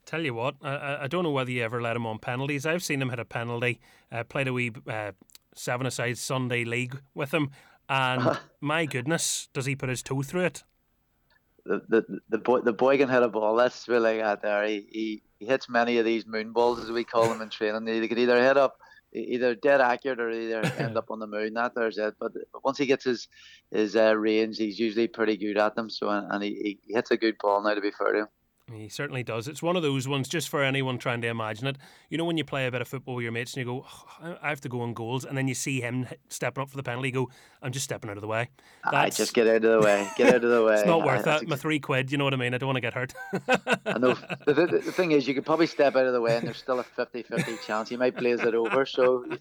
Tell 0.06 0.22
you 0.22 0.34
what, 0.34 0.56
I, 0.62 1.00
I 1.02 1.06
don't 1.06 1.22
know 1.22 1.30
whether 1.30 1.50
you 1.50 1.62
ever 1.62 1.80
let 1.80 1.96
him 1.96 2.06
on 2.06 2.18
penalties. 2.18 2.66
I've 2.66 2.82
seen 2.82 3.00
him 3.00 3.10
hit 3.10 3.18
a 3.18 3.24
penalty, 3.24 3.80
uh, 4.10 4.24
played 4.24 4.48
a 4.48 4.52
wee 4.52 4.72
uh, 4.88 5.12
seven 5.54 5.86
aside 5.86 6.18
Sunday 6.18 6.64
league 6.64 6.98
with 7.14 7.32
him, 7.32 7.50
and 7.88 8.38
my 8.60 8.86
goodness, 8.86 9.48
does 9.52 9.66
he 9.66 9.76
put 9.76 9.88
his 9.88 10.02
toe 10.02 10.22
through 10.22 10.44
it? 10.44 10.64
The, 11.64 11.82
the 11.88 12.20
the 12.28 12.38
boy 12.38 12.60
the 12.60 12.74
boy 12.74 12.98
can 12.98 13.08
hit 13.08 13.22
a 13.22 13.28
ball. 13.28 13.56
That's 13.56 13.88
really 13.88 14.20
out 14.20 14.42
there. 14.42 14.66
He, 14.66 14.86
he 14.90 15.22
he 15.38 15.46
hits 15.46 15.70
many 15.70 15.96
of 15.96 16.04
these 16.04 16.26
moon 16.26 16.52
balls 16.52 16.80
as 16.80 16.90
we 16.90 17.04
call 17.04 17.26
them 17.28 17.40
in 17.40 17.48
training. 17.48 17.86
He 17.86 18.06
can 18.06 18.18
either 18.18 18.42
hit 18.42 18.58
up 18.58 18.76
either 19.14 19.54
dead 19.54 19.80
accurate 19.80 20.20
or 20.20 20.30
either 20.30 20.62
end 20.78 20.96
up 20.96 21.10
on 21.10 21.18
the 21.18 21.26
moon. 21.26 21.54
That 21.54 21.74
there's 21.74 21.98
it. 21.98 22.14
But, 22.18 22.32
once 22.62 22.78
he 22.78 22.86
gets 22.86 23.04
his 23.04 23.28
his 23.70 23.96
uh, 23.96 24.16
range, 24.16 24.58
he's 24.58 24.78
usually 24.78 25.08
pretty 25.08 25.36
good 25.36 25.58
at 25.58 25.74
them. 25.74 25.90
So 25.90 26.08
and 26.08 26.42
he, 26.42 26.78
he 26.84 26.94
hits 26.94 27.10
a 27.10 27.16
good 27.16 27.36
ball 27.40 27.62
now. 27.62 27.74
To 27.74 27.80
be 27.80 27.90
fair 27.90 28.12
to 28.12 28.18
him. 28.20 28.28
He 28.72 28.88
certainly 28.88 29.22
does. 29.22 29.46
It's 29.46 29.62
one 29.62 29.76
of 29.76 29.82
those 29.82 30.08
ones 30.08 30.26
just 30.26 30.48
for 30.48 30.62
anyone 30.62 30.96
trying 30.96 31.20
to 31.20 31.28
imagine 31.28 31.66
it. 31.66 31.76
You 32.08 32.16
know, 32.16 32.24
when 32.24 32.38
you 32.38 32.44
play 32.44 32.66
a 32.66 32.70
bit 32.70 32.80
of 32.80 32.88
football 32.88 33.16
with 33.16 33.22
your 33.22 33.32
mates 33.32 33.52
and 33.52 33.60
you 33.60 33.64
go, 33.66 33.84
oh, 33.86 34.36
I 34.42 34.48
have 34.48 34.62
to 34.62 34.70
go 34.70 34.80
on 34.80 34.94
goals, 34.94 35.26
and 35.26 35.36
then 35.36 35.48
you 35.48 35.54
see 35.54 35.82
him 35.82 36.06
stepping 36.30 36.62
up 36.62 36.70
for 36.70 36.78
the 36.78 36.82
penalty, 36.82 37.08
you 37.08 37.12
go, 37.12 37.28
I'm 37.60 37.72
just 37.72 37.84
stepping 37.84 38.08
out 38.08 38.16
of 38.16 38.22
the 38.22 38.26
way. 38.26 38.48
That's... 38.90 38.96
I 38.96 39.10
just 39.10 39.34
get 39.34 39.46
out 39.46 39.56
of 39.56 39.62
the 39.62 39.80
way. 39.80 40.08
Get 40.16 40.34
out 40.34 40.44
of 40.44 40.50
the 40.50 40.64
way. 40.66 40.74
it's 40.76 40.86
not 40.86 41.04
worth 41.04 41.26
it. 41.26 41.46
My 41.46 41.56
three 41.56 41.78
quid, 41.78 42.10
you 42.10 42.16
know 42.16 42.24
what 42.24 42.32
I 42.32 42.38
mean? 42.38 42.54
I 42.54 42.58
don't 42.58 42.68
want 42.68 42.76
to 42.76 42.80
get 42.80 42.94
hurt. 42.94 43.12
I 43.84 43.98
know. 43.98 44.16
The, 44.46 44.54
the, 44.54 44.66
the, 44.66 44.92
thing 44.92 45.12
is, 45.12 45.28
you 45.28 45.34
could 45.34 45.44
probably 45.44 45.66
step 45.66 45.94
out 45.94 46.06
of 46.06 46.14
the 46.14 46.20
way, 46.22 46.36
and 46.36 46.46
there's 46.46 46.56
still 46.56 46.80
a 46.80 46.84
50 46.84 47.22
50 47.24 47.58
chance. 47.66 47.90
He 47.90 47.98
might 47.98 48.16
blaze 48.16 48.40
it 48.40 48.54
over. 48.54 48.86
So. 48.86 49.26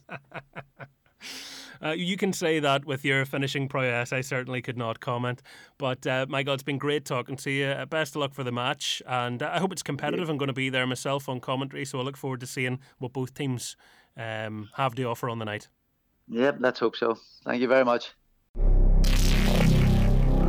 Uh, 1.84 1.91
you 1.91 2.15
can 2.15 2.32
say 2.32 2.60
that 2.60 2.86
with 2.86 3.04
your 3.04 3.26
finishing 3.26 3.67
prowess. 3.67 4.13
I 4.13 4.22
certainly 4.22 4.62
could 4.62 4.78
not 4.78 5.00
comment. 5.00 5.41
But 5.78 6.08
uh, 6.08 6.26
God, 6.26 6.50
it's 6.50 6.63
been 6.63 6.78
great 6.78 7.04
talking 7.04 7.36
to 7.38 7.52
you. 7.52 7.65
Uh, 7.65 7.86
best 7.86 8.15
of 8.15 8.22
luck 8.22 8.34
for 8.34 8.43
the 8.43 8.52
match, 8.52 9.02
and 9.06 9.43
uh, 9.43 9.52
I 9.54 9.60
hope 9.60 9.74
it's 9.74 9.84
competitive. 9.84 10.28
Yeah. 10.28 10.32
I'm 10.32 10.38
going 10.38 10.48
to 10.48 10.54
be 10.54 10.69
there 10.69 10.88
myself 10.88 11.28
on 11.28 11.41
commentary, 11.41 11.84
so 11.86 12.00
I 12.00 12.04
look 12.04 12.15
forward 12.15 12.39
to 12.39 12.48
seeing 12.48 12.80
what 13.00 13.12
both 13.12 13.34
teams 13.34 13.76
um, 14.15 14.69
have 14.76 14.96
to 14.96 15.04
offer 15.04 15.30
on 15.30 15.39
the 15.39 15.46
night. 15.46 15.67
Yep, 16.30 16.58
let's 16.60 16.80
hope 16.80 16.96
so. 16.96 17.17
Thank 17.43 17.62
you 17.62 17.67
very 17.67 17.84
much. 17.84 18.13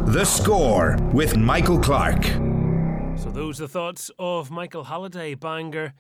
The 0.06 0.24
score 0.24 0.96
with 1.12 1.36
Michael 1.36 1.80
Clark. 1.80 2.24
So 3.16 3.30
those 3.32 3.60
are 3.60 3.64
the 3.64 3.68
thoughts 3.68 4.10
of 4.18 4.50
Michael 4.50 4.84
Halliday, 4.84 5.34
Bangor, 5.34 5.94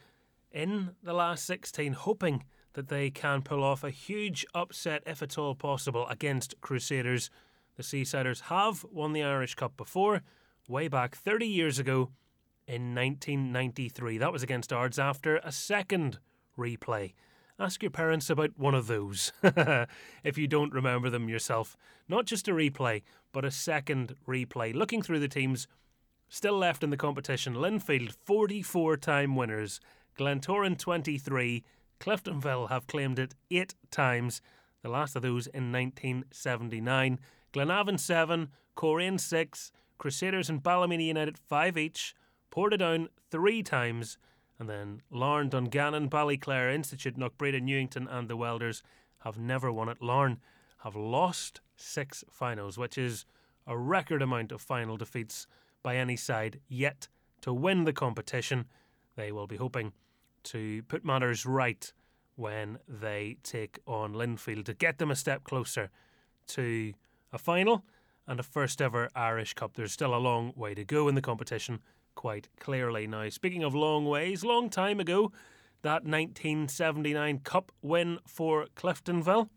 in 0.52 0.90
the 1.02 1.12
last 1.12 1.44
16, 1.46 1.94
hoping 1.94 2.44
that 2.74 2.88
they 2.88 3.10
can 3.10 3.42
pull 3.42 3.64
off 3.64 3.82
a 3.82 3.90
huge 3.90 4.44
upset, 4.54 5.02
if 5.06 5.22
at 5.22 5.38
all 5.38 5.54
possible, 5.54 6.06
against 6.08 6.60
Crusaders. 6.60 7.30
The 7.76 7.82
Seasiders 7.82 8.42
have 8.42 8.84
won 8.84 9.12
the 9.12 9.22
Irish 9.22 9.54
Cup 9.54 9.76
before, 9.76 10.22
way 10.68 10.88
back 10.88 11.16
30 11.16 11.46
years 11.46 11.78
ago 11.78 12.10
in 12.66 12.94
1993. 12.94 14.18
That 14.18 14.32
was 14.32 14.42
against 14.42 14.72
Ards 14.72 14.98
after 14.98 15.36
a 15.38 15.52
second 15.52 16.18
replay. 16.58 17.14
Ask 17.58 17.82
your 17.82 17.90
parents 17.90 18.30
about 18.30 18.50
one 18.56 18.74
of 18.74 18.88
those 18.88 19.32
if 20.24 20.36
you 20.36 20.48
don't 20.48 20.72
remember 20.72 21.08
them 21.08 21.28
yourself. 21.28 21.76
Not 22.08 22.26
just 22.26 22.48
a 22.48 22.52
replay, 22.52 23.02
but 23.32 23.44
a 23.44 23.50
second 23.50 24.16
replay. 24.26 24.74
Looking 24.74 25.02
through 25.02 25.20
the 25.20 25.28
teams 25.28 25.68
still 26.28 26.58
left 26.58 26.82
in 26.82 26.90
the 26.90 26.96
competition 26.96 27.54
Linfield 27.54 28.12
44 28.12 28.96
time 28.96 29.36
winners, 29.36 29.78
Glentoran 30.18 30.76
23, 30.76 31.62
Cliftonville 32.04 32.68
have 32.68 32.86
claimed 32.86 33.18
it 33.18 33.34
eight 33.50 33.74
times, 33.90 34.42
the 34.82 34.90
last 34.90 35.16
of 35.16 35.22
those 35.22 35.46
in 35.46 35.72
1979. 35.72 37.18
Glenavon 37.54 37.98
7, 37.98 38.48
Coleraine 38.76 39.18
6, 39.18 39.72
Crusaders 39.96 40.50
and 40.50 40.62
Ballymena 40.62 41.02
United 41.02 41.38
5 41.38 41.78
each, 41.78 42.14
Portadown 42.52 43.06
3 43.30 43.62
times, 43.62 44.18
and 44.58 44.68
then 44.68 45.00
Larne, 45.10 45.48
Dungannon, 45.48 46.10
Ballyclare, 46.10 46.74
Institute, 46.74 47.16
Knockbreda, 47.16 47.62
Newington, 47.62 48.06
and 48.06 48.28
the 48.28 48.36
Welders 48.36 48.82
have 49.20 49.38
never 49.38 49.72
won 49.72 49.88
it. 49.88 50.02
Larne 50.02 50.40
have 50.80 50.94
lost 50.94 51.62
six 51.74 52.22
finals, 52.28 52.76
which 52.76 52.98
is 52.98 53.24
a 53.66 53.78
record 53.78 54.20
amount 54.20 54.52
of 54.52 54.60
final 54.60 54.98
defeats 54.98 55.46
by 55.82 55.96
any 55.96 56.16
side 56.16 56.60
yet 56.68 57.08
to 57.40 57.54
win 57.54 57.84
the 57.84 57.94
competition. 57.94 58.66
They 59.16 59.32
will 59.32 59.46
be 59.46 59.56
hoping 59.56 59.94
to 60.44 60.82
put 60.84 61.04
matters 61.04 61.44
right 61.44 61.92
when 62.36 62.78
they 62.88 63.36
take 63.42 63.78
on 63.86 64.12
Linfield 64.12 64.64
to 64.64 64.74
get 64.74 64.98
them 64.98 65.10
a 65.10 65.16
step 65.16 65.44
closer 65.44 65.90
to 66.48 66.92
a 67.32 67.38
final 67.38 67.84
and 68.26 68.40
a 68.40 68.42
first 68.42 68.80
ever 68.80 69.08
Irish 69.14 69.54
Cup. 69.54 69.74
There's 69.74 69.92
still 69.92 70.14
a 70.14 70.18
long 70.18 70.52
way 70.56 70.74
to 70.74 70.84
go 70.84 71.08
in 71.08 71.14
the 71.14 71.22
competition, 71.22 71.80
quite 72.14 72.48
clearly. 72.58 73.06
Now, 73.06 73.28
speaking 73.28 73.62
of 73.62 73.74
long 73.74 74.04
ways, 74.06 74.44
long 74.44 74.70
time 74.70 75.00
ago, 75.00 75.32
that 75.82 76.04
1979 76.04 77.40
Cup 77.40 77.70
win 77.82 78.18
for 78.26 78.66
Cliftonville. 78.74 79.48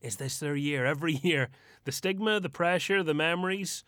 Is 0.00 0.16
this 0.16 0.38
their 0.38 0.56
year? 0.56 0.86
Every 0.86 1.14
year. 1.22 1.48
The 1.84 1.92
stigma, 1.92 2.38
the 2.38 2.48
pressure, 2.48 3.02
the 3.02 3.14
memories, 3.14 3.82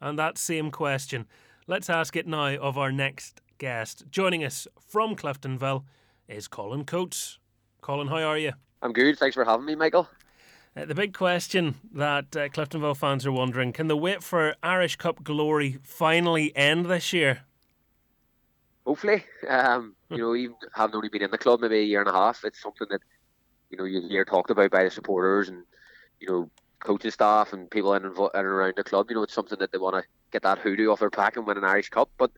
and 0.00 0.18
that 0.18 0.36
same 0.36 0.70
question. 0.70 1.26
Let's 1.66 1.88
ask 1.88 2.16
it 2.16 2.26
now 2.26 2.56
of 2.56 2.76
our 2.76 2.90
next 2.90 3.40
guest. 3.64 4.04
Joining 4.10 4.44
us 4.44 4.68
from 4.78 5.16
Cliftonville 5.16 5.84
is 6.28 6.48
Colin 6.48 6.84
Coates. 6.84 7.38
Colin, 7.80 8.08
how 8.08 8.18
are 8.18 8.36
you? 8.36 8.52
I'm 8.82 8.92
good. 8.92 9.18
Thanks 9.18 9.34
for 9.34 9.42
having 9.42 9.64
me, 9.64 9.74
Michael. 9.74 10.06
Uh, 10.76 10.84
the 10.84 10.94
big 10.94 11.14
question 11.14 11.76
that 11.90 12.36
uh, 12.36 12.48
Cliftonville 12.50 12.94
fans 12.94 13.24
are 13.24 13.32
wondering 13.32 13.72
can 13.72 13.86
the 13.86 13.96
wait 13.96 14.22
for 14.22 14.54
Irish 14.62 14.96
Cup 14.96 15.24
glory 15.24 15.78
finally 15.82 16.54
end 16.54 16.84
this 16.84 17.14
year? 17.14 17.44
Hopefully. 18.86 19.24
Um, 19.48 19.96
you 20.10 20.18
know, 20.18 20.34
even 20.34 20.56
having 20.74 20.96
only 20.96 21.08
been 21.08 21.22
in 21.22 21.30
the 21.30 21.38
club 21.38 21.62
maybe 21.62 21.78
a 21.78 21.84
year 21.84 22.00
and 22.00 22.10
a 22.10 22.12
half, 22.12 22.44
it's 22.44 22.60
something 22.60 22.88
that, 22.90 23.00
you 23.70 23.78
know, 23.78 23.84
you 23.84 24.06
hear 24.06 24.26
talked 24.26 24.50
about 24.50 24.72
by 24.72 24.84
the 24.84 24.90
supporters 24.90 25.48
and, 25.48 25.64
you 26.20 26.28
know, 26.28 26.50
coaching 26.80 27.10
staff 27.10 27.54
and 27.54 27.70
people 27.70 27.94
in, 27.94 28.04
in 28.04 28.10
and 28.10 28.46
around 28.46 28.74
the 28.76 28.84
club. 28.84 29.06
You 29.08 29.16
know, 29.16 29.22
it's 29.22 29.32
something 29.32 29.58
that 29.58 29.72
they 29.72 29.78
want 29.78 29.96
to 29.96 30.02
get 30.32 30.42
that 30.42 30.58
hoodoo 30.58 30.90
off 30.90 31.00
their 31.00 31.08
pack 31.08 31.38
and 31.38 31.46
win 31.46 31.56
an 31.56 31.64
Irish 31.64 31.88
Cup. 31.88 32.10
But 32.18 32.30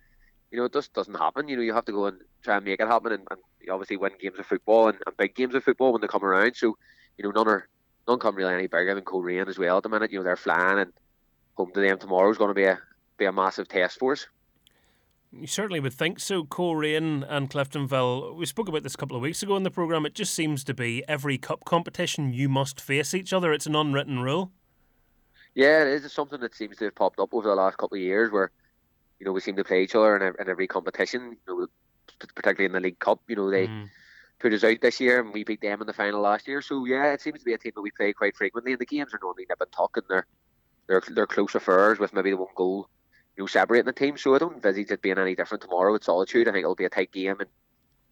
you 0.51 0.59
know, 0.59 0.65
it 0.65 0.73
just 0.73 0.93
doesn't 0.95 1.15
happen. 1.15 1.49
You 1.49 1.57
know, 1.57 1.63
you 1.63 1.75
have 1.75 1.85
to 1.87 1.93
go 1.93 2.07
and 2.07 2.19
try 2.43 2.57
and 2.57 2.65
make 2.65 2.81
it 2.81 2.89
happen, 2.89 3.13
and, 3.13 3.27
and 3.31 3.41
obviously 3.71 3.97
win 3.97 4.13
games 4.21 4.39
of 4.39 4.47
football 4.47 4.89
and, 4.89 4.99
and, 5.07 5.17
big 5.17 5.35
games 5.35 5.55
of 5.55 5.65
football 5.65 5.93
when 5.93 6.01
they 6.01 6.07
come 6.07 6.25
around. 6.25 6.57
So, 6.57 6.77
you 7.19 7.25
know, 7.25 7.31
none 7.31 7.49
are 7.49 7.69
none 8.07 8.19
come 8.19 8.37
really 8.37 8.55
any 8.55 8.67
bigger 8.67 8.95
than 8.95 9.05
Coleraine 9.05 9.49
as 9.49 9.59
well 9.59 9.79
at 9.79 9.83
the 9.83 9.89
minute. 9.89 10.13
You 10.13 10.19
know, 10.19 10.25
they're 10.25 10.37
flying, 10.37 10.79
and 10.79 10.93
home 11.55 11.73
to 11.75 11.81
them 11.81 11.99
tomorrow 11.99 12.31
is 12.31 12.39
going 12.39 12.51
to 12.51 12.55
be 12.55 12.65
a 12.65 12.79
be 13.19 13.25
a 13.25 13.33
massive 13.33 13.69
test 13.69 13.99
for 13.99 14.13
us. 14.13 14.27
You 15.33 15.47
certainly 15.47 15.81
would 15.81 15.93
think 15.93 16.21
so. 16.21 16.45
Coleraine 16.45 17.25
and 17.29 17.51
Cliftonville. 17.51 18.37
We 18.37 18.47
spoke 18.47 18.69
about 18.69 18.85
this 18.85 18.95
a 18.95 18.99
couple 18.99 19.17
of 19.17 19.23
weeks 19.23 19.43
ago 19.43 19.57
in 19.57 19.65
the 19.65 19.71
programme. 19.71 20.07
It 20.07 20.15
just 20.15 20.35
seems 20.35 20.65
to 20.65 20.75
be 20.75 21.05
every 21.09 21.37
cup 21.37 21.65
competition 21.65 22.33
you 22.33 22.49
must 22.49 22.81
face 22.81 23.13
each 23.13 23.33
other. 23.33 23.53
It's 23.53 23.67
an 23.67 23.75
unwritten 23.75 24.21
rule. 24.21 24.53
Yeah, 25.55 25.83
it 25.83 25.89
is. 25.89 26.05
It's 26.05 26.15
something 26.15 26.41
that 26.41 26.55
seems 26.55 26.77
to 26.77 26.85
have 26.85 26.95
popped 26.95 27.19
up 27.19 27.33
over 27.33 27.49
the 27.49 27.55
last 27.55 27.79
couple 27.79 27.97
of 27.97 28.03
years 28.03 28.31
where 28.31 28.51
you 29.19 29.27
know, 29.27 29.33
we 29.33 29.41
seem 29.41 29.57
to 29.57 29.65
play 29.65 29.83
each 29.83 29.95
other 29.95 30.17
in, 30.17 30.35
in 30.39 30.49
every 30.49 30.67
competition. 30.67 31.37
You 31.47 31.59
know, 31.59 31.67
particularly 32.35 32.67
in 32.67 32.73
the 32.73 32.81
League 32.81 32.99
Cup. 32.99 33.21
You 33.29 33.37
know, 33.37 33.51
they 33.51 33.67
mm. 33.67 33.89
put 34.39 34.53
us 34.53 34.65
out 34.65 34.81
this 34.81 35.01
year, 35.01 35.21
and 35.21 35.33
we 35.33 35.45
beat 35.45 35.61
them 35.61 35.81
in 35.81 35.87
the 35.87 35.93
final 35.93 36.21
last 36.21 36.49
year. 36.49 36.63
So 36.63 36.85
yeah, 36.85 37.13
it 37.13 37.21
seems 37.21 37.41
to 37.41 37.45
be 37.45 37.55
a 37.55 37.59
team 37.59 37.73
that 37.75 37.83
we 37.83 37.91
play 37.91 38.13
quite 38.13 38.37
frequently. 38.37 38.73
And 38.73 38.81
the 38.81 38.87
games 38.87 39.15
are 39.15 39.21
normally 39.21 39.47
nip 39.49 39.61
and 39.61 39.73
tuck, 39.73 39.97
and 39.97 40.07
they're 40.09 40.27
they're 40.87 41.03
they're 41.09 41.27
close 41.27 41.55
affairs 41.55 41.99
with 41.99 42.13
maybe 42.13 42.31
the 42.31 42.37
one 42.37 42.49
goal, 42.55 42.89
you 43.37 43.43
know, 43.43 43.47
separating 43.47 43.87
the 43.87 43.93
team. 43.93 44.17
So 44.17 44.35
I 44.35 44.39
don't 44.39 44.55
envisage 44.55 44.91
it 44.91 45.03
being 45.03 45.19
any 45.19 45.35
different 45.35 45.63
tomorrow 45.63 45.95
at 45.95 46.05
Solitude. 46.05 46.49
I 46.49 46.53
think 46.53 46.63
it'll 46.63 46.75
be 46.75 46.85
a 46.85 46.91
tight 46.91 47.13
game, 47.13 47.41
and 47.41 47.49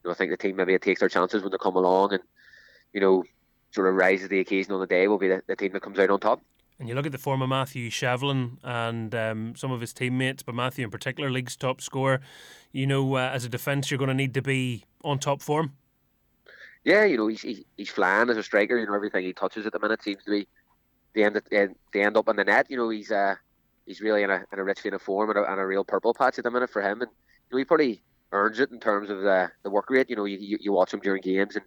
you 0.05 0.09
know, 0.09 0.11
I 0.11 0.15
think 0.15 0.31
the 0.31 0.37
team 0.37 0.57
maybe 0.57 0.75
it 0.75 0.83
takes 0.83 1.01
their 1.01 1.09
chances 1.09 1.43
when 1.43 1.53
they 1.53 1.59
come 1.59 1.77
along, 1.77 2.13
and 2.13 2.23
you 2.93 3.01
know, 3.01 3.25
sort 3.71 3.89
of 3.89 3.95
rises 3.95 4.29
the 4.29 4.41
occasion 4.41 4.73
on 4.73 4.81
the 4.81 4.87
day 4.87 5.09
will 5.09 5.19
be 5.19 5.29
the, 5.29 5.43
the 5.47 5.57
team 5.57 5.73
that 5.73 5.83
comes 5.83 5.99
out 5.99 6.11
on 6.11 6.21
top. 6.21 6.43
And 6.79 6.89
you 6.89 6.95
look 6.95 7.07
at 7.07 7.13
the 7.13 7.19
form 7.19 7.41
of 7.41 7.49
Matthew 7.49 7.89
Shevlin 7.89 8.59
and 8.65 9.15
um, 9.15 9.55
some 9.57 9.71
of 9.71 9.81
his 9.81 9.93
teammates, 9.93 10.43
but 10.43 10.55
Matthew 10.55 10.85
in 10.85 10.91
particular, 10.91 11.31
league's 11.31 11.57
top 11.57 11.81
scorer. 11.81 12.21
You 12.73 12.87
know, 12.87 13.15
uh, 13.15 13.31
as 13.33 13.45
a 13.45 13.49
defence, 13.49 13.91
you're 13.91 13.99
going 13.99 14.09
to 14.09 14.15
need 14.15 14.35
to 14.35 14.43
be 14.43 14.85
on 15.05 15.19
top 15.19 15.41
form. 15.41 15.75
Yeah, 16.85 17.05
you 17.05 17.17
know, 17.17 17.29
he's 17.29 17.65
he's, 17.77 17.89
flying 17.89 18.29
as 18.29 18.37
a 18.37 18.43
striker. 18.43 18.77
You 18.77 18.87
know, 18.87 18.95
everything 18.95 19.25
he 19.25 19.33
touches 19.33 19.67
at 19.67 19.73
the 19.73 19.79
minute 19.79 20.03
seems 20.03 20.23
to 20.25 20.31
be 20.31 20.49
the 21.15 21.23
end 21.23 21.41
the 21.49 21.57
end, 21.57 21.77
the 21.93 22.03
end 22.03 22.17
up 22.17 22.29
in 22.29 22.37
the 22.37 22.45
net. 22.45 22.67
You 22.69 22.77
know, 22.77 22.91
he's 22.91 23.11
uh, 23.11 23.37
he's 23.87 24.01
really 24.01 24.23
in 24.23 24.31
a, 24.31 24.45
in 24.53 24.59
a 24.59 24.65
rich 24.65 24.81
vein 24.81 24.95
of 24.95 25.01
form 25.01 25.31
and 25.31 25.39
a, 25.39 25.51
and 25.51 25.61
a 25.61 25.67
real 25.67 25.85
purple 25.85 26.13
patch 26.13 26.39
at 26.39 26.45
the 26.45 26.51
minute 26.51 26.71
for 26.71 26.83
him. 26.83 27.01
And 27.01 27.11
you 27.11 27.49
know, 27.53 27.59
he 27.59 27.65
probably 27.65 28.03
earns 28.33 28.59
it 28.61 28.73
in 28.73 28.81
terms 28.81 29.11
of 29.11 29.23
the, 29.23 29.51
the 29.63 29.71
work 29.71 29.89
rate. 29.89 30.11
You 30.11 30.17
know, 30.17 30.25
you, 30.25 30.39
you, 30.39 30.59
you 30.61 30.73
watch 30.73 30.93
him 30.93 31.01
during 31.01 31.23
games 31.23 31.57
and 31.57 31.65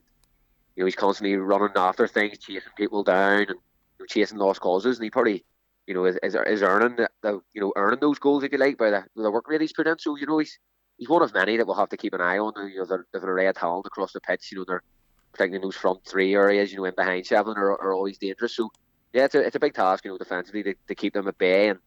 you 0.75 0.83
know 0.83 0.85
he's 0.85 0.95
constantly 0.95 1.35
running 1.37 1.75
after 1.75 2.07
things, 2.07 2.37
chasing 2.37 2.71
people 2.75 3.03
down 3.03 3.45
and 3.47 3.55
you 3.99 4.03
know, 4.03 4.07
chasing 4.07 4.37
lost 4.37 4.61
causes, 4.61 4.97
and 4.97 5.03
he 5.03 5.09
probably 5.09 5.45
you 5.85 5.93
know 5.93 6.05
is, 6.05 6.17
is, 6.23 6.35
is 6.35 6.61
earning 6.61 6.95
the, 6.97 7.09
the, 7.21 7.39
you 7.53 7.61
know 7.61 7.73
earning 7.75 7.99
those 7.99 8.19
goals 8.19 8.43
if 8.43 8.51
you 8.51 8.57
like 8.57 8.77
by 8.77 8.89
the, 8.89 9.03
the 9.15 9.31
work 9.31 9.47
rate 9.47 9.61
he's 9.61 9.73
put 9.73 9.87
in. 9.87 9.97
So 9.99 10.15
you 10.17 10.25
know 10.25 10.39
he's 10.39 10.59
he's 10.97 11.09
one 11.09 11.21
of 11.21 11.33
many 11.33 11.57
that 11.57 11.65
we'll 11.65 11.75
have 11.75 11.89
to 11.89 11.97
keep 11.97 12.13
an 12.13 12.21
eye 12.21 12.37
on. 12.37 12.53
You 12.69 12.79
know, 12.79 12.85
they're, 12.85 13.23
array 13.23 13.47
of 13.47 13.55
talent 13.55 13.85
across 13.85 14.13
the 14.13 14.21
pitch. 14.21 14.51
You 14.51 14.59
know, 14.59 14.65
they're 14.67 14.83
particularly 15.31 15.65
those 15.65 15.75
front 15.75 16.05
three 16.05 16.35
areas. 16.35 16.71
You 16.71 16.79
know, 16.79 16.85
in 16.85 16.93
behind 16.95 17.25
Shevlin 17.25 17.57
are, 17.57 17.71
are 17.71 17.93
always 17.93 18.17
dangerous. 18.17 18.55
So 18.55 18.69
yeah, 19.13 19.25
it's 19.25 19.35
a 19.35 19.39
it's 19.39 19.55
a 19.55 19.59
big 19.59 19.73
task. 19.73 20.05
You 20.05 20.11
know, 20.11 20.17
defensively 20.17 20.63
to, 20.63 20.75
to 20.87 20.95
keep 20.95 21.13
them 21.13 21.27
at 21.27 21.37
bay 21.37 21.69
and 21.69 21.79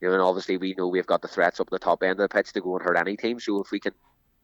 you 0.00 0.08
know, 0.08 0.14
and 0.14 0.22
obviously 0.22 0.58
we 0.58 0.74
know 0.76 0.88
we've 0.88 1.06
got 1.06 1.22
the 1.22 1.28
threats 1.28 1.58
up 1.58 1.70
the 1.70 1.78
top 1.78 2.02
end 2.02 2.12
of 2.12 2.18
the 2.18 2.28
pitch 2.28 2.52
to 2.52 2.60
go 2.60 2.76
and 2.76 2.84
hurt 2.84 2.98
any 2.98 3.16
team. 3.16 3.40
So 3.40 3.62
if 3.62 3.70
we 3.70 3.80
can 3.80 3.92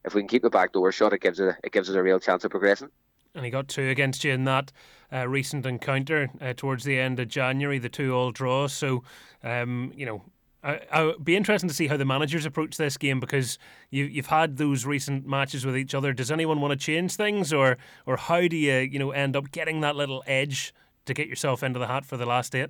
if 0.03 0.13
we 0.13 0.21
can 0.21 0.27
keep 0.27 0.41
the 0.41 0.49
back 0.49 0.73
door 0.73 0.91
shut, 0.91 1.13
it 1.13 1.21
gives 1.21 1.39
it 1.39 1.55
it 1.63 1.71
gives 1.71 1.89
us 1.89 1.95
a 1.95 2.03
real 2.03 2.19
chance 2.19 2.43
of 2.43 2.51
progressing. 2.51 2.89
And 3.35 3.43
he 3.45 3.51
got 3.51 3.67
two 3.67 3.89
against 3.89 4.23
you 4.23 4.31
in 4.31 4.43
that 4.45 4.71
uh, 5.11 5.27
recent 5.27 5.65
encounter 5.65 6.29
uh, 6.39 6.53
towards 6.55 6.83
the 6.83 6.99
end 6.99 7.19
of 7.19 7.27
January, 7.27 7.79
the 7.79 7.89
two 7.89 8.13
all 8.13 8.31
draws. 8.31 8.73
So, 8.73 9.03
um, 9.43 9.91
you 9.95 10.05
know, 10.05 10.21
I, 10.63 10.79
I'll 10.91 11.19
be 11.19 11.35
interesting 11.35 11.67
to 11.67 11.75
see 11.75 11.87
how 11.87 11.97
the 11.97 12.05
managers 12.05 12.45
approach 12.45 12.77
this 12.77 12.97
game 12.97 13.19
because 13.19 13.57
you, 13.89 14.05
you've 14.05 14.27
had 14.27 14.57
those 14.57 14.85
recent 14.85 15.27
matches 15.27 15.65
with 15.65 15.75
each 15.75 15.93
other. 15.93 16.13
Does 16.13 16.31
anyone 16.31 16.61
want 16.61 16.71
to 16.71 16.77
change 16.77 17.15
things, 17.15 17.51
or 17.51 17.77
or 18.05 18.17
how 18.17 18.47
do 18.47 18.55
you 18.55 18.75
you 18.75 18.97
know 18.97 19.11
end 19.11 19.35
up 19.35 19.51
getting 19.51 19.81
that 19.81 19.95
little 19.95 20.23
edge 20.25 20.73
to 21.05 21.13
get 21.13 21.27
yourself 21.27 21.63
into 21.63 21.79
the 21.79 21.87
hat 21.87 22.05
for 22.05 22.17
the 22.17 22.25
last 22.25 22.55
eight? 22.55 22.69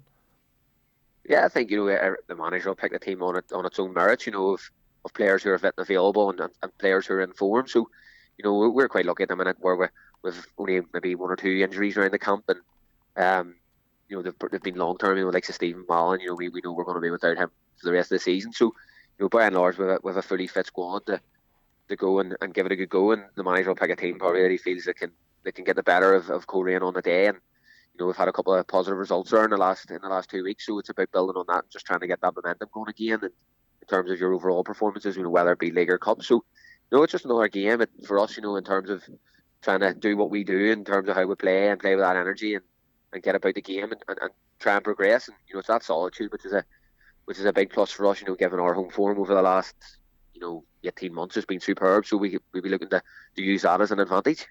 Yeah, 1.30 1.45
I 1.45 1.49
think 1.49 1.69
you 1.69 1.78
know 1.78 2.15
the 2.28 2.36
manager 2.36 2.69
will 2.69 2.76
pick 2.76 2.91
the 2.91 2.99
team 2.99 3.21
on 3.21 3.38
it 3.38 3.52
on 3.54 3.65
its 3.65 3.80
own 3.80 3.93
merits. 3.93 4.26
You 4.26 4.34
know, 4.34 4.49
of, 4.49 4.71
of 5.06 5.13
players 5.13 5.43
who 5.43 5.52
are 5.52 5.60
fit 5.60 5.76
and 5.78 5.86
available, 5.86 6.30
and, 6.32 6.39
and, 6.39 6.78
players 6.80 7.06
who 7.06 7.13
are 7.13 7.21
in 7.21 7.34
form. 7.34 7.67
So, 7.67 7.88
you 8.38 8.43
know, 8.43 8.69
we're, 8.69 8.89
quite 8.89 9.06
lucky 9.06 9.23
at 9.23 9.30
the 9.30 9.36
minute 9.36 9.58
where 9.60 9.76
we're 9.76 9.91
with 10.24 10.46
only 10.58 10.82
maybe 10.94 11.16
one 11.16 11.30
or 11.30 11.36
two 11.36 11.62
injuries 11.64 11.98
around 11.98 12.12
the 12.12 12.20
camp, 12.20 12.46
and 12.48 12.60
um, 13.18 13.56
you 14.08 14.16
know 14.16 14.24
they've, 14.24 14.52
they've 14.52 14.64
been 14.64 14.76
long 14.76 14.98
term. 14.98 15.18
You 15.18 15.26
know, 15.26 15.30
like 15.30 15.46
Stephen 15.46 15.86
Mallon, 15.88 16.22
you 16.22 16.30
know, 16.30 16.36
we, 16.36 16.50
we 16.50 16.62
know 16.64 16.72
we're 16.74 16.86
going 16.86 16.96
to 16.96 17.02
be 17.02 17.12
without 17.12 17.38
him 17.38 17.50
for 17.78 17.86
the 17.86 17.92
rest 17.92 18.12
of 18.12 18.16
the 18.16 18.24
season. 18.24 18.54
So, 18.54 18.66
you 18.66 19.26
know, 19.26 19.30
by 19.30 19.46
and 19.46 19.56
large, 19.56 19.78
with 19.78 19.90
a, 19.90 20.00
with 20.02 20.18
a 20.18 20.22
fully 20.22 20.48
fit 20.48 20.68
squad 20.68 21.06
to, 21.08 21.20
to 21.90 21.96
go 21.96 22.20
and, 22.20 22.36
and 22.42 22.54
give 22.54 22.66
it 22.66 22.72
a 22.72 22.76
good 22.76 22.90
go, 22.90 23.12
and 23.12 23.24
the 23.36 23.44
manager 23.44 23.70
will 23.70 23.76
pick 23.76 23.92
a 23.92 23.96
team 23.96 24.18
probably 24.18 24.42
that 24.42 24.52
he 24.52 24.58
feels 24.58 24.86
that 24.86 24.98
can 24.98 25.12
that 25.44 25.56
can 25.56 25.66
get 25.66 25.76
the 25.76 25.84
better 25.84 26.14
of, 26.14 26.30
of 26.30 26.48
Coleraine 26.48 26.82
on 26.82 26.94
the 26.94 27.02
day. 27.02 27.28
And 27.28 27.38
you 27.94 28.00
know, 28.00 28.08
we've 28.08 28.16
had 28.16 28.28
a 28.28 28.34
couple 28.34 28.56
of 28.56 28.66
positive 28.68 28.98
results 28.98 29.32
there 29.32 29.44
in 29.44 29.52
the 29.52 29.58
last 29.58 29.92
in 29.92 30.00
the 30.02 30.10
last 30.10 30.30
two 30.30 30.44
weeks, 30.44 30.66
so 30.66 30.80
it's 30.80 30.90
about 30.90 31.12
building 31.12 31.36
on 31.36 31.46
that 31.48 31.64
and 31.64 31.72
just 31.72 31.86
trying 31.86 32.00
to 32.00 32.08
get 32.08 32.22
that 32.22 32.36
momentum 32.36 32.70
going 32.74 32.90
again. 32.90 33.20
And 33.22 33.32
in 33.82 33.88
terms 33.88 34.10
of 34.10 34.20
your 34.20 34.34
overall 34.34 34.64
performances, 34.64 35.18
you 35.18 35.24
know, 35.24 35.30
whether 35.30 35.52
it 35.52 35.60
be 35.60 35.70
league 35.70 35.90
or 35.90 35.98
cup. 35.98 36.24
So, 36.24 36.36
you 36.36 36.98
know, 36.98 37.04
it's 37.04 37.12
just 37.12 37.26
another 37.26 37.50
game 37.50 37.82
it, 37.82 37.90
for 38.08 38.18
us, 38.18 38.38
you 38.38 38.44
know, 38.44 38.56
in 38.56 38.64
terms 38.64 38.90
of 38.90 39.04
trying 39.63 39.80
to 39.80 39.93
do 39.93 40.17
what 40.17 40.30
we 40.30 40.43
do 40.43 40.71
in 40.71 40.84
terms 40.84 41.10
of 41.10 41.15
how 41.15 41.26
we 41.26 41.36
play 41.36 41.69
and 41.69 41.80
play 41.80 41.95
with 41.95 42.04
that 42.04 42.15
energy 42.15 42.56
and, 42.56 42.63
and 43.13 43.23
get 43.23 43.36
about 43.36 43.56
the 43.56 43.62
game 43.62 43.91
and, 43.91 44.04
and, 44.08 44.17
and 44.21 44.32
try 44.60 44.76
and 44.76 44.84
progress. 44.84 45.28
And 45.28 45.38
you 45.47 45.56
know, 45.56 45.60
it's 45.60 45.67
that 45.67 45.84
Solitude 45.84 46.32
which 46.32 46.45
is 46.45 46.54
a 46.54 46.63
which 47.26 47.39
is 47.39 47.45
a 47.45 47.54
big 47.54 47.71
plus 47.71 47.91
for 47.91 48.06
us. 48.08 48.21
You 48.21 48.28
know, 48.28 48.36
given 48.36 48.60
our 48.60 48.73
home 48.73 48.89
form 48.89 49.19
over 49.19 49.34
the 49.34 49.41
last 49.41 49.76
you 50.34 50.41
know 50.41 50.63
18 50.84 51.13
months 51.13 51.36
has 51.36 51.45
been 51.45 51.60
superb, 51.60 52.06
so 52.06 52.17
we 52.17 52.38
we 52.54 52.62
be 52.62 52.69
looking 52.69 52.89
to, 52.89 53.02
to 53.36 53.41
use 53.41 53.63
that 53.63 53.82
as 53.82 53.91
an 53.91 53.99
advantage. 53.99 54.47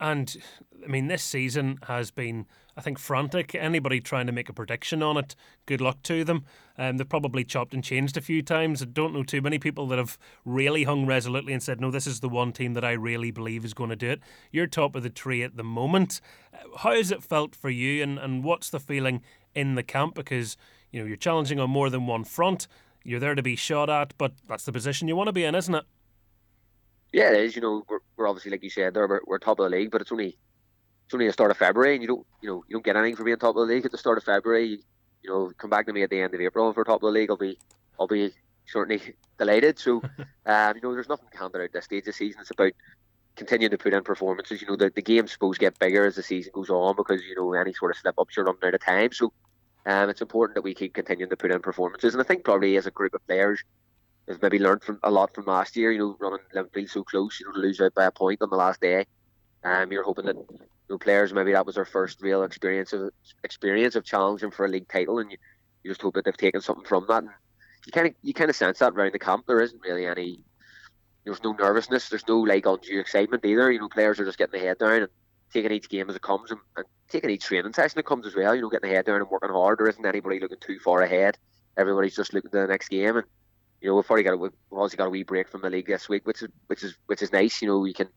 And 0.00 0.36
I 0.84 0.86
mean, 0.86 1.08
this 1.08 1.24
season 1.24 1.78
has 1.88 2.10
been, 2.10 2.46
I 2.78 2.80
think, 2.80 3.00
frantic. 3.00 3.56
Anybody 3.56 4.00
trying 4.00 4.26
to 4.26 4.32
make 4.32 4.48
a 4.48 4.52
prediction 4.52 5.02
on 5.02 5.16
it, 5.16 5.34
good 5.66 5.80
luck 5.80 6.00
to 6.04 6.22
them. 6.22 6.44
Um, 6.78 6.96
they've 6.96 7.08
probably 7.08 7.42
chopped 7.42 7.74
and 7.74 7.82
changed 7.82 8.16
a 8.16 8.20
few 8.20 8.40
times. 8.40 8.80
I 8.80 8.84
don't 8.84 9.12
know 9.12 9.24
too 9.24 9.42
many 9.42 9.58
people 9.58 9.88
that 9.88 9.98
have 9.98 10.16
really 10.44 10.84
hung 10.84 11.04
resolutely 11.04 11.52
and 11.52 11.60
said, 11.60 11.80
no, 11.80 11.90
this 11.90 12.06
is 12.06 12.20
the 12.20 12.28
one 12.28 12.52
team 12.52 12.74
that 12.74 12.84
I 12.84 12.92
really 12.92 13.32
believe 13.32 13.64
is 13.64 13.74
going 13.74 13.90
to 13.90 13.96
do 13.96 14.10
it. 14.10 14.20
You're 14.52 14.68
top 14.68 14.94
of 14.94 15.02
the 15.02 15.10
tree 15.10 15.42
at 15.42 15.56
the 15.56 15.64
moment. 15.64 16.20
How 16.78 16.92
has 16.92 17.10
it 17.10 17.24
felt 17.24 17.56
for 17.56 17.68
you, 17.68 18.00
and, 18.00 18.16
and 18.16 18.44
what's 18.44 18.70
the 18.70 18.78
feeling 18.78 19.22
in 19.56 19.74
the 19.74 19.82
camp? 19.82 20.14
Because 20.14 20.56
you 20.92 21.00
know 21.00 21.06
you're 21.06 21.16
challenging 21.16 21.58
on 21.58 21.70
more 21.70 21.90
than 21.90 22.06
one 22.06 22.22
front. 22.22 22.68
You're 23.02 23.18
there 23.18 23.34
to 23.34 23.42
be 23.42 23.56
shot 23.56 23.90
at, 23.90 24.14
but 24.18 24.34
that's 24.46 24.64
the 24.64 24.72
position 24.72 25.08
you 25.08 25.16
want 25.16 25.26
to 25.26 25.32
be 25.32 25.42
in, 25.42 25.56
isn't 25.56 25.74
it? 25.74 25.84
Yeah, 27.12 27.32
it 27.32 27.40
is. 27.40 27.56
You 27.56 27.62
know, 27.62 27.82
we're, 27.88 27.98
we're 28.16 28.28
obviously 28.28 28.52
like 28.52 28.62
you 28.62 28.70
said, 28.70 28.94
there 28.94 29.08
we're, 29.08 29.20
we're 29.26 29.38
top 29.38 29.58
of 29.58 29.68
the 29.68 29.76
league, 29.76 29.90
but 29.90 30.00
it's 30.00 30.12
only 30.12 30.38
it's 31.08 31.14
only 31.14 31.26
the 31.26 31.32
start 31.32 31.50
of 31.50 31.56
February, 31.56 31.94
and 31.94 32.02
you 32.02 32.08
don't 32.08 32.26
you 32.42 32.50
know 32.50 32.64
you 32.68 32.74
don't 32.74 32.84
get 32.84 32.94
anything 32.94 33.16
for 33.16 33.24
being 33.24 33.38
top 33.38 33.56
of 33.56 33.66
the 33.66 33.74
league 33.74 33.86
at 33.86 33.90
the 33.92 33.96
start 33.96 34.18
of 34.18 34.24
February. 34.24 34.78
You, 35.22 35.30
know, 35.30 35.50
come 35.56 35.70
back 35.70 35.86
to 35.86 35.92
me 35.94 36.02
at 36.02 36.10
the 36.10 36.20
end 36.20 36.34
of 36.34 36.40
April 36.40 36.70
for 36.74 36.84
top 36.84 37.02
of 37.02 37.06
the 37.06 37.18
league. 37.18 37.30
I'll 37.30 37.38
be 37.38 37.58
I'll 37.98 38.06
be 38.06 38.30
certainly 38.66 39.00
delighted. 39.38 39.78
So, 39.78 40.02
um, 40.46 40.76
you 40.76 40.82
know, 40.82 40.92
there's 40.92 41.08
nothing 41.08 41.28
counted 41.32 41.62
out 41.62 41.70
this 41.72 41.86
stage 41.86 42.00
of 42.00 42.04
the 42.06 42.12
season. 42.12 42.42
It's 42.42 42.50
about 42.50 42.72
continuing 43.36 43.70
to 43.70 43.78
put 43.78 43.94
in 43.94 44.02
performances. 44.04 44.60
You 44.60 44.68
know, 44.68 44.76
the, 44.76 44.92
the 44.94 45.00
game's 45.00 45.32
supposed 45.32 45.58
to 45.60 45.64
get 45.64 45.78
bigger 45.78 46.04
as 46.04 46.16
the 46.16 46.22
season 46.22 46.52
goes 46.54 46.68
on 46.68 46.94
because 46.94 47.22
you 47.24 47.36
know 47.36 47.54
any 47.54 47.72
sort 47.72 47.92
of 47.92 47.96
slip 47.96 48.18
ups 48.18 48.36
are 48.36 48.44
running 48.44 48.60
out 48.64 48.74
of 48.74 48.84
time. 48.84 49.12
So, 49.12 49.32
um, 49.86 50.10
it's 50.10 50.20
important 50.20 50.56
that 50.56 50.62
we 50.62 50.74
keep 50.74 50.92
continuing 50.92 51.30
to 51.30 51.38
put 51.38 51.52
in 51.52 51.62
performances. 51.62 52.12
And 52.12 52.22
I 52.22 52.26
think 52.26 52.44
probably 52.44 52.76
as 52.76 52.86
a 52.86 52.90
group 52.90 53.14
of 53.14 53.26
players, 53.26 53.64
have 54.28 54.42
maybe 54.42 54.58
learned 54.58 54.82
from 54.82 55.00
a 55.02 55.10
lot 55.10 55.34
from 55.34 55.46
last 55.46 55.74
year. 55.74 55.90
You 55.90 56.00
know, 56.00 56.16
running 56.20 56.44
Linfield 56.54 56.90
so 56.90 57.02
close, 57.02 57.40
you 57.40 57.46
know, 57.46 57.52
to 57.52 57.60
lose 57.60 57.80
out 57.80 57.94
by 57.94 58.04
a 58.04 58.10
point 58.10 58.42
on 58.42 58.50
the 58.50 58.56
last 58.56 58.82
day. 58.82 59.06
Um, 59.64 59.90
you're 59.92 60.04
hoping 60.04 60.26
that 60.26 60.36
you 60.36 60.68
know, 60.88 60.98
players 60.98 61.32
maybe 61.32 61.52
that 61.52 61.66
was 61.66 61.74
their 61.74 61.84
first 61.84 62.22
real 62.22 62.42
experience 62.42 62.92
of 62.92 63.10
experience 63.44 63.96
of 63.96 64.04
challenging 64.04 64.50
for 64.50 64.66
a 64.66 64.68
league 64.68 64.88
title, 64.88 65.18
and 65.18 65.30
you, 65.30 65.38
you 65.82 65.90
just 65.90 66.02
hope 66.02 66.14
that 66.14 66.24
they've 66.24 66.36
taken 66.36 66.60
something 66.60 66.84
from 66.84 67.06
that. 67.08 67.24
You 67.86 67.92
kind 67.92 68.06
of 68.06 68.14
you 68.22 68.34
kind 68.34 68.50
of 68.50 68.56
sense 68.56 68.78
that 68.78 68.92
around 68.92 69.12
the 69.12 69.18
camp. 69.18 69.46
There 69.46 69.60
isn't 69.60 69.82
really 69.82 70.06
any. 70.06 70.44
There's 71.24 71.42
no 71.42 71.52
nervousness. 71.52 72.08
There's 72.08 72.26
no 72.28 72.40
like 72.40 72.66
undue 72.66 73.00
excitement 73.00 73.44
either. 73.44 73.70
You 73.70 73.80
know, 73.80 73.88
players 73.88 74.18
are 74.20 74.24
just 74.24 74.38
getting 74.38 74.58
the 74.58 74.66
head 74.66 74.78
down 74.78 75.02
and 75.02 75.08
taking 75.52 75.72
each 75.72 75.88
game 75.88 76.08
as 76.08 76.16
it 76.16 76.22
comes, 76.22 76.50
and, 76.50 76.60
and 76.76 76.86
taking 77.08 77.30
each 77.30 77.44
training 77.44 77.72
session 77.72 77.96
that 77.96 78.06
comes 78.06 78.26
as 78.26 78.36
well. 78.36 78.54
You 78.54 78.62
know, 78.62 78.70
getting 78.70 78.88
the 78.88 78.96
head 78.96 79.06
down 79.06 79.20
and 79.20 79.30
working 79.30 79.50
hard. 79.50 79.78
There 79.78 79.88
isn't 79.88 80.06
anybody 80.06 80.40
looking 80.40 80.58
too 80.60 80.78
far 80.78 81.02
ahead. 81.02 81.36
Everybody's 81.76 82.16
just 82.16 82.32
looking 82.32 82.50
to 82.50 82.58
the 82.58 82.66
next 82.66 82.88
game, 82.88 83.16
and 83.16 83.26
you 83.80 83.88
know, 83.88 83.96
we've 83.96 84.06
probably 84.06 84.24
got 84.24 84.34
a, 84.34 84.36
we've 84.36 84.52
obviously 84.72 84.96
got 84.96 85.06
a 85.06 85.10
wee 85.10 85.22
break 85.22 85.48
from 85.48 85.62
the 85.62 85.70
league 85.70 85.86
this 85.86 86.08
week, 86.08 86.26
which 86.26 86.42
is 86.42 86.48
which 86.66 86.82
is 86.82 86.94
which 87.06 87.22
is 87.22 87.32
nice. 87.32 87.60
You 87.62 87.68
know, 87.68 87.78
we 87.78 87.92
can 87.92 88.08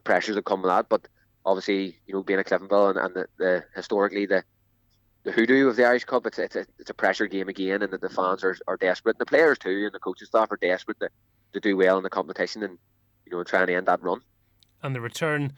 the 0.00 0.04
pressures 0.04 0.34
that 0.36 0.44
come 0.44 0.62
with 0.62 0.70
that, 0.70 0.88
but 0.88 1.06
obviously, 1.44 1.98
you 2.06 2.14
know, 2.14 2.22
being 2.22 2.40
a 2.40 2.44
Cliftonville 2.44 2.90
and, 2.90 2.98
and 2.98 3.14
the, 3.14 3.26
the 3.38 3.64
historically 3.74 4.26
the 4.26 4.42
the 5.22 5.32
hoodoo 5.32 5.68
of 5.68 5.76
the 5.76 5.84
Irish 5.84 6.04
Cup, 6.04 6.26
it's 6.26 6.38
it's 6.38 6.56
a, 6.56 6.66
it's 6.78 6.88
a 6.88 6.94
pressure 6.94 7.26
game 7.26 7.48
again, 7.48 7.82
and 7.82 7.92
that 7.92 8.00
the 8.00 8.08
fans 8.08 8.42
are, 8.42 8.56
are 8.66 8.78
desperate, 8.78 9.16
and 9.16 9.20
the 9.20 9.26
players 9.26 9.58
too, 9.58 9.82
and 9.84 9.92
the 9.92 9.98
coaching 9.98 10.26
staff 10.26 10.50
are 10.50 10.56
desperate 10.56 10.98
to, 11.00 11.10
to 11.52 11.60
do 11.60 11.76
well 11.76 11.98
in 11.98 12.02
the 12.02 12.10
competition, 12.10 12.62
and 12.62 12.78
you 13.26 13.32
know, 13.32 13.44
trying 13.44 13.66
to 13.66 13.74
end 13.74 13.86
that 13.86 14.02
run. 14.02 14.20
And 14.82 14.94
the 14.94 15.00
return 15.00 15.52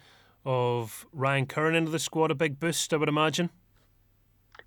of 0.45 1.07
Ryan 1.13 1.47
Curran 1.47 1.77
into 1.77 1.93
the 1.93 2.01
squad, 2.01 2.33
a 2.33 2.35
big 2.35 2.59
boost, 2.59 2.93
I 2.93 2.97
would 2.97 3.09
imagine. 3.09 3.51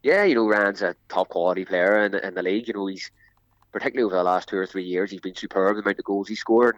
Yeah, 0.02 0.24
you 0.24 0.36
know, 0.36 0.48
Ryan's 0.48 0.82
a 0.82 0.96
top 1.10 1.30
quality 1.30 1.66
player 1.66 2.06
in, 2.06 2.16
in 2.16 2.34
the 2.36 2.44
league. 2.44 2.70
You 2.70 2.76
know, 2.76 2.86
he's 2.86 3.12
particularly 3.74 4.06
over 4.06 4.16
the 4.16 4.24
last 4.24 4.48
two 4.48 4.58
or 4.58 4.66
three 4.66 4.86
years, 4.86 5.12
he's 5.12 5.20
been 5.20 5.36
superb. 5.36 5.76
The 5.76 5.82
amount 5.82 6.00
of 6.00 6.06
goals 6.06 6.30
he 6.30 6.36
scored, 6.36 6.78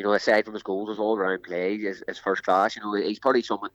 you 0.00 0.06
know, 0.06 0.14
aside 0.14 0.46
from 0.46 0.54
his 0.54 0.62
goals, 0.62 0.88
his 0.88 0.98
all 0.98 1.18
round 1.18 1.42
play 1.42 1.74
is, 1.74 2.02
is 2.08 2.18
first 2.18 2.42
class. 2.42 2.74
You 2.74 2.80
know, 2.80 2.94
he's 2.94 3.18
probably 3.18 3.42
someone 3.42 3.68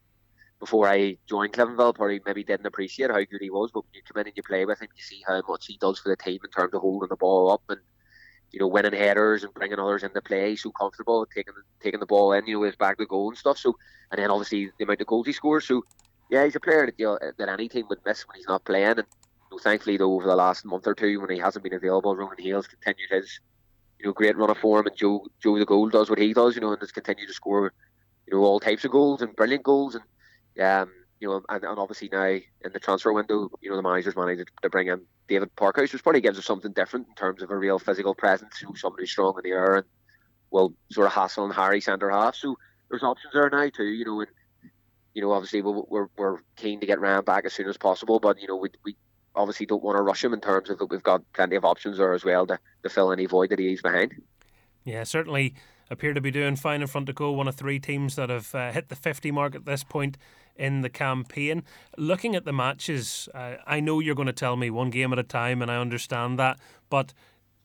before 0.60 0.90
I 0.90 1.20
joined 1.30 1.54
Cliftonville 1.54 1.94
probably 1.94 2.20
maybe 2.26 2.44
didn't 2.44 2.66
appreciate 2.66 3.12
how 3.12 3.18
good 3.18 3.42
he 3.42 3.52
was, 3.52 3.70
but 3.72 3.84
when 3.84 3.94
you 3.94 4.02
come 4.02 4.22
in 4.22 4.28
and 4.30 4.36
you 4.36 4.42
play 4.42 4.66
with 4.66 4.82
him, 4.82 4.88
you 4.96 5.04
see 5.04 5.22
how 5.28 5.44
much 5.48 5.68
he 5.68 5.78
does 5.78 6.00
for 6.00 6.10
the 6.10 6.16
team 6.16 6.40
in 6.44 6.50
terms 6.50 6.74
of 6.74 6.82
holding 6.82 7.10
the 7.10 7.16
ball 7.16 7.52
up 7.52 7.62
and 7.70 7.80
you 8.52 8.60
know 8.60 8.66
winning 8.66 9.00
headers 9.00 9.44
and 9.44 9.54
bringing 9.54 9.78
others 9.78 10.02
into 10.02 10.20
play. 10.20 10.50
He's 10.50 10.64
so 10.64 10.72
comfortable 10.72 11.28
taking 11.28 11.54
taking 11.80 12.00
the 12.00 12.08
ball 12.08 12.34
in, 12.34 12.48
you 12.48 12.56
know, 12.56 12.64
his 12.64 12.76
back 12.76 12.98
to 12.98 13.06
goal 13.06 13.30
and 13.30 13.38
stuff. 13.38 13.60
So, 13.60 13.78
and 14.10 14.20
then 14.20 14.32
obviously 14.32 14.72
the 14.80 14.86
amount 14.86 15.02
of 15.02 15.08
goals 15.08 15.28
he 15.28 15.34
scores. 15.34 15.68
So, 15.68 15.84
yeah, 16.32 16.44
he's 16.44 16.56
a 16.56 16.60
player 16.60 16.88
that 16.88 16.96
you 16.98 17.06
know, 17.06 17.20
that 17.38 17.50
any 17.50 17.70
team 17.70 17.86
would 17.90 18.00
miss 18.04 18.28
when 18.28 18.38
he's 18.38 18.48
not 18.48 18.66
playing. 18.66 18.98
And 18.98 19.04
know, 19.56 19.60
thankfully, 19.60 19.98
though, 19.98 20.14
over 20.14 20.26
the 20.26 20.36
last 20.36 20.66
month 20.66 20.88
or 20.88 20.96
two, 20.96 21.20
when 21.20 21.30
he 21.30 21.40
hasn't 21.40 21.64
been 21.64 21.74
available, 21.74 22.16
Ronan 22.16 22.38
Hale's 22.40 22.68
continued 22.68 23.10
his, 23.10 23.40
you 24.00 24.06
know, 24.06 24.14
great 24.14 24.38
run 24.38 24.50
of 24.50 24.58
form, 24.58 24.88
and 24.88 24.96
Joe 24.96 25.26
Joe 25.42 25.58
the 25.58 25.66
goal 25.66 25.90
does 25.90 26.10
what 26.10 26.20
he 26.20 26.34
does, 26.34 26.56
you 26.56 26.62
know, 26.62 26.72
and 26.72 26.82
has 26.82 26.92
continued 26.92 27.28
to 27.28 27.34
score, 27.34 27.74
you 28.28 28.36
know, 28.36 28.44
all 28.44 28.60
types 28.60 28.86
of 28.86 28.92
goals 28.92 29.22
and 29.22 29.36
brilliant 29.36 29.64
goals, 29.64 29.96
and 29.96 30.04
um, 30.62 30.92
you 31.20 31.28
know, 31.28 31.42
and, 31.50 31.64
and 31.64 31.80
obviously 31.80 32.10
now 32.12 32.26
in 32.26 32.72
the 32.74 32.80
transfer 32.80 33.14
window, 33.14 33.50
you 33.62 33.70
know, 33.70 33.76
the 33.76 33.82
managers 33.82 34.16
managed 34.16 34.50
to 34.62 34.70
bring 34.70 34.88
in 34.88 35.02
David 35.28 35.56
Parkhouse, 35.56 35.94
which 35.94 36.04
probably 36.04 36.22
gives 36.22 36.38
us 36.38 36.46
something 36.46 36.74
different 36.74 37.08
in 37.08 37.16
terms 37.16 37.42
of 37.42 37.52
a 37.52 37.58
real 37.58 37.80
physical 37.80 38.14
presence, 38.14 38.62
you 38.62 38.68
know, 38.68 38.74
somebody 38.76 39.06
strong 39.08 39.36
in 39.38 39.50
the 39.50 39.56
air 39.56 39.76
and 39.76 39.86
will 40.52 40.74
sort 40.92 41.08
of 41.08 41.14
hassle 41.14 41.46
and 41.46 41.54
harry 41.54 41.82
centre 41.82 42.10
half. 42.10 42.36
So 42.36 42.56
there's 42.90 43.04
options 43.04 43.34
there 43.34 43.50
now 43.50 43.70
too, 43.70 43.86
you 43.86 44.06
know, 44.06 44.22
and 44.22 44.30
you 45.14 45.22
know, 45.22 45.32
obviously 45.32 45.62
we're, 45.62 46.08
we're 46.18 46.40
keen 46.58 46.82
to 46.82 46.86
get 46.86 47.00
Ryan 47.00 47.24
back 47.24 47.46
as 47.46 47.54
soon 47.54 47.70
as 47.70 47.78
possible, 47.78 48.20
but 48.20 48.40
you 48.40 48.48
know, 48.48 48.58
we, 48.58 48.70
we 48.84 48.96
obviously 49.36 49.66
don't 49.66 49.84
want 49.84 49.98
to 49.98 50.02
rush 50.02 50.24
him 50.24 50.34
in 50.34 50.42
terms 50.42 50.70
of 50.70 50.78
that 50.80 50.88
we've 50.88 51.04
got 51.04 51.22
plenty 51.34 51.56
of 51.56 51.66
options 51.66 51.98
there 51.98 52.14
as 52.14 52.24
well 52.24 52.46
to, 52.48 52.60
to 52.84 52.90
fill 52.90 53.12
any 53.12 53.26
void 53.26 53.50
that 53.50 53.60
he 53.60 53.68
leaves 53.68 53.82
behind. 53.82 54.14
Yeah, 54.84 55.04
certainly 55.04 55.56
appear 55.90 56.14
to 56.14 56.22
be 56.22 56.32
doing 56.32 56.56
fine 56.56 56.82
in 56.82 56.88
front 56.88 57.10
of 57.10 57.16
goal. 57.16 57.36
One 57.36 57.48
of 57.48 57.56
three 57.56 57.80
teams 57.80 58.16
that 58.16 58.30
have 58.30 58.54
uh, 58.56 58.72
hit 58.72 58.90
the 58.90 58.96
50 58.96 59.32
mark 59.32 59.56
at 59.56 59.66
this 59.66 59.84
point 59.84 60.18
in 60.56 60.82
the 60.82 60.90
campaign. 60.90 61.64
Looking 61.98 62.36
at 62.36 62.46
the 62.46 62.54
matches, 62.54 63.30
uh, 63.34 63.56
I 63.68 63.80
know 63.80 64.00
you're 64.00 64.16
going 64.16 64.28
to 64.28 64.34
tell 64.34 64.56
me 64.56 64.70
one 64.70 64.90
game 64.90 65.12
at 65.12 65.20
a 65.20 65.24
time, 65.24 65.62
and 65.62 65.70
I 65.70 65.78
understand 65.78 66.40
that, 66.40 66.60
but 66.90 67.14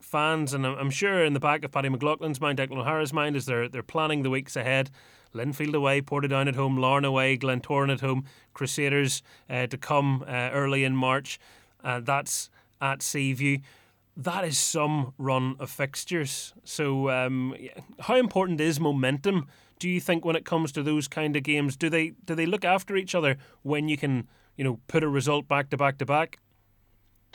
fans, 0.01 0.53
and 0.53 0.67
I'm 0.67 0.91
sure 0.91 1.25
in 1.25 1.35
the 1.35 1.41
back 1.41 1.65
of 1.65 1.71
Paddy 1.71 1.89
McLaughlin's 1.89 2.41
mind, 2.41 2.59
Declan 2.59 2.79
O'Hara's 2.79 3.13
mind, 3.13 3.37
as 3.37 3.47
they're 3.47 3.69
they're 3.69 3.83
planning 3.83 4.23
the 4.23 4.31
weeks 4.31 4.57
ahead. 4.57 4.91
Linfield 5.33 5.75
away, 5.75 6.03
Portadown 6.03 6.49
at 6.49 6.57
home, 6.57 6.77
Larne 6.77 7.05
away, 7.05 7.39
Glentoran 7.39 7.93
at 7.93 8.01
home, 8.01 8.25
Crusaders 8.53 9.23
uh, 9.49 9.69
to 9.69 9.79
come 9.79 10.25
uh, 10.27 10.51
early 10.53 10.83
in 10.83 10.97
March. 10.97 11.39
Uh, 11.83 12.01
that's 12.01 12.51
at 12.81 13.03
Seaview. 13.03 13.59
That 14.17 14.45
is 14.45 14.59
some 14.59 15.15
run 15.19 15.57
of 15.59 15.71
fixtures. 15.71 16.53
So, 16.65 17.11
um, 17.11 17.57
how 18.01 18.17
important 18.17 18.61
is 18.61 18.81
momentum? 18.81 19.49
Do 19.79 19.89
you 19.89 20.01
think 20.01 20.25
when 20.25 20.37
it 20.37 20.45
comes 20.45 20.73
to 20.73 20.83
those 20.83 21.09
kind 21.09 21.37
of 21.37 21.43
games, 21.43 21.77
do 21.77 21.89
they 21.89 22.11
do 22.25 22.35
they 22.35 22.47
look 22.47 22.65
after 22.65 22.97
each 22.97 23.15
other 23.15 23.37
when 23.63 23.89
you 23.89 23.97
can, 23.97 24.29
you 24.57 24.65
know, 24.65 24.79
put 24.89 25.03
a 25.03 25.09
result 25.09 25.49
back 25.49 25.71
to 25.71 25.77
back 25.77 25.99
to 25.99 26.07
back? 26.07 26.39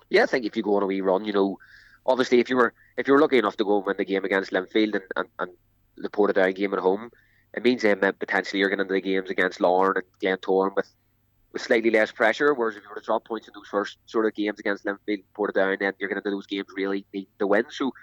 Yeah, 0.10 0.24
I 0.24 0.26
think 0.28 0.46
if 0.46 0.56
you 0.56 0.62
go 0.62 0.76
on 0.76 0.84
a 0.84 0.86
wee 0.86 1.02
run, 1.02 1.26
you 1.26 1.34
know, 1.34 1.58
obviously 2.06 2.40
if 2.40 2.50
you 2.50 2.56
were 2.56 2.74
if 2.98 3.08
you 3.08 3.14
were 3.14 3.20
lucky 3.20 3.38
enough 3.38 3.58
to 3.58 3.66
go 3.66 3.78
and 3.78 3.86
win 3.86 3.98
the 3.98 4.06
game 4.06 4.24
against 4.26 4.52
Linfield 4.52 4.96
and, 4.96 5.04
and, 5.16 5.28
and 5.40 5.52
the 5.98 6.10
Portadown 6.10 6.56
game 6.56 6.74
at 6.74 6.80
home, 6.80 7.10
it 7.54 7.64
means 7.64 7.82
then 7.82 8.00
that 8.02 8.20
potentially 8.20 8.60
you're 8.60 8.70
getting 8.70 8.84
into 8.84 8.94
the 8.94 9.02
games 9.02 9.30
against 9.30 9.60
Larne 9.60 9.96
and 9.98 10.06
Glentoran 10.22 10.76
with 10.76 10.90
with 11.56 11.62
slightly 11.62 11.90
less 11.90 12.12
pressure. 12.12 12.54
Whereas 12.54 12.76
if 12.76 12.84
you 12.84 12.90
were 12.90 13.00
to 13.00 13.06
drop 13.06 13.24
points 13.24 13.48
in 13.48 13.54
those 13.56 13.70
first 13.70 13.98
sort 14.08 14.26
of 14.26 14.34
games 14.34 14.60
against 14.60 14.84
Linfield, 14.84 15.24
Portadown, 15.36 15.80
then 15.80 15.94
you're 15.98 16.10
getting 16.10 16.18
into 16.18 16.30
those 16.30 16.46
games 16.46 16.68
really 16.76 17.06
need 17.14 17.30
to 17.40 17.48
win. 17.48 17.64
So 17.70 17.94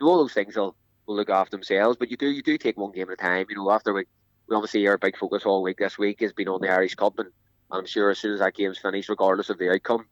all 0.00 0.16
those 0.16 0.32
things 0.32 0.56
will, 0.56 0.74
will 1.06 1.16
look 1.16 1.28
after 1.28 1.54
themselves. 1.54 1.98
But 1.98 2.10
you 2.10 2.16
do 2.16 2.28
you 2.28 2.42
do 2.42 2.56
take 2.56 2.78
one 2.78 2.90
game 2.92 3.10
at 3.10 3.12
a 3.12 3.16
time. 3.16 3.46
You 3.50 3.56
know, 3.56 3.70
after 3.70 3.92
we 3.92 4.06
we 4.48 4.56
obviously 4.56 4.86
our 4.88 4.96
big 4.96 5.18
focus 5.18 5.44
all 5.44 5.62
week 5.62 5.76
this 5.76 5.98
week 5.98 6.20
has 6.20 6.32
been 6.32 6.48
on 6.48 6.62
the 6.62 6.70
Irish 6.70 6.94
Cup, 6.94 7.18
and 7.18 7.28
I'm 7.70 7.84
sure 7.84 8.10
as 8.10 8.18
soon 8.18 8.32
as 8.32 8.40
that 8.40 8.54
game's 8.54 8.78
finished, 8.78 9.10
regardless 9.10 9.50
of 9.50 9.58
the 9.58 9.70
outcome, 9.70 10.06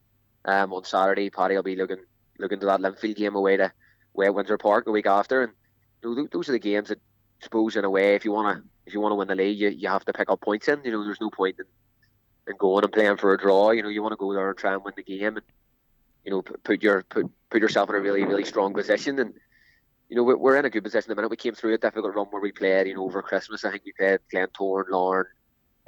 um, 0.44 0.74
on 0.74 0.84
Saturday, 0.84 1.30
Paddy 1.30 1.56
will 1.56 1.62
be 1.62 1.76
looking 1.76 2.04
looking 2.38 2.60
to 2.60 2.66
that 2.66 2.80
Linfield 2.80 3.16
game 3.16 3.34
away 3.34 3.56
to 3.56 3.72
at 4.22 4.34
Windsor 4.34 4.58
Park 4.58 4.84
the 4.84 4.92
week 4.92 5.06
after, 5.06 5.42
and 5.42 5.52
you 6.04 6.14
know, 6.14 6.28
those 6.30 6.50
are 6.50 6.52
the 6.52 6.58
games 6.58 6.90
that, 6.90 7.00
suppose, 7.40 7.76
in 7.76 7.84
a 7.86 7.90
way, 7.90 8.14
if 8.14 8.26
you 8.26 8.32
want 8.32 8.58
to 8.58 8.68
if 8.86 8.92
you 8.92 9.00
want 9.00 9.12
to 9.12 9.16
win 9.16 9.28
the 9.28 9.34
league, 9.34 9.58
you, 9.58 9.70
you 9.70 9.88
have 9.88 10.04
to 10.04 10.12
pick 10.12 10.30
up 10.30 10.42
points 10.42 10.68
in. 10.68 10.82
You 10.84 10.92
know, 10.92 11.04
there's 11.04 11.20
no 11.20 11.30
point 11.30 11.56
in, 11.58 11.64
in 12.50 12.56
going 12.56 12.84
and 12.84 12.92
playing 12.92 13.16
for 13.16 13.32
a 13.32 13.38
draw. 13.38 13.70
You 13.70 13.82
know, 13.82 13.88
you 13.88 14.02
want 14.02 14.12
to 14.12 14.16
go 14.16 14.32
there 14.32 14.48
and 14.48 14.58
try 14.58 14.72
and 14.72 14.84
win 14.84 14.94
the 14.96 15.02
game, 15.02 15.36
and 15.36 15.46
you 16.24 16.30
know, 16.30 16.42
put 16.42 16.82
your 16.82 17.02
put 17.04 17.30
put 17.50 17.60
yourself 17.60 17.88
in 17.88 17.96
a 17.96 18.00
really 18.00 18.24
really 18.24 18.44
strong 18.44 18.74
position. 18.74 19.18
And 19.18 19.34
you 20.08 20.16
know, 20.16 20.24
we're, 20.24 20.56
in 20.56 20.64
a 20.64 20.70
good 20.70 20.82
position 20.82 21.10
at 21.10 21.14
the 21.14 21.14
minute. 21.14 21.30
We 21.30 21.36
came 21.36 21.54
through 21.54 21.74
a 21.74 21.78
difficult 21.78 22.14
run 22.14 22.26
where 22.26 22.42
we 22.42 22.50
played. 22.50 22.88
You 22.88 22.94
know, 22.94 23.04
over 23.04 23.22
Christmas, 23.22 23.64
I 23.64 23.70
think 23.70 23.84
we 23.84 23.92
played 23.92 24.18
Glentoran, 24.32 24.90
Larne, 24.90 25.26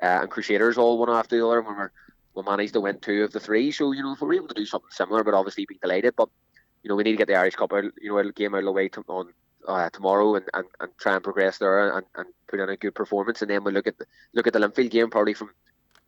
uh, 0.00 0.20
and 0.22 0.30
Crusaders 0.30 0.78
all 0.78 0.98
one 0.98 1.10
after 1.10 1.36
the 1.36 1.46
other. 1.46 1.58
And 1.58 1.68
we 1.68 1.74
were 1.74 1.92
we 2.34 2.42
managed 2.44 2.74
to 2.74 2.80
win 2.80 3.00
two 3.00 3.24
of 3.24 3.32
the 3.32 3.40
three. 3.40 3.72
So 3.72 3.92
you 3.92 4.02
know, 4.02 4.12
if 4.12 4.20
we're 4.20 4.34
able 4.34 4.48
to 4.48 4.54
do 4.54 4.64
something 4.64 4.90
similar, 4.90 5.24
but 5.24 5.34
obviously 5.34 5.66
be 5.66 5.78
delighted. 5.82 6.14
But 6.16 6.28
you 6.82 6.88
know, 6.88 6.96
we 6.96 7.02
need 7.04 7.12
to 7.12 7.16
get 7.16 7.28
the 7.28 7.34
Irish 7.34 7.56
Cup 7.56 7.72
you 7.72 7.92
know, 8.04 8.30
game 8.30 8.54
out 8.54 8.58
of 8.58 8.64
the 8.64 8.72
way 8.72 8.88
to, 8.88 9.04
on 9.08 9.32
uh, 9.68 9.90
tomorrow 9.90 10.34
and, 10.36 10.44
and, 10.54 10.66
and 10.80 10.90
try 10.98 11.14
and 11.14 11.24
progress 11.24 11.58
there 11.58 11.96
and, 11.96 12.06
and 12.16 12.26
put 12.48 12.60
in 12.60 12.68
a 12.68 12.76
good 12.76 12.94
performance. 12.94 13.42
And 13.42 13.50
then 13.50 13.62
we'll 13.64 13.74
look 13.74 13.86
at 13.86 13.98
the, 13.98 14.06
look 14.32 14.46
at 14.46 14.52
the 14.52 14.58
Linfield 14.58 14.90
game 14.90 15.10
probably 15.10 15.34
from, 15.34 15.50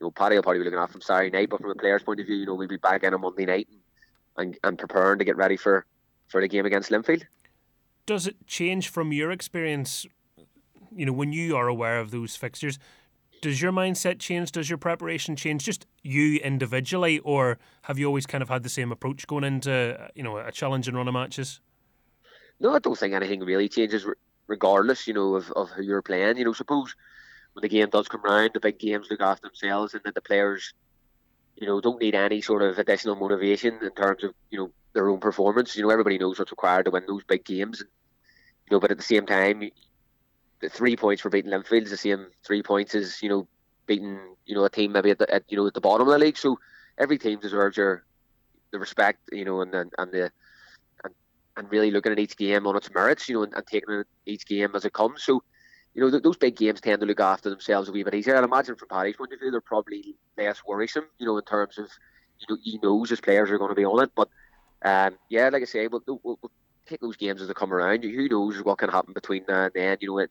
you 0.01 0.07
know, 0.07 0.11
Paddy 0.11 0.36
will 0.36 0.42
probably 0.42 0.61
be 0.61 0.64
looking 0.64 0.78
at 0.78 0.90
from 0.90 1.01
Saturday 1.01 1.30
night, 1.30 1.51
but 1.51 1.61
from 1.61 1.70
a 1.70 1.74
player's 1.74 2.03
point 2.03 2.20
of 2.20 2.26
view, 2.26 2.36
you 2.36 2.47
know, 2.47 2.55
we'll 2.55 2.68
be 2.68 2.76
back 2.76 3.03
in 3.03 3.14
on 3.14 3.20
Monday 3.20 3.47
night 3.47 3.68
and, 3.70 3.80
and, 4.36 4.59
and 4.64 4.78
preparing 4.78 5.18
to 5.18 5.24
get 5.24 5.36
ready 5.36 5.57
for, 5.57 5.86
for 6.28 6.40
the 6.40 6.49
game 6.49 6.66
against 6.66 6.90
Linfield. 6.90 7.22
Does 8.07 8.26
it 8.26 8.47
change 8.47 8.88
from 8.88 9.12
your 9.12 9.30
experience, 9.30 10.07
you 10.95 11.07
know, 11.07 11.12
when 11.12 11.32
you 11.32 11.57
are 11.57 11.68
aware 11.68 11.99
of 11.99 12.11
those 12.11 12.36
fixtures? 12.36 12.78
does 13.45 13.61
your 13.61 13.72
mindset 13.72 14.18
change? 14.18 14.53
Does 14.53 14.70
your 14.70 14.78
preparation 14.78 15.36
change? 15.36 15.64
Just 15.64 15.86
you 16.03 16.38
individually, 16.38 17.18
or 17.18 17.59
have 17.82 17.99
you 17.99 18.07
always 18.07 18.24
kind 18.24 18.40
of 18.40 18.49
had 18.49 18.62
the 18.62 18.70
same 18.70 18.90
approach 18.90 19.26
going 19.26 19.45
into 19.45 20.11
you 20.14 20.22
know 20.22 20.38
a 20.38 20.51
challenging 20.51 20.95
run 20.95 21.09
of 21.09 21.12
matches? 21.12 21.61
No, 22.59 22.74
I 22.74 22.78
don't 22.78 22.97
think 22.97 23.12
anything 23.12 23.40
really 23.40 23.68
changes, 23.68 24.07
regardless, 24.47 25.07
you 25.07 25.12
know, 25.12 25.34
of, 25.34 25.51
of 25.53 25.68
who 25.70 25.82
you're 25.82 26.01
playing. 26.01 26.38
You 26.38 26.47
know, 26.47 26.55
suppose 26.55 26.97
when 27.55 27.62
the 27.62 27.68
game 27.68 27.88
does 27.90 28.09
come 28.09 28.22
round, 28.22 28.50
the 28.52 28.61
big 28.61 28.78
games 28.78 29.07
look 29.11 29.20
after 29.20 29.48
themselves, 29.48 29.94
and 29.94 30.02
that 30.05 30.14
the 30.14 30.20
players, 30.20 30.74
you 31.57 31.66
know, 31.66 31.80
don't 31.80 32.00
need 32.00 32.14
any 32.14 32.40
sort 32.40 32.62
of 32.62 32.78
additional 32.78 33.16
motivation 33.16 33.78
in 33.82 33.90
terms 33.90 34.24
of 34.24 34.34
you 34.50 34.59
know 34.59 34.70
their 34.92 35.09
own 35.09 35.20
performance. 35.20 35.76
You 35.76 35.82
know, 35.82 35.90
everybody 35.90 36.18
knows 36.18 36.38
what's 36.38 36.50
required 36.50 36.84
to 36.86 36.90
win 36.90 37.05
those 37.07 37.24
big 37.24 37.44
games, 37.44 37.80
and, 37.80 37.88
you 38.68 38.74
know, 38.74 38.80
but 38.80 38.90
at 38.90 38.96
the 38.96 39.02
same 39.02 39.26
time, 39.26 39.70
the 40.61 40.68
three 40.68 40.96
points 40.96 41.22
for 41.22 41.30
beating 41.30 41.50
Linfield 41.50 41.82
is 41.82 41.90
the 41.90 41.96
same 41.96 42.26
three 42.44 42.62
points 42.62 42.94
as 42.94 43.22
you 43.22 43.28
know 43.28 43.46
beating 43.86 44.18
you 44.46 44.55
know 44.55 44.64
a 44.64 44.70
team 44.70 44.92
maybe 44.92 45.11
at 45.11 45.18
the 45.18 45.32
at, 45.32 45.44
you 45.48 45.57
know 45.57 45.66
at 45.66 45.74
the 45.74 45.80
bottom 45.80 46.09
of 46.09 46.12
the 46.12 46.18
league. 46.18 46.38
So 46.38 46.59
every 46.98 47.18
team 47.18 47.38
deserves 47.38 47.76
your 47.76 48.05
the 48.72 48.78
respect, 48.78 49.20
you 49.30 49.44
know, 49.44 49.61
and 49.61 49.74
and, 49.74 49.92
and 49.98 50.12
the 50.12 50.32
and, 51.05 51.14
and 51.57 51.70
really 51.70 51.90
looking 51.90 52.12
at 52.12 52.18
each 52.18 52.36
game 52.36 52.66
on 52.66 52.76
its 52.76 52.92
merits, 52.92 53.28
you 53.28 53.36
know, 53.36 53.44
and, 53.44 53.55
and 53.55 53.66
taking 53.66 54.02
each 54.26 54.46
game 54.46 54.74
as 54.74 54.84
it 54.84 54.92
comes. 54.92 55.22
So 55.22 55.42
you 55.95 56.03
know, 56.03 56.11
th- 56.11 56.22
those 56.22 56.36
big 56.36 56.57
games 56.57 56.80
tend 56.80 57.01
to 57.01 57.07
look 57.07 57.20
after 57.20 57.51
themselves 57.51 57.88
a 57.88 57.92
wee 57.92 58.03
bit 58.03 58.14
easier. 58.14 58.36
I'd 58.36 58.45
imagine 58.45 58.76
from 58.76 58.88
Paddy's 58.88 59.16
point 59.16 59.32
of 59.32 59.40
view, 59.40 59.51
they're 59.51 59.61
probably 59.61 60.16
less 60.36 60.62
worrisome, 60.66 61.07
you 61.18 61.26
know, 61.26 61.38
in 61.38 61.45
terms 61.45 61.78
of, 61.78 61.88
you 62.40 62.47
know, 62.49 62.59
he 62.62 62.78
knows 62.82 63.11
his 63.11 63.20
players 63.20 63.51
are 63.51 63.59
going 63.59 63.70
to 63.70 63.74
be 63.74 63.84
on 63.84 64.03
it. 64.03 64.11
But, 64.14 64.28
um, 64.82 65.16
yeah, 65.28 65.49
like 65.49 65.62
I 65.62 65.66
say, 65.66 65.86
we'll, 65.86 66.03
we'll, 66.07 66.20
we'll 66.24 66.51
take 66.86 67.01
those 67.01 67.16
games 67.16 67.40
as 67.40 67.49
they 67.49 67.55
come 67.55 67.72
around. 67.72 68.05
Who 68.05 68.28
knows 68.28 68.62
what 68.62 68.78
can 68.78 68.90
happen 68.90 69.14
between 69.14 69.45
now 69.49 69.64
and 69.64 69.72
then, 69.74 69.99
you 70.01 70.09
know, 70.09 70.18
it, 70.18 70.30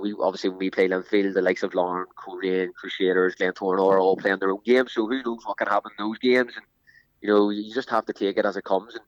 we 0.00 0.14
obviously 0.20 0.50
when 0.50 0.58
we 0.58 0.70
play 0.70 0.88
Linfield, 0.88 1.34
the 1.34 1.42
likes 1.42 1.62
of 1.62 1.74
Larne, 1.74 2.06
Coleraine, 2.16 2.72
Crusaders, 2.72 3.34
Glentoran 3.34 3.78
are 3.78 3.98
all 3.98 4.16
playing 4.16 4.38
their 4.38 4.50
own 4.50 4.62
games. 4.64 4.94
So 4.94 5.06
who 5.06 5.22
knows 5.22 5.44
what 5.44 5.58
can 5.58 5.68
happen 5.68 5.90
in 5.98 6.06
those 6.06 6.18
games? 6.18 6.52
And 6.56 6.64
you 7.20 7.28
know, 7.28 7.50
you 7.50 7.74
just 7.74 7.90
have 7.90 8.06
to 8.06 8.12
take 8.12 8.38
it 8.38 8.46
as 8.46 8.56
it 8.56 8.64
comes. 8.64 8.94
And 8.94 9.04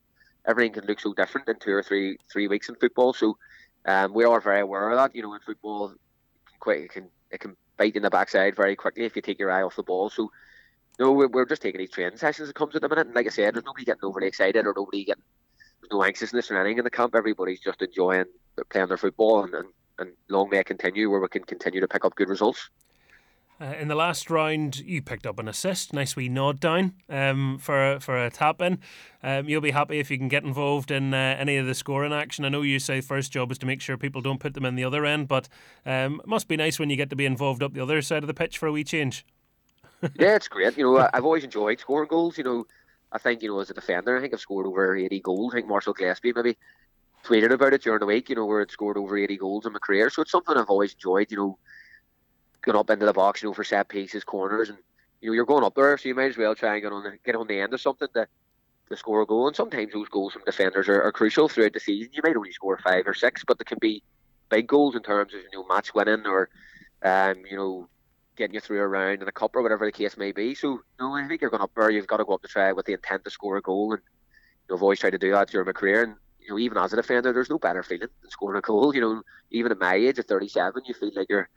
everything 0.47 0.73
can 0.73 0.85
look 0.85 1.01
so 1.01 1.15
different 1.15 1.49
in 1.49 1.59
two 1.59 1.73
or 1.73 1.83
three 1.83 2.19
three 2.31 2.49
weeks 2.49 2.69
in 2.69 2.75
football. 2.75 3.15
So 3.15 3.39
um, 3.87 4.13
we 4.13 4.25
are 4.25 4.41
very 4.41 4.61
aware 4.61 4.91
of 4.91 4.97
that. 4.99 5.15
You 5.15 5.23
know, 5.23 5.35
in 5.35 5.41
football, 5.41 5.91
it 5.91 5.99
can 6.47 6.59
quite 6.61 6.81
it 6.81 6.91
can 6.91 7.09
it 7.31 7.41
can 7.41 7.57
bite 7.77 7.97
in 7.97 8.03
the 8.03 8.11
backside 8.11 8.57
very 8.57 8.77
quickly 8.77 9.05
if 9.05 9.17
you 9.17 9.23
take 9.23 9.39
your 9.39 9.51
eye 9.51 9.63
off 9.63 9.77
the 9.77 9.83
ball. 9.83 10.11
So. 10.11 10.31
Know, 10.97 11.11
we're, 11.11 11.27
we're 11.27 11.45
just 11.45 11.61
taking 11.61 11.81
these 11.81 11.91
training 11.91 12.19
sessions 12.19 12.47
that 12.47 12.55
comes 12.55 12.77
at 12.77 12.83
the 12.83 12.89
minute. 12.89 13.09
And 13.09 13.17
like 13.17 13.27
I 13.27 13.31
said, 13.31 13.53
there's 13.53 13.65
nobody 13.65 13.85
getting 13.85 14.05
overly 14.05 14.29
excited 14.29 14.65
or 14.65 14.73
nobody 14.77 15.05
getting 15.05 15.25
there's 15.81 15.91
no 15.91 16.05
anxiousness 16.05 16.53
or 16.53 16.61
anything 16.61 16.79
in 16.79 16.85
the 16.85 16.91
camp. 16.91 17.17
Everybody's 17.17 17.59
just 17.59 17.83
enjoying 17.83 18.27
playing 18.71 18.87
their 18.87 18.97
football 18.97 19.43
and, 19.43 19.53
and 19.55 19.67
and 19.99 20.13
long 20.29 20.51
may 20.51 20.59
it 20.59 20.67
continue 20.67 21.11
where 21.11 21.21
we 21.21 21.29
can 21.29 21.45
continue 21.45 21.81
to 21.81 21.89
pick 21.89 22.05
up 22.05 22.15
good 22.15 22.29
results. 22.29 22.71
Uh, 23.61 23.75
in 23.79 23.87
the 23.87 23.95
last 23.95 24.31
round, 24.31 24.81
you 24.81 25.01
picked 25.01 25.27
up 25.27 25.39
an 25.39 25.47
assist, 25.47 25.93
nice 25.93 26.17
wee 26.17 26.29
nod 26.29 26.59
down 26.59 26.93
um, 27.09 27.57
for 27.61 27.99
for 28.01 28.17
a 28.17 28.29
tap 28.29 28.61
in. 28.61 28.79
Um, 29.23 29.49
you'll 29.49 29.61
be 29.61 29.71
happy 29.71 30.01
if 30.01 30.11
you 30.11 30.19
can 30.19 30.29
get 30.29 30.43
involved 30.43 30.91
in 30.91 31.15
uh, 31.15 31.37
any 31.39 31.57
of 31.57 31.67
the 31.67 31.75
scoring 31.75 32.13
action. 32.13 32.45
I 32.45 32.49
know 32.49 32.63
you 32.63 32.81
say 32.81 33.01
first 33.01 33.31
job 33.31 33.53
is 33.53 33.59
to 33.59 33.67
make 33.67 33.81
sure 33.81 33.97
people 33.97 34.21
don't 34.21 34.41
put 34.41 34.55
them 34.55 34.65
in 34.65 34.75
the 34.75 34.85
other 34.85 35.07
end, 35.07 35.29
but 35.29 35.49
um, 35.87 36.21
it 36.21 36.27
must 36.27 36.49
be 36.49 36.57
nice 36.57 36.81
when 36.81 36.91
you 36.91 36.97
get 36.97 37.11
to 37.11 37.17
be 37.17 37.27
involved 37.27 37.63
up 37.63 37.75
the 37.75 37.83
other 37.83 38.03
side 38.03 38.25
of 38.25 38.27
the 38.27 38.35
pitch 38.35 38.59
for 38.59 38.67
a 38.67 38.73
wee 38.73 38.83
change. 38.83 39.25
yeah, 40.03 40.35
it's 40.35 40.49
great. 40.49 40.77
You 40.77 40.85
know, 40.85 41.09
I've 41.15 41.25
always 41.25 41.45
enjoyed 41.45 41.79
scoring 41.79 42.09
goals. 42.09 42.37
You 42.37 42.45
know, 42.45 42.67
I 43.13 43.19
think 43.19 43.41
you 43.41 43.49
know 43.51 43.61
as 43.61 43.71
a 43.71 43.75
defender, 43.75 44.17
I 44.17 44.21
think 44.21 44.35
I've 44.35 44.41
scored 44.41 44.67
over 44.67 44.97
eighty 44.97 45.21
goals. 45.21 45.55
I 45.55 45.59
think 45.59 45.69
Marshall 45.69 45.95
Gillespie 45.95 46.33
maybe 46.35 46.57
tweeted 47.25 47.53
about 47.53 47.73
it 47.73 47.83
during 47.83 48.01
the 48.01 48.07
week, 48.07 48.29
you 48.29 48.35
know, 48.35 48.47
where 48.47 48.61
it 48.61 48.71
scored 48.71 48.99
over 48.99 49.17
80 49.17 49.39
goals 49.39 49.65
in 49.65 49.73
my 49.73 49.79
career. 49.79 50.11
So 50.11 50.21
it's 50.23 50.31
something 50.31 50.57
I've 50.57 50.69
always 50.69 50.93
enjoyed, 50.93 51.31
you 51.31 51.39
know, 51.39 51.59
going 52.65 52.77
up 52.77 52.91
into 52.91 53.07
the 53.07 53.13
box, 53.13 53.43
you 53.43 53.49
know, 53.49 53.55
for 53.55 53.65
set 53.65 53.89
pieces, 53.89 54.25
corners, 54.25 54.69
and 54.69 54.79
you 55.21 55.31
know, 55.31 55.35
you're 55.35 55.47
going 55.47 55.65
up 55.65 55.75
there, 55.75 55.97
so 55.97 56.09
you 56.09 56.15
might 56.15 56.31
as 56.31 56.37
well 56.37 56.55
try 56.55 56.75
and 56.75 56.83
get 56.83 56.93
on 56.93 57.03
the, 57.03 57.19
get 57.25 57.37
on 57.37 57.47
the 57.47 57.61
end 57.61 57.73
of 57.73 57.81
something 57.81 58.09
to, 58.15 58.27
to 58.89 58.97
score 58.97 59.23
a 59.23 59.27
goal. 59.27 59.47
And 59.47 59.57
sometimes 59.57 59.93
those 59.93 60.09
goals 60.09 60.33
from 60.33 60.43
defenders 60.45 60.89
are, 60.89 61.03
are 61.03 61.13
crucial 61.13 61.49
throughout 61.49 61.73
the 61.73 61.81
season. 61.81 62.11
You 62.13 62.23
might 62.25 62.37
only 62.37 62.53
score 62.53 62.79
five 62.79 63.07
or 63.07 63.15
six, 63.15 63.43
but 63.47 63.59
they 63.59 63.65
can 63.65 63.79
be 63.81 64.03
big 64.51 64.67
goals 64.67 64.95
in 64.95 65.03
terms 65.03 65.33
of 65.35 65.41
you 65.41 65.59
know 65.59 65.67
match 65.67 65.95
winning 65.95 66.27
or 66.27 66.49
um, 67.03 67.37
you 67.51 67.57
know 67.57 67.89
getting 68.37 68.55
you 68.55 68.61
through 68.61 68.81
a 68.81 68.87
round 68.87 69.23
in 69.23 69.29
a 69.29 69.33
cup 69.33 69.55
or 69.55 69.63
whatever 69.63 69.87
the 69.87 69.93
case 69.93 70.17
may 70.17 70.33
be. 70.33 70.55
So 70.55 70.81
no, 70.99 71.15
I 71.15 71.27
think 71.27 71.41
you're 71.41 71.51
going 71.51 71.63
up 71.63 71.73
there. 71.77 71.91
You've 71.91 72.07
got 72.07 72.19
to 72.19 72.25
go 72.25 72.35
up 72.35 72.43
to 72.43 72.49
try 72.49 72.73
with 72.73 72.87
the 72.87 72.95
intent 72.95 73.25
to 73.25 73.31
score 73.31 73.57
a 73.57 73.63
goal, 73.63 73.93
and 73.93 74.03
you 74.03 74.69
know, 74.69 74.77
I've 74.77 74.83
always 74.83 74.99
tried 74.99 75.11
to 75.11 75.19
do 75.19 75.33
that 75.33 75.49
during 75.49 75.67
my 75.67 75.73
career. 75.73 76.03
And 76.03 76.17
you 76.41 76.51
know, 76.51 76.59
even 76.59 76.79
as 76.79 76.93
a 76.93 76.97
defender, 76.97 77.33
there's 77.33 77.51
no 77.51 77.59
better 77.59 77.83
feeling 77.83 78.09
than 78.21 78.31
scoring 78.31 78.59
a 78.59 78.61
goal. 78.61 78.95
You 78.95 79.01
know, 79.01 79.23
even 79.51 79.73
at 79.73 79.79
my 79.79 79.95
age, 79.95 80.19
at 80.19 80.29
37, 80.29 80.83
you 80.87 80.95
feel 80.95 81.11
like 81.15 81.29
you're, 81.31 81.49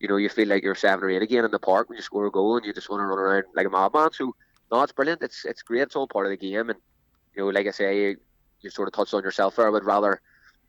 you 0.00 0.08
know, 0.08 0.16
you 0.16 0.28
feel 0.28 0.48
like 0.48 0.62
you're 0.62 0.74
seven 0.74 1.04
or 1.04 1.10
eight 1.10 1.22
again 1.22 1.44
in 1.44 1.50
the 1.50 1.58
park 1.58 1.88
when 1.88 1.96
you 1.96 2.02
score 2.02 2.26
a 2.26 2.30
goal 2.30 2.56
and 2.56 2.66
you 2.66 2.72
just 2.72 2.90
want 2.90 3.00
to 3.00 3.04
run 3.04 3.18
around 3.18 3.44
like 3.54 3.66
a 3.66 3.70
madman. 3.70 4.12
So, 4.12 4.34
no, 4.70 4.82
it's 4.82 4.92
brilliant. 4.92 5.22
It's 5.22 5.44
it's 5.44 5.62
great. 5.62 5.82
It's 5.82 5.96
all 5.96 6.08
part 6.08 6.26
of 6.26 6.30
the 6.30 6.36
game. 6.36 6.70
And, 6.70 6.78
you 7.34 7.42
know, 7.42 7.48
like 7.50 7.66
I 7.66 7.70
say, 7.70 8.00
you, 8.00 8.16
you 8.60 8.70
sort 8.70 8.88
of 8.88 8.94
touched 8.94 9.14
on 9.14 9.22
yourself 9.22 9.56
there. 9.56 9.66
I 9.66 9.70
would 9.70 9.84
rather, 9.84 10.20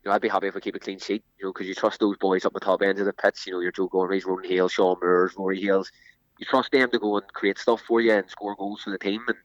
you 0.02 0.08
know, 0.08 0.14
I'd 0.14 0.22
be 0.22 0.28
happy 0.28 0.46
if 0.46 0.54
we 0.54 0.60
keep 0.60 0.76
a 0.76 0.78
clean 0.78 0.98
sheet, 0.98 1.24
you 1.38 1.46
know, 1.46 1.52
because 1.52 1.66
you 1.66 1.74
trust 1.74 2.00
those 2.00 2.16
boys 2.16 2.44
up 2.44 2.52
the 2.52 2.60
top 2.60 2.82
end 2.82 2.98
of 3.00 3.06
the 3.06 3.12
pitch, 3.12 3.46
you 3.46 3.52
know, 3.52 3.60
your 3.60 3.72
Joe 3.72 3.88
Gormley's, 3.88 4.24
Ronan 4.24 4.48
Hale, 4.48 4.68
Sean 4.68 4.96
Moores, 5.02 5.34
Rory 5.36 5.60
Hales. 5.60 5.90
You 6.38 6.46
trust 6.46 6.70
them 6.70 6.90
to 6.90 6.98
go 6.98 7.16
and 7.16 7.26
create 7.32 7.58
stuff 7.58 7.82
for 7.82 8.00
you 8.00 8.12
and 8.12 8.30
score 8.30 8.54
goals 8.54 8.82
for 8.82 8.90
the 8.90 8.98
team. 8.98 9.22
And, 9.26 9.36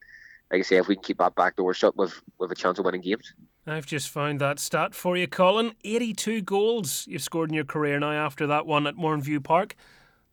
like 0.54 0.60
I 0.60 0.64
say, 0.64 0.78
if 0.78 0.88
we 0.88 0.96
can 0.96 1.04
keep 1.04 1.18
that 1.18 1.34
back 1.34 1.56
door 1.56 1.74
shut, 1.74 1.98
with 1.98 2.22
with 2.38 2.52
a 2.52 2.56
chance 2.56 2.78
of 2.78 2.86
winning 2.86 3.02
games. 3.02 3.34
I've 3.66 3.88
just 3.88 4.10
found 4.10 4.40
that 4.40 4.60
stat 4.60 4.94
for 4.94 5.18
you, 5.18 5.28
Colin. 5.28 5.74
82 5.84 6.42
goals 6.42 7.08
you've 7.08 7.24
scored 7.24 7.50
in 7.50 7.56
your 7.56 7.64
career 7.64 8.00
now 8.00 8.12
after 8.12 8.46
that 8.48 8.68
one 8.68 8.86
at 8.86 8.96
Mourneview 8.96 9.44
Park. 9.44 9.76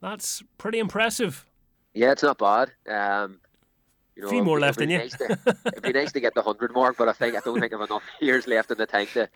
That's 0.03 0.43
pretty 0.59 0.79
impressive. 0.79 1.47
Yeah, 1.95 2.13
it's 2.13 2.23
not 2.23 2.37
bad. 2.37 2.71
Um, 2.87 3.41
you 4.15 4.23
know, 4.23 4.29
a 4.29 4.31
few 4.31 4.45
more 4.45 4.61
left 4.61 4.81
in 4.83 4.91
you. 4.91 4.99
Nice 4.99 5.17
to, 5.17 5.39
it'd 5.67 5.83
be 5.83 5.93
nice 5.93 6.13
to 6.13 6.21
get 6.21 6.35
the 6.35 6.43
hundred 6.43 6.75
mark, 6.75 6.99
but 6.99 7.09
I 7.09 7.13
think 7.13 7.35
I 7.35 7.41
don't 7.41 7.59
think 7.59 7.73
I've 7.73 7.81
enough 7.81 8.03
years 8.21 8.47
left 8.47 8.71
in 8.71 8.77
the 8.77 8.87
tank 8.87 9.13
to, 9.13 9.31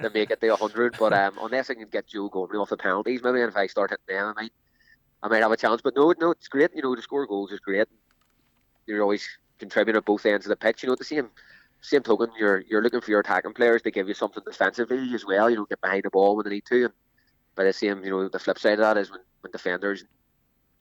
to 0.00 0.10
make 0.14 0.30
it 0.30 0.40
to 0.40 0.54
hundred. 0.54 0.94
But 1.00 1.12
um, 1.14 1.36
unless 1.42 1.68
I 1.68 1.74
can 1.74 1.88
get 1.88 2.06
Joe 2.06 2.28
going 2.28 2.54
off 2.54 2.68
the 2.68 2.76
penalties, 2.76 3.22
maybe 3.24 3.40
if 3.40 3.56
I 3.56 3.66
start 3.66 3.90
hitting 3.90 4.16
them, 4.16 4.34
I 4.36 4.42
might 4.42 4.52
I 5.24 5.28
might 5.28 5.42
have 5.42 5.50
a 5.50 5.56
chance. 5.56 5.80
But 5.82 5.96
no, 5.96 6.14
no, 6.20 6.30
it's 6.30 6.46
great. 6.46 6.70
You 6.76 6.82
know, 6.82 6.94
to 6.94 7.02
score 7.02 7.26
goals 7.26 7.50
is 7.50 7.58
great. 7.58 7.88
You're 8.86 9.02
always 9.02 9.26
contributing 9.58 9.98
at 9.98 10.04
both 10.04 10.26
ends 10.26 10.46
of 10.46 10.50
the 10.50 10.56
pitch. 10.56 10.82
You 10.82 10.88
know, 10.88 10.92
at 10.94 10.98
the 10.98 11.04
same 11.04 11.30
same 11.80 12.02
token, 12.02 12.28
you're 12.38 12.60
you're 12.60 12.82
looking 12.82 13.00
for 13.00 13.10
your 13.10 13.20
attacking 13.20 13.54
players 13.54 13.82
to 13.82 13.90
give 13.90 14.08
you 14.08 14.14
something 14.14 14.42
defensively 14.44 15.14
as 15.14 15.24
well. 15.24 15.48
You 15.50 15.56
know, 15.56 15.64
get 15.66 15.80
behind 15.80 16.02
the 16.04 16.10
ball 16.10 16.36
when 16.36 16.44
they 16.44 16.50
need 16.50 16.66
to. 16.66 16.84
And 16.84 16.94
by 17.54 17.64
the 17.64 17.72
same, 17.72 18.04
you 18.04 18.10
know, 18.10 18.28
the 18.28 18.38
flip 18.38 18.58
side 18.58 18.74
of 18.74 18.78
that 18.80 18.96
is 18.96 19.10
when, 19.10 19.20
when 19.40 19.52
defenders 19.52 20.04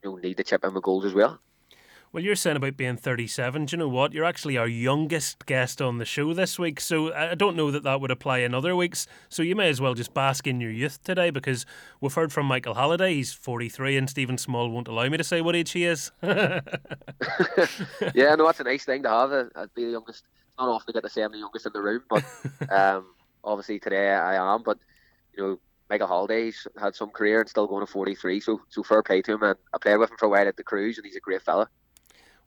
you 0.03 0.09
know, 0.09 0.15
need 0.17 0.37
to 0.37 0.43
chip 0.43 0.63
in 0.63 0.73
with 0.73 0.83
goals 0.83 1.05
as 1.05 1.13
well. 1.13 1.39
Well, 2.13 2.23
you're 2.23 2.35
saying 2.35 2.55
about 2.55 2.77
being 2.77 2.95
37. 2.95 3.65
Do 3.65 3.73
you 3.73 3.79
know 3.79 3.89
what? 3.89 4.13
You're 4.13 4.23
actually 4.23 4.57
our 4.57 4.67
youngest 4.67 5.45
guest 5.45 5.81
on 5.81 5.97
the 5.97 6.05
show 6.05 6.33
this 6.33 6.57
week. 6.57 6.79
So 6.79 7.13
I 7.13 7.35
don't 7.35 7.57
know 7.57 7.69
that 7.69 7.83
that 7.83 7.99
would 7.99 8.11
apply 8.11 8.39
in 8.39 8.53
other 8.53 8.77
weeks. 8.77 9.07
So 9.27 9.43
you 9.43 9.57
may 9.57 9.67
as 9.67 9.81
well 9.81 9.93
just 9.93 10.13
bask 10.13 10.47
in 10.47 10.61
your 10.61 10.71
youth 10.71 11.03
today 11.03 11.31
because 11.31 11.65
we've 11.99 12.13
heard 12.13 12.31
from 12.31 12.45
Michael 12.45 12.75
Halliday. 12.75 13.15
He's 13.15 13.33
43 13.33 13.97
and 13.97 14.09
Stephen 14.09 14.37
Small 14.37 14.69
won't 14.69 14.87
allow 14.87 15.09
me 15.09 15.17
to 15.17 15.23
say 15.23 15.41
what 15.41 15.55
age 15.55 15.71
he 15.71 15.83
is. 15.83 16.11
yeah, 16.23 16.61
no, 18.15 18.45
that's 18.45 18.61
a 18.61 18.63
nice 18.63 18.85
thing 18.85 19.03
to 19.03 19.09
have. 19.09 19.31
I'd 19.33 19.47
uh, 19.55 19.67
be 19.75 19.83
the 19.83 19.91
youngest. 19.91 20.23
It's 20.23 20.57
not 20.57 20.69
often 20.69 20.87
to 20.87 20.93
get 20.93 21.03
to 21.03 21.09
say 21.09 21.23
I'm 21.23 21.33
the 21.33 21.39
youngest 21.39 21.65
in 21.65 21.73
the 21.73 21.81
room, 21.81 22.03
but 22.09 22.23
um, 22.69 23.05
obviously 23.43 23.79
today 23.79 24.11
I 24.11 24.53
am. 24.53 24.63
But, 24.63 24.77
you 25.35 25.43
know, 25.43 25.59
Michael 25.89 26.07
Halliday's 26.07 26.67
had 26.79 26.95
some 26.95 27.09
career 27.09 27.41
and 27.41 27.49
still 27.49 27.67
going 27.67 27.85
to 27.85 27.91
43. 27.91 28.39
So, 28.39 28.61
so 28.69 28.81
fair 28.81 29.03
play 29.03 29.21
to 29.23 29.33
him. 29.33 29.43
And 29.43 29.57
I 29.73 29.77
played 29.77 29.97
with 29.97 30.09
him 30.09 30.17
for 30.17 30.27
a 30.27 30.29
while 30.29 30.47
at 30.47 30.55
the 30.55 30.63
Crues 30.63 30.97
and 30.97 31.05
he's 31.05 31.17
a 31.17 31.19
great 31.19 31.41
fella. 31.41 31.67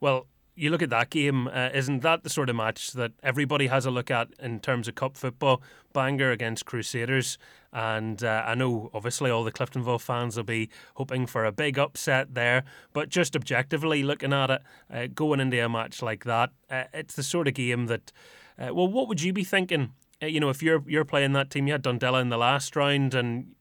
Well, 0.01 0.27
you 0.57 0.71
look 0.71 0.83
at 0.83 0.91
that 0.91 1.11
game, 1.11 1.49
uh, 1.49 1.71
isn't 1.73 2.01
that 2.01 2.23
the 2.23 2.31
sort 2.31 2.51
of 2.51 2.57
match 2.57 2.93
that 2.93 3.13
everybody 3.23 3.69
has 3.69 3.87
a 3.87 3.91
look 3.91 4.11
at 4.11 4.29
in 4.41 4.61
terms 4.61 4.89
of 4.89 4.95
cup 4.95 5.17
football? 5.17 5.63
Bangor 5.93 6.31
against 6.31 6.67
Crusaders. 6.67 7.39
And 7.73 8.23
uh, 8.23 8.45
I 8.47 8.55
know, 8.55 8.91
obviously, 8.93 9.31
all 9.31 9.45
the 9.45 9.53
Cliftonville 9.53 10.01
fans 10.01 10.37
will 10.37 10.45
be 10.45 10.69
hoping 10.95 11.27
for 11.27 11.45
a 11.45 11.53
big 11.53 11.79
upset 11.79 12.35
there. 12.35 12.65
But 12.93 13.09
just 13.09 13.37
objectively 13.37 14.03
looking 14.03 14.33
at 14.33 14.51
it, 14.51 14.63
uh, 14.93 15.07
going 15.15 15.41
into 15.41 15.65
a 15.65 15.69
match 15.69 16.03
like 16.03 16.25
that, 16.25 16.51
uh, 16.69 16.85
it's 16.93 17.15
the 17.15 17.23
sort 17.23 17.49
of 17.49 17.55
game 17.55 17.87
that, 17.87 18.13
uh, 18.59 18.75
well, 18.75 18.89
what 18.89 19.09
would 19.09 19.23
you 19.23 19.33
be 19.33 19.45
thinking? 19.45 19.93
Uh, 20.23 20.27
you 20.27 20.41
know, 20.41 20.51
if 20.51 20.63
you're 20.63 20.83
you're 20.87 21.05
playing 21.05 21.33
that 21.33 21.51
team, 21.51 21.67
you 21.67 21.73
had 21.73 21.85
Dundela 21.85 22.21
in 22.21 22.29
the 22.29 22.37
last 22.37 22.77
round, 22.77 23.15
and 23.15 23.55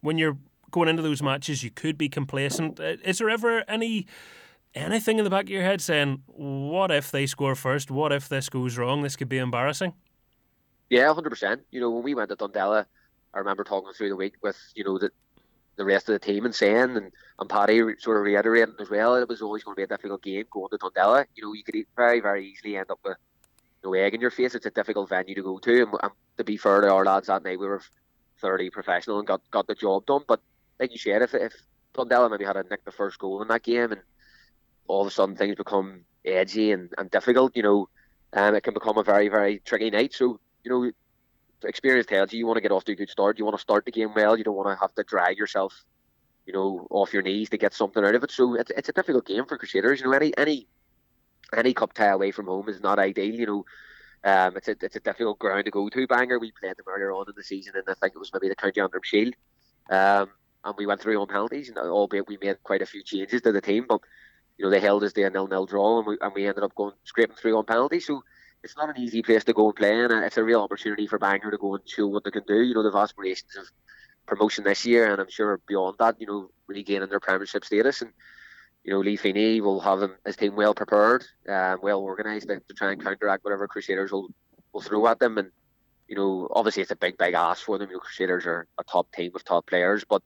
when 0.00 0.16
you're 0.16 0.38
going 0.70 0.88
into 0.88 1.02
those 1.02 1.22
matches, 1.22 1.62
you 1.62 1.70
could 1.70 1.98
be 1.98 2.08
complacent. 2.08 2.80
Is 2.80 3.18
there 3.18 3.30
ever 3.30 3.64
any 3.68 4.06
anything 4.76 5.18
in 5.18 5.24
the 5.24 5.30
back 5.30 5.44
of 5.44 5.48
your 5.48 5.62
head 5.62 5.80
saying, 5.80 6.22
what 6.26 6.90
if 6.90 7.10
they 7.10 7.26
score 7.26 7.54
first? 7.54 7.90
What 7.90 8.12
if 8.12 8.28
this 8.28 8.48
goes 8.48 8.78
wrong? 8.78 9.02
This 9.02 9.16
could 9.16 9.28
be 9.28 9.38
embarrassing. 9.38 9.94
Yeah, 10.90 11.12
hundred 11.12 11.30
percent. 11.30 11.62
You 11.72 11.80
know, 11.80 11.90
when 11.90 12.04
we 12.04 12.14
went 12.14 12.28
to 12.30 12.36
Dundela, 12.36 12.86
I 13.34 13.38
remember 13.38 13.64
talking 13.64 13.92
through 13.92 14.10
the 14.10 14.16
week 14.16 14.34
with 14.42 14.56
you 14.76 14.84
know 14.84 14.98
the 14.98 15.10
the 15.76 15.84
rest 15.84 16.08
of 16.08 16.14
the 16.14 16.18
team 16.18 16.44
and 16.44 16.54
saying, 16.54 16.96
and, 16.96 17.12
and 17.38 17.50
Paddy 17.50 17.80
sort 17.98 18.16
of 18.16 18.22
reiterating 18.22 18.74
as 18.80 18.88
well, 18.88 19.14
it 19.16 19.28
was 19.28 19.42
always 19.42 19.62
going 19.62 19.74
to 19.74 19.78
be 19.78 19.82
a 19.82 19.86
difficult 19.86 20.22
game 20.22 20.44
going 20.50 20.70
to 20.70 20.78
Dundela. 20.78 21.26
You 21.34 21.44
know, 21.44 21.52
you 21.52 21.62
could 21.62 21.76
very, 21.96 22.20
very 22.20 22.46
easily 22.50 22.76
end 22.76 22.90
up 22.90 23.00
with 23.04 23.18
no 23.84 23.92
egg 23.92 24.14
in 24.14 24.20
your 24.20 24.30
face. 24.30 24.54
It's 24.54 24.64
a 24.64 24.70
difficult 24.70 25.10
venue 25.10 25.34
to 25.34 25.42
go 25.42 25.58
to. 25.58 25.82
And, 25.82 25.92
and 26.02 26.12
to 26.38 26.44
be 26.44 26.56
fair 26.56 26.80
to 26.80 26.90
our 26.90 27.04
lads 27.04 27.26
that 27.26 27.44
night, 27.44 27.58
we 27.58 27.66
were 27.66 27.82
thoroughly 28.40 28.70
professional 28.70 29.18
and 29.18 29.26
got, 29.26 29.42
got 29.50 29.66
the 29.66 29.74
job 29.74 30.06
done. 30.06 30.22
But 30.26 30.40
like 30.80 30.92
you 30.92 30.98
said, 30.98 31.20
if, 31.20 31.34
if 31.34 31.52
Dundela 31.94 32.30
maybe 32.30 32.46
had 32.46 32.56
a 32.56 32.62
nick 32.62 32.84
the 32.86 32.90
first 32.90 33.18
goal 33.18 33.42
in 33.42 33.48
that 33.48 33.62
game 33.62 33.92
and 33.92 34.00
all 34.88 35.02
of 35.02 35.06
a 35.06 35.10
sudden 35.10 35.36
things 35.36 35.56
become 35.56 36.04
edgy 36.24 36.72
and, 36.72 36.92
and 36.98 37.10
difficult, 37.10 37.56
you 37.56 37.62
know, 37.62 37.88
um, 38.32 38.54
it 38.54 38.62
can 38.62 38.74
become 38.74 38.98
a 38.98 39.02
very, 39.02 39.28
very 39.28 39.60
tricky 39.60 39.90
night. 39.90 40.12
So, 40.12 40.40
you 40.64 40.70
know, 40.70 40.90
experience 41.64 42.06
tells 42.06 42.32
you 42.32 42.38
you 42.38 42.46
want 42.46 42.56
to 42.56 42.62
get 42.62 42.72
off 42.72 42.84
to 42.84 42.92
a 42.92 42.96
good 42.96 43.10
start. 43.10 43.38
You 43.38 43.44
want 43.44 43.56
to 43.56 43.62
start 43.62 43.84
the 43.84 43.92
game 43.92 44.12
well. 44.14 44.36
You 44.36 44.44
don't 44.44 44.56
want 44.56 44.68
to 44.68 44.80
have 44.80 44.94
to 44.94 45.04
drag 45.04 45.38
yourself, 45.38 45.84
you 46.44 46.52
know, 46.52 46.86
off 46.90 47.12
your 47.12 47.22
knees 47.22 47.50
to 47.50 47.58
get 47.58 47.74
something 47.74 48.04
out 48.04 48.14
of 48.14 48.24
it. 48.24 48.30
So 48.30 48.54
it's, 48.54 48.70
it's 48.76 48.88
a 48.88 48.92
difficult 48.92 49.26
game 49.26 49.46
for 49.46 49.58
Crusaders. 49.58 50.00
You 50.00 50.06
know, 50.06 50.12
any 50.12 50.36
any 50.36 50.66
any 51.56 51.74
cup 51.74 51.92
tie 51.92 52.06
away 52.06 52.30
from 52.30 52.46
home 52.46 52.68
is 52.68 52.80
not 52.80 52.98
ideal. 52.98 53.34
You 53.34 53.46
know, 53.46 53.64
um, 54.24 54.56
it's 54.56 54.68
a 54.68 54.76
it's 54.80 54.96
a 54.96 55.00
difficult 55.00 55.38
ground 55.38 55.64
to 55.64 55.70
go 55.70 55.88
to. 55.88 56.06
Bangor, 56.06 56.38
we 56.38 56.52
played 56.52 56.76
them 56.76 56.86
earlier 56.88 57.12
on 57.12 57.26
in 57.28 57.34
the 57.36 57.44
season, 57.44 57.74
and 57.76 57.84
I 57.88 57.94
think 57.94 58.14
it 58.14 58.18
was 58.18 58.32
maybe 58.32 58.48
the 58.48 58.56
County 58.56 58.80
Antrim 58.80 59.02
Shield. 59.04 59.34
Um, 59.88 60.30
and 60.64 60.74
we 60.76 60.86
went 60.86 61.00
through 61.00 61.20
on 61.20 61.28
penalties, 61.28 61.68
and 61.68 61.78
albeit 61.78 62.26
we 62.26 62.38
made 62.42 62.62
quite 62.64 62.82
a 62.82 62.86
few 62.86 63.02
changes 63.02 63.40
to 63.42 63.52
the 63.52 63.60
team, 63.60 63.86
but 63.88 64.00
you 64.58 64.64
know, 64.64 64.70
they 64.70 64.80
held 64.80 65.04
us 65.04 65.12
to 65.12 65.22
a 65.22 65.30
nil-nil 65.30 65.66
draw, 65.66 65.98
and 65.98 66.06
we, 66.06 66.18
and 66.20 66.32
we 66.34 66.46
ended 66.46 66.64
up 66.64 66.74
going 66.74 66.94
scraping 67.04 67.36
through 67.36 67.56
on 67.56 67.64
penalties. 67.64 68.06
So 68.06 68.22
it's 68.62 68.76
not 68.76 68.88
an 68.88 69.00
easy 69.00 69.22
place 69.22 69.44
to 69.44 69.52
go 69.52 69.66
and 69.66 69.76
play, 69.76 70.04
and 70.04 70.12
it's 70.24 70.38
a 70.38 70.44
real 70.44 70.62
opportunity 70.62 71.06
for 71.06 71.18
Bangor 71.18 71.50
to 71.50 71.58
go 71.58 71.74
and 71.74 71.88
show 71.88 72.06
what 72.06 72.24
they 72.24 72.30
can 72.30 72.44
do. 72.46 72.62
You 72.62 72.74
know, 72.74 72.82
they've 72.82 72.94
aspirations 72.94 73.56
of 73.56 73.66
promotion 74.26 74.64
this 74.64 74.84
year, 74.84 75.10
and 75.12 75.20
I'm 75.20 75.30
sure 75.30 75.60
beyond 75.66 75.96
that, 75.98 76.20
you 76.20 76.26
know, 76.26 76.50
regaining 76.66 77.08
their 77.08 77.20
Premiership 77.20 77.64
status. 77.64 78.02
And 78.02 78.12
you 78.84 78.92
know, 78.92 79.00
Lee 79.00 79.16
Feeney 79.16 79.60
will 79.60 79.80
have 79.80 80.02
him, 80.02 80.14
his 80.24 80.36
team 80.36 80.54
well 80.54 80.74
prepared, 80.74 81.24
um, 81.48 81.80
well 81.82 82.00
organised 82.00 82.48
to, 82.48 82.60
to, 82.60 82.74
try 82.74 82.92
and 82.92 83.02
counteract 83.02 83.44
whatever 83.44 83.66
Crusaders 83.66 84.12
will, 84.12 84.28
will 84.72 84.80
throw 84.80 85.06
at 85.08 85.18
them. 85.18 85.38
And 85.38 85.50
you 86.08 86.14
know, 86.14 86.48
obviously 86.52 86.82
it's 86.82 86.92
a 86.92 86.96
big, 86.96 87.18
big 87.18 87.34
ask 87.34 87.64
for 87.64 87.78
them. 87.78 87.88
You 87.90 87.96
know, 87.96 88.00
Crusaders 88.00 88.46
are 88.46 88.66
a 88.78 88.84
top 88.84 89.10
team 89.12 89.32
with 89.34 89.44
top 89.44 89.66
players, 89.66 90.04
but 90.08 90.22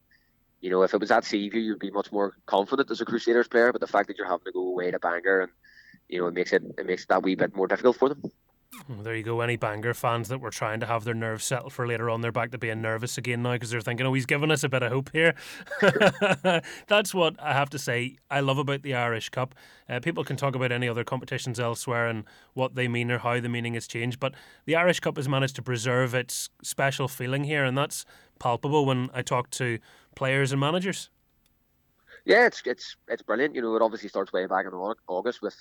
you 0.60 0.70
know, 0.70 0.82
if 0.82 0.92
it 0.94 1.00
was 1.00 1.10
at 1.10 1.24
Seaview, 1.24 1.60
you'd 1.60 1.78
be 1.78 1.90
much 1.90 2.12
more 2.12 2.34
confident 2.46 2.90
as 2.90 3.00
a 3.00 3.04
Crusaders 3.04 3.48
player. 3.48 3.72
But 3.72 3.80
the 3.80 3.86
fact 3.86 4.08
that 4.08 4.18
you're 4.18 4.26
having 4.26 4.44
to 4.44 4.52
go 4.52 4.68
away 4.68 4.90
to 4.90 4.98
Bangor, 4.98 5.42
and 5.42 5.52
you 6.08 6.20
know, 6.20 6.26
it 6.26 6.34
makes 6.34 6.52
it 6.52 6.62
it 6.78 6.86
makes 6.86 7.06
that 7.06 7.22
wee 7.22 7.34
bit 7.34 7.54
more 7.54 7.66
difficult 7.66 7.96
for 7.96 8.08
them. 8.08 8.22
Well, 8.88 9.02
there 9.02 9.16
you 9.16 9.24
go. 9.24 9.40
Any 9.40 9.56
Bangor 9.56 9.94
fans 9.94 10.28
that 10.28 10.40
were 10.40 10.50
trying 10.50 10.78
to 10.80 10.86
have 10.86 11.02
their 11.02 11.14
nerves 11.14 11.44
settled 11.44 11.72
for 11.72 11.88
later 11.88 12.08
on, 12.08 12.20
they're 12.20 12.30
back 12.30 12.52
to 12.52 12.58
being 12.58 12.80
nervous 12.80 13.18
again 13.18 13.42
now 13.42 13.54
because 13.54 13.70
they're 13.70 13.80
thinking, 13.80 14.06
oh, 14.06 14.14
he's 14.14 14.26
given 14.26 14.50
us 14.52 14.62
a 14.62 14.68
bit 14.68 14.84
of 14.84 14.92
hope 14.92 15.10
here. 15.12 15.34
That's 16.86 17.12
what 17.12 17.34
I 17.42 17.52
have 17.52 17.68
to 17.70 17.80
say 17.80 18.16
I 18.30 18.40
love 18.40 18.58
about 18.58 18.82
the 18.82 18.94
Irish 18.94 19.28
Cup. 19.30 19.56
Uh, 19.88 19.98
people 19.98 20.22
can 20.22 20.36
talk 20.36 20.54
about 20.54 20.70
any 20.70 20.88
other 20.88 21.02
competitions 21.02 21.58
elsewhere 21.58 22.06
and 22.06 22.24
what 22.54 22.76
they 22.76 22.86
mean 22.86 23.10
or 23.10 23.18
how 23.18 23.40
the 23.40 23.48
meaning 23.48 23.74
has 23.74 23.88
changed, 23.88 24.20
but 24.20 24.34
the 24.66 24.76
Irish 24.76 25.00
Cup 25.00 25.16
has 25.16 25.28
managed 25.28 25.56
to 25.56 25.62
preserve 25.62 26.14
its 26.14 26.48
special 26.62 27.08
feeling 27.08 27.44
here, 27.44 27.64
and 27.64 27.76
that's 27.76 28.04
palpable 28.38 28.86
when 28.86 29.10
I 29.12 29.22
talk 29.22 29.50
to 29.50 29.80
players 30.14 30.52
and 30.52 30.60
managers. 30.60 31.10
Yeah, 32.24 32.46
it's 32.46 32.62
it's 32.66 32.96
it's 33.08 33.22
brilliant. 33.22 33.54
You 33.54 33.62
know, 33.62 33.76
it 33.76 33.82
obviously 33.82 34.08
starts 34.08 34.32
way 34.32 34.46
back 34.46 34.66
in 34.66 34.72
August 34.72 35.42
with 35.42 35.56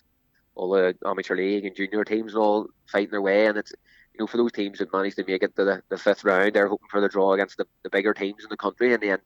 all 0.55 0.71
the 0.71 0.95
amateur 1.05 1.35
league 1.35 1.65
and 1.65 1.75
junior 1.75 2.03
teams 2.03 2.33
and 2.33 2.41
all 2.41 2.67
fighting 2.91 3.11
their 3.11 3.21
way, 3.21 3.45
and 3.45 3.57
it's 3.57 3.71
you 4.13 4.19
know 4.19 4.27
for 4.27 4.37
those 4.37 4.51
teams 4.51 4.79
that 4.79 4.91
manage 4.91 5.15
to 5.15 5.23
make 5.25 5.43
it 5.43 5.55
to 5.55 5.63
the, 5.63 5.81
the 5.89 5.97
fifth 5.97 6.23
round, 6.23 6.53
they're 6.53 6.67
hoping 6.67 6.89
for 6.89 6.99
the 6.99 7.07
draw 7.07 7.33
against 7.33 7.57
the, 7.57 7.65
the 7.83 7.89
bigger 7.89 8.13
teams 8.13 8.43
in 8.43 8.49
the 8.49 8.57
country, 8.57 8.93
and 8.93 9.01
then 9.01 9.19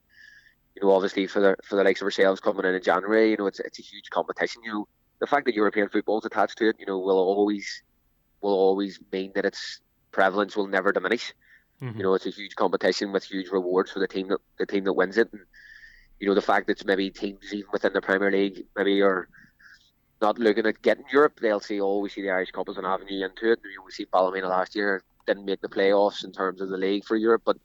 you 0.76 0.82
know 0.82 0.92
obviously 0.92 1.26
for 1.26 1.40
the 1.40 1.56
for 1.64 1.76
the 1.76 1.84
likes 1.84 2.00
of 2.00 2.04
ourselves 2.04 2.40
coming 2.40 2.64
in 2.64 2.74
in 2.74 2.82
January, 2.82 3.30
you 3.30 3.36
know 3.36 3.46
it's 3.46 3.60
it's 3.60 3.80
a 3.80 3.82
huge 3.82 4.10
competition. 4.10 4.62
You 4.64 4.72
know 4.72 4.88
the 5.20 5.26
fact 5.26 5.46
that 5.46 5.54
European 5.54 5.88
football 5.88 6.18
is 6.18 6.24
attached 6.24 6.58
to 6.58 6.68
it, 6.68 6.76
you 6.78 6.86
know, 6.86 6.98
will 6.98 7.18
always 7.18 7.82
will 8.40 8.52
always 8.52 9.00
mean 9.12 9.32
that 9.34 9.44
its 9.46 9.80
prevalence 10.12 10.56
will 10.56 10.66
never 10.66 10.92
diminish. 10.92 11.32
Mm-hmm. 11.82 11.98
You 11.98 12.02
know, 12.04 12.14
it's 12.14 12.26
a 12.26 12.30
huge 12.30 12.54
competition 12.56 13.12
with 13.12 13.24
huge 13.24 13.48
rewards 13.50 13.90
for 13.90 13.98
the 13.98 14.08
team 14.08 14.28
that 14.28 14.40
the 14.58 14.66
team 14.66 14.84
that 14.84 14.92
wins 14.92 15.18
it, 15.18 15.28
and 15.32 15.42
you 16.20 16.28
know 16.28 16.34
the 16.34 16.42
fact 16.42 16.66
that 16.68 16.84
maybe 16.86 17.10
teams 17.10 17.52
even 17.52 17.68
within 17.72 17.92
the 17.92 18.00
Premier 18.00 18.30
League 18.30 18.64
maybe 18.76 19.02
are 19.02 19.28
not 20.20 20.38
looking 20.38 20.66
at 20.66 20.80
getting 20.82 21.04
Europe. 21.12 21.38
They'll 21.40 21.60
see, 21.60 21.80
oh, 21.80 21.98
we 21.98 22.08
see 22.08 22.22
the 22.22 22.30
Irish 22.30 22.52
Cup 22.52 22.68
as 22.68 22.78
an 22.78 22.84
avenue 22.84 23.24
into 23.24 23.52
it. 23.52 23.60
We 23.84 23.92
see 23.92 24.06
Ballymena 24.06 24.48
last 24.48 24.74
year 24.74 25.02
didn't 25.26 25.44
make 25.44 25.60
the 25.60 25.68
playoffs 25.68 26.24
in 26.24 26.32
terms 26.32 26.60
of 26.60 26.68
the 26.68 26.76
league 26.76 27.04
for 27.04 27.16
Europe, 27.16 27.42
but 27.44 27.56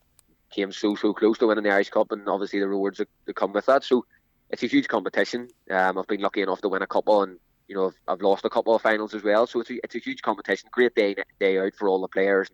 came 0.49 0.71
so 0.71 0.95
so 0.95 1.13
close 1.13 1.37
to 1.37 1.47
winning 1.47 1.63
the 1.63 1.71
Irish 1.71 1.89
Cup, 1.89 2.11
and 2.11 2.27
obviously 2.27 2.59
the 2.59 2.67
rewards 2.67 2.97
that, 2.97 3.35
come 3.35 3.53
with 3.53 3.65
that. 3.67 3.83
So 3.83 4.05
it's 4.49 4.63
a 4.63 4.67
huge 4.67 4.87
competition. 4.87 5.47
Um, 5.69 5.97
I've 5.97 6.07
been 6.07 6.21
lucky 6.21 6.41
enough 6.41 6.61
to 6.61 6.69
win 6.69 6.81
a 6.81 6.87
couple, 6.87 7.23
and 7.23 7.37
you 7.67 7.75
know 7.75 7.87
I've, 7.87 7.97
I've 8.07 8.21
lost 8.21 8.45
a 8.45 8.49
couple 8.49 8.75
of 8.75 8.81
finals 8.81 9.13
as 9.13 9.23
well. 9.23 9.45
So 9.45 9.59
it's 9.59 9.69
a, 9.69 9.79
it's 9.83 9.95
a 9.95 9.99
huge 9.99 10.21
competition. 10.21 10.69
Great 10.71 10.95
day 10.95 11.15
day 11.39 11.59
out 11.59 11.75
for 11.75 11.87
all 11.87 12.01
the 12.01 12.07
players, 12.07 12.49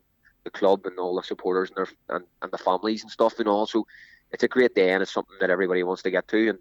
the 0.46 0.52
club, 0.52 0.86
and 0.86 0.98
all 0.98 1.16
the 1.16 1.24
supporters 1.24 1.70
and 1.70 1.78
their 1.78 2.16
and, 2.16 2.26
and 2.41 2.52
the 2.52 2.58
families 2.58 3.02
and 3.02 3.12
stuff. 3.12 3.39
And 3.39 3.50
all. 3.50 3.66
So 3.66 3.86
it's 4.32 4.43
a 4.43 4.48
great 4.48 4.74
day, 4.74 4.91
and 4.91 5.02
it's 5.02 5.14
something 5.14 5.36
that 5.41 5.50
everybody 5.50 5.84
wants 5.84 6.04
to 6.04 6.12
get 6.12 6.28
to, 6.30 6.50
and 6.50 6.60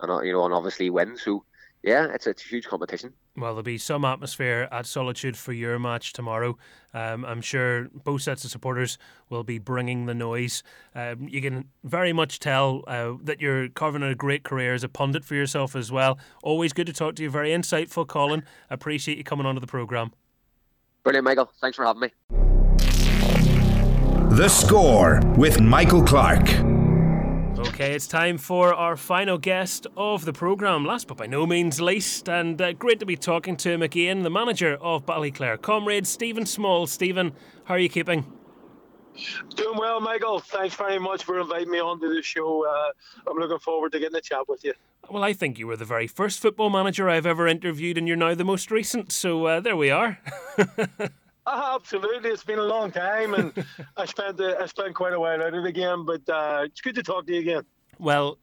and 0.00 0.26
you 0.26 0.32
know 0.32 0.44
and 0.44 0.52
obviously 0.52 0.90
win. 0.90 1.16
So 1.16 1.44
yeah, 1.82 2.08
it's, 2.12 2.26
it's 2.26 2.44
a 2.44 2.48
huge 2.48 2.66
competition. 2.66 3.12
Well, 3.36 3.52
there'll 3.52 3.62
be 3.62 3.78
some 3.78 4.04
atmosphere 4.04 4.68
at 4.70 4.84
Solitude 4.84 5.36
for 5.36 5.52
your 5.52 5.78
match 5.78 6.12
tomorrow. 6.12 6.58
Um, 6.92 7.24
I'm 7.24 7.40
sure 7.40 7.88
both 8.04 8.22
sets 8.22 8.44
of 8.44 8.50
supporters 8.50 8.98
will 9.30 9.44
be 9.44 9.58
bringing 9.58 10.06
the 10.06 10.14
noise. 10.14 10.62
Um, 10.94 11.28
you 11.28 11.40
can 11.40 11.68
very 11.82 12.12
much 12.12 12.38
tell 12.38 12.84
uh, 12.86 13.12
that 13.22 13.40
you're 13.40 13.68
carving 13.68 14.02
a 14.02 14.14
great 14.14 14.42
career 14.42 14.74
as 14.74 14.84
a 14.84 14.88
pundit 14.88 15.24
for 15.24 15.34
yourself 15.34 15.74
as 15.74 15.90
well. 15.90 16.18
Always 16.42 16.72
good 16.72 16.86
to 16.86 16.92
talk 16.92 17.14
to 17.16 17.22
you. 17.22 17.30
Very 17.30 17.50
insightful, 17.50 18.06
Colin. 18.06 18.44
Appreciate 18.68 19.16
you 19.16 19.24
coming 19.24 19.46
onto 19.46 19.60
the 19.60 19.66
programme. 19.66 20.12
Brilliant, 21.02 21.24
Michael. 21.24 21.50
Thanks 21.60 21.76
for 21.76 21.86
having 21.86 22.02
me. 22.02 22.49
The 24.30 24.48
Score 24.48 25.20
with 25.36 25.60
Michael 25.60 26.04
Clark. 26.04 26.48
Okay, 27.58 27.94
it's 27.94 28.06
time 28.06 28.38
for 28.38 28.72
our 28.72 28.96
final 28.96 29.36
guest 29.36 29.88
of 29.96 30.24
the 30.24 30.32
programme, 30.32 30.84
last 30.84 31.08
but 31.08 31.16
by 31.16 31.26
no 31.26 31.46
means 31.46 31.80
least, 31.80 32.28
and 32.28 32.62
uh, 32.62 32.72
great 32.72 33.00
to 33.00 33.06
be 33.06 33.16
talking 33.16 33.56
to 33.56 33.72
him 33.72 33.82
again, 33.82 34.22
the 34.22 34.30
manager 34.30 34.78
of 34.80 35.04
Ballyclare 35.04 35.60
Comrades, 35.60 36.08
Stephen 36.08 36.46
Small. 36.46 36.86
Stephen, 36.86 37.32
how 37.64 37.74
are 37.74 37.78
you 37.80 37.88
keeping? 37.88 38.24
Doing 39.56 39.76
well, 39.76 40.00
Michael. 40.00 40.38
Thanks 40.38 40.76
very 40.76 41.00
much 41.00 41.24
for 41.24 41.40
inviting 41.40 41.70
me 41.72 41.80
onto 41.80 42.08
the 42.08 42.22
show. 42.22 42.64
Uh, 42.64 42.92
I'm 43.28 43.36
looking 43.36 43.58
forward 43.58 43.90
to 43.92 43.98
getting 43.98 44.16
a 44.16 44.20
chat 44.20 44.48
with 44.48 44.62
you. 44.64 44.74
Well, 45.10 45.24
I 45.24 45.32
think 45.32 45.58
you 45.58 45.66
were 45.66 45.76
the 45.76 45.84
very 45.84 46.06
first 46.06 46.38
football 46.38 46.70
manager 46.70 47.10
I've 47.10 47.26
ever 47.26 47.48
interviewed, 47.48 47.98
and 47.98 48.06
you're 48.06 48.16
now 48.16 48.36
the 48.36 48.44
most 48.44 48.70
recent, 48.70 49.10
so 49.10 49.44
uh, 49.46 49.60
there 49.60 49.76
we 49.76 49.90
are. 49.90 50.20
uh, 51.46 51.72
absolutely, 51.74 52.30
it's 52.30 52.44
been 52.44 52.58
a 52.58 52.64
long 52.64 52.90
time, 52.90 53.34
and 53.34 53.52
I 53.96 54.04
spent 54.04 54.40
uh, 54.40 54.56
I 54.60 54.66
spent 54.66 54.94
quite 54.94 55.12
a 55.12 55.20
while 55.20 55.42
out 55.42 55.54
of 55.54 55.62
the 55.62 55.72
game, 55.72 56.04
but 56.04 56.28
uh, 56.28 56.62
it's 56.64 56.80
good 56.80 56.94
to 56.96 57.02
talk 57.02 57.26
to 57.26 57.34
you 57.34 57.40
again. 57.40 57.64
Well, 57.98 58.38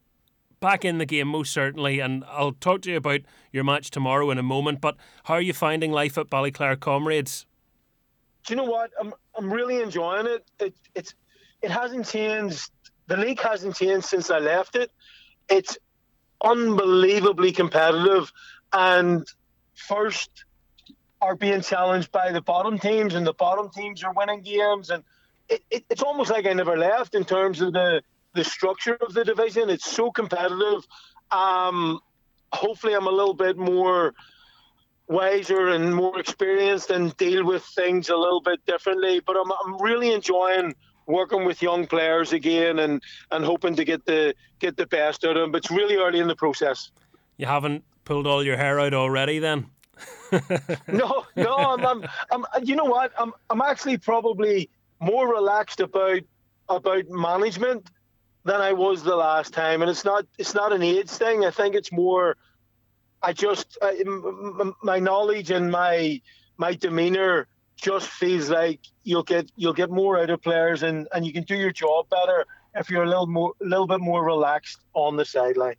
back 0.59 0.85
in 0.85 0.97
the 0.97 1.05
game, 1.05 1.27
most 1.27 1.53
certainly, 1.53 1.99
and 1.99 2.23
I'll 2.27 2.53
talk 2.53 2.81
to 2.83 2.91
you 2.91 2.97
about 2.97 3.21
your 3.51 3.63
match 3.63 3.91
tomorrow 3.91 4.29
in 4.31 4.37
a 4.37 4.43
moment. 4.43 4.81
But 4.81 4.97
how 5.25 5.35
are 5.35 5.41
you 5.41 5.53
finding 5.53 5.91
life 5.91 6.17
at 6.17 6.29
Ballyclare 6.29 6.79
Comrades? 6.79 7.45
Do 8.45 8.53
you 8.53 8.57
know 8.57 8.65
what? 8.65 8.91
I'm 8.99 9.13
I'm 9.37 9.51
really 9.51 9.81
enjoying 9.81 10.27
it. 10.27 10.45
It 10.59 10.75
it's 10.95 11.13
it 11.61 11.71
hasn't 11.71 12.07
changed. 12.07 12.71
The 13.07 13.17
league 13.17 13.41
hasn't 13.41 13.75
changed 13.75 14.05
since 14.05 14.29
I 14.29 14.39
left 14.39 14.75
it. 14.75 14.91
It's 15.49 15.77
unbelievably 16.43 17.53
competitive, 17.53 18.31
and 18.73 19.27
first 19.75 20.45
are 21.21 21.35
being 21.35 21.61
challenged 21.61 22.11
by 22.11 22.31
the 22.31 22.41
bottom 22.41 22.77
teams, 22.77 23.15
and 23.15 23.25
the 23.25 23.33
bottom 23.33 23.69
teams 23.69 24.03
are 24.03 24.13
winning 24.13 24.41
games, 24.41 24.89
and 24.89 25.03
it, 25.49 25.63
it, 25.71 25.85
it's 25.89 26.03
almost 26.03 26.29
like 26.29 26.45
I 26.45 26.53
never 26.53 26.77
left 26.77 27.15
in 27.15 27.23
terms 27.23 27.61
of 27.61 27.73
the 27.73 28.01
the 28.33 28.43
structure 28.43 28.95
of 28.95 29.13
the 29.13 29.23
division. 29.23 29.69
It's 29.69 29.89
so 29.89 30.11
competitive. 30.11 30.85
Um, 31.31 31.99
hopefully, 32.53 32.93
I'm 32.93 33.07
a 33.07 33.11
little 33.11 33.33
bit 33.33 33.57
more 33.57 34.13
wiser 35.07 35.69
and 35.69 35.95
more 35.95 36.19
experienced 36.19 36.89
and 36.91 37.15
deal 37.17 37.45
with 37.45 37.63
things 37.63 38.09
a 38.09 38.15
little 38.15 38.41
bit 38.41 38.63
differently. 38.65 39.21
But 39.25 39.37
I'm, 39.37 39.51
I'm 39.51 39.81
really 39.81 40.11
enjoying 40.11 40.75
working 41.05 41.45
with 41.45 41.61
young 41.61 41.87
players 41.87 42.33
again 42.33 42.79
and, 42.79 43.01
and 43.31 43.43
hoping 43.43 43.75
to 43.77 43.85
get 43.85 44.05
the 44.05 44.35
get 44.59 44.77
the 44.77 44.85
best 44.85 45.23
out 45.23 45.37
of 45.37 45.41
them. 45.41 45.51
But 45.51 45.59
it's 45.59 45.71
really 45.71 45.95
early 45.95 46.19
in 46.19 46.27
the 46.27 46.35
process. 46.35 46.91
You 47.37 47.45
haven't 47.45 47.83
pulled 48.03 48.27
all 48.27 48.43
your 48.43 48.57
hair 48.57 48.79
out 48.79 48.93
already, 48.93 49.39
then? 49.39 49.67
No, 50.87 51.25
no. 51.35 51.55
I'm, 51.55 51.85
I'm, 51.85 52.03
I'm, 52.31 52.45
You 52.63 52.75
know 52.75 52.85
what? 52.85 53.11
I'm, 53.17 53.33
I'm 53.49 53.61
actually 53.61 53.97
probably 53.97 54.69
more 54.99 55.27
relaxed 55.27 55.79
about 55.79 56.21
about 56.69 57.09
management 57.09 57.89
than 58.43 58.61
I 58.61 58.73
was 58.73 59.03
the 59.03 59.15
last 59.15 59.53
time, 59.53 59.81
and 59.81 59.89
it's 59.89 60.05
not 60.05 60.25
it's 60.37 60.53
not 60.53 60.73
an 60.73 60.81
age 60.81 61.09
thing. 61.09 61.45
I 61.45 61.51
think 61.51 61.75
it's 61.75 61.91
more 61.91 62.35
I 63.21 63.33
just 63.33 63.77
my 64.83 64.99
knowledge 64.99 65.51
and 65.51 65.71
my 65.71 66.21
my 66.57 66.73
demeanor 66.73 67.47
just 67.75 68.07
feels 68.09 68.49
like 68.49 68.79
you'll 69.03 69.23
get 69.23 69.51
you'll 69.55 69.73
get 69.73 69.89
more 69.89 70.19
out 70.19 70.29
of 70.29 70.41
players 70.41 70.83
and, 70.83 71.07
and 71.13 71.25
you 71.25 71.33
can 71.33 71.43
do 71.43 71.55
your 71.55 71.71
job 71.71 72.09
better 72.09 72.45
if 72.75 72.89
you're 72.89 73.03
a 73.03 73.07
little 73.07 73.27
more 73.27 73.53
a 73.61 73.65
little 73.65 73.87
bit 73.87 73.99
more 73.99 74.23
relaxed 74.23 74.79
on 74.93 75.15
the 75.15 75.25
sideline. 75.25 75.75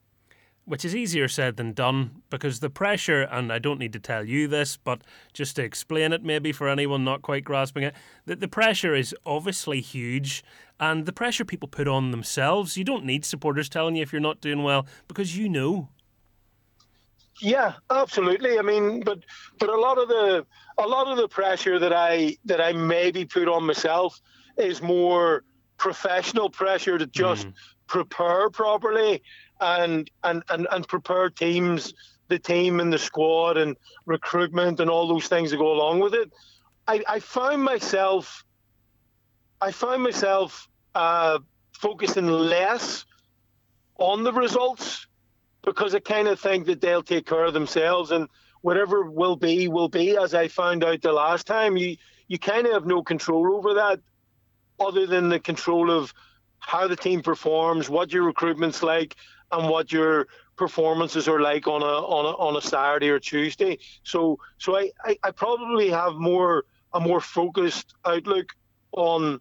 Which 0.69 0.85
is 0.85 0.95
easier 0.95 1.29
said 1.29 1.57
than 1.57 1.73
done 1.73 2.23
because 2.29 2.61
the 2.61 2.69
pressure, 2.69 3.23
and 3.23 3.51
I 3.51 3.59
don't 3.59 3.79
need 3.79 3.95
to 3.95 3.99
tell 3.99 4.25
you 4.25 4.47
this, 4.47 4.77
but 4.77 5.01
just 5.33 5.57
to 5.57 5.63
explain 5.63 6.13
it 6.13 6.23
maybe 6.23 6.53
for 6.53 6.69
anyone 6.69 7.05
not 7.05 7.23
quite 7.23 7.43
grasping 7.43 7.85
it, 7.85 7.95
that 8.27 8.41
the 8.41 8.49
pressure 8.49 8.95
is 8.95 9.15
obviously 9.25 9.81
huge 9.81 10.45
and 10.79 11.07
the 11.07 11.13
pressure 11.13 11.47
people 11.47 11.69
put 11.69 11.89
on 11.89 12.11
themselves. 12.11 12.77
You 12.77 12.85
don't 12.85 13.07
need 13.07 13.25
supporters 13.25 13.71
telling 13.71 13.97
you 13.97 14.03
if 14.03 14.13
you're 14.13 14.21
not 14.21 14.43
doing 14.43 14.63
well 14.63 14.87
because 15.09 15.39
you 15.39 15.49
know. 15.49 15.89
Yeah, 17.41 17.75
absolutely. 17.91 18.59
I 18.59 18.63
mean, 18.63 19.01
but 19.01 19.21
but 19.59 19.71
a 19.71 19.77
lot 19.77 19.97
of 19.97 20.09
the 20.09 20.45
a 20.77 20.87
lot 20.87 21.07
of 21.07 21.17
the 21.17 21.29
pressure 21.29 21.79
that 21.79 21.93
I 21.93 22.37
that 22.45 22.61
I 22.61 22.73
maybe 22.73 23.25
put 23.25 23.49
on 23.49 23.65
myself 23.65 24.21
is 24.57 24.83
more 24.83 25.45
professional 25.79 26.51
pressure 26.51 26.99
to 26.99 27.07
just 27.07 27.47
mm. 27.47 27.53
prepare 27.87 28.51
properly 28.51 29.23
and, 29.61 30.11
and 30.25 30.43
and 30.49 30.67
and 30.71 30.87
prepare 30.89 31.31
teams, 31.31 31.95
the 32.29 32.39
team 32.39 32.81
and 32.81 32.93
the 32.93 32.99
squad 32.99 33.57
and 33.57 33.77
recruitment 34.07 34.81
and 34.81 34.91
all 34.91 35.09
those 35.09 35.29
things 35.29 35.51
that 35.51 35.57
go 35.57 35.73
along 35.73 36.01
with 36.01 36.15
it. 36.15 36.31
I, 36.87 37.03
I 37.09 37.21
found 37.21 37.63
myself 37.63 38.45
I 39.61 39.73
found 39.73 40.03
myself 40.03 40.69
uh, 40.95 41.39
focusing 41.73 42.27
less 42.27 43.05
on 43.99 44.23
the 44.23 44.33
results 44.33 45.07
because 45.65 45.95
I 45.95 46.01
kind 46.01 46.29
of 46.29 46.39
think 46.39 46.67
that 46.67 46.81
they'll 46.81 47.03
take 47.03 47.27
care 47.27 47.45
of 47.45 47.55
themselves 47.55 48.11
and 48.11 48.29
whatever 48.63 49.11
will 49.11 49.37
be 49.37 49.69
will 49.69 49.89
be. 49.89 50.17
As 50.17 50.35
I 50.35 50.49
found 50.49 50.85
out 50.85 51.03
the 51.03 51.13
last 51.13 51.47
time, 51.47 51.77
you 51.77 51.97
you 52.29 52.39
kind 52.39 52.67
of 52.67 52.73
have 52.73 52.87
no 52.87 53.03
control 53.03 53.55
over 53.55 53.75
that, 53.75 54.01
other 54.79 55.07
than 55.07 55.29
the 55.29 55.41
control 55.41 55.91
of 55.91 56.13
how 56.59 56.87
the 56.87 56.97
team 56.97 57.23
performs, 57.23 57.89
what 57.89 58.13
your 58.13 58.25
recruitment's 58.25 58.83
like, 58.83 59.17
and 59.53 59.69
what 59.69 59.93
your 59.93 60.29
performances 60.57 61.29
are 61.29 61.41
like 61.41 61.67
on 61.67 61.83
a 61.83 61.85
on 61.85 62.25
a 62.25 62.37
on 62.37 62.57
a 62.57 62.61
Saturday 62.61 63.09
or 63.09 63.19
Tuesday. 63.19 63.79
So 64.03 64.39
so 64.59 64.77
I, 64.77 64.91
I, 65.05 65.19
I 65.25 65.31
probably 65.31 65.91
have 65.91 66.15
more 66.15 66.65
a 66.93 67.01
more 67.01 67.21
focused 67.21 67.95
outlook 68.05 68.55
on 68.93 69.41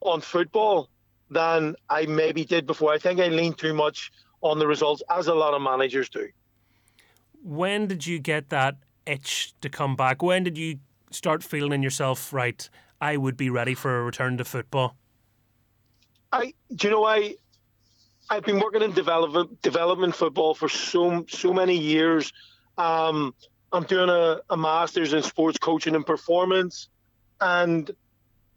on 0.00 0.20
football 0.20 0.88
than 1.30 1.74
I 1.88 2.06
maybe 2.06 2.44
did 2.44 2.66
before. 2.66 2.92
I 2.92 2.98
think 2.98 3.20
I 3.20 3.28
lean 3.28 3.54
too 3.54 3.74
much 3.74 4.12
on 4.40 4.58
the 4.58 4.66
results, 4.66 5.02
as 5.10 5.26
a 5.26 5.34
lot 5.34 5.54
of 5.54 5.62
managers 5.62 6.08
do. 6.08 6.28
When 7.42 7.86
did 7.86 8.06
you 8.06 8.18
get 8.18 8.50
that 8.50 8.76
itch 9.06 9.54
to 9.62 9.70
come 9.70 9.96
back? 9.96 10.22
When 10.22 10.44
did 10.44 10.58
you 10.58 10.78
start 11.10 11.42
feeling 11.42 11.72
in 11.72 11.82
yourself, 11.82 12.32
right, 12.32 12.68
I 13.00 13.16
would 13.16 13.36
be 13.36 13.48
ready 13.50 13.74
for 13.74 14.00
a 14.00 14.04
return 14.04 14.36
to 14.38 14.44
football? 14.44 14.96
I, 16.32 16.52
do 16.74 16.88
you 16.88 16.94
know, 16.94 17.04
I, 17.04 17.36
I've 18.30 18.44
been 18.44 18.58
working 18.58 18.82
in 18.82 18.92
development 18.92 19.60
development 19.62 20.14
football 20.14 20.54
for 20.54 20.68
so 20.68 21.24
so 21.28 21.52
many 21.52 21.76
years. 21.76 22.32
Um, 22.78 23.34
I'm 23.72 23.84
doing 23.84 24.08
a, 24.08 24.40
a 24.50 24.56
master's 24.56 25.12
in 25.12 25.22
sports 25.22 25.58
coaching 25.58 25.94
and 25.94 26.06
performance, 26.06 26.88
and 27.40 27.90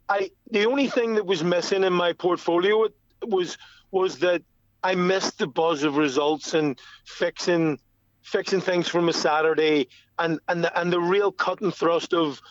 I 0.08 0.32
the 0.52 0.66
only 0.66 0.88
thing 0.88 1.16
that 1.16 1.26
was 1.26 1.44
missing 1.44 1.84
in 1.84 1.94
my 1.94 2.14
portfolio 2.14 2.88
was 3.24 3.58
was 3.92 4.20
that 4.20 4.42
I 4.84 4.96
missed 4.96 5.40
the 5.40 5.48
buzz 5.48 5.84
of 5.84 5.98
results 5.98 6.54
and 6.54 6.80
fixing 7.06 7.80
fixing 8.22 8.62
things 8.62 8.88
from 8.88 9.10
a 9.10 9.14
Saturday 9.14 9.88
and 10.18 10.40
and 10.48 10.64
the, 10.64 10.80
and 10.80 10.94
the 10.94 11.02
real 11.02 11.32
cut 11.32 11.62
and 11.62 11.74
thrust 11.74 12.14
of 12.14 12.42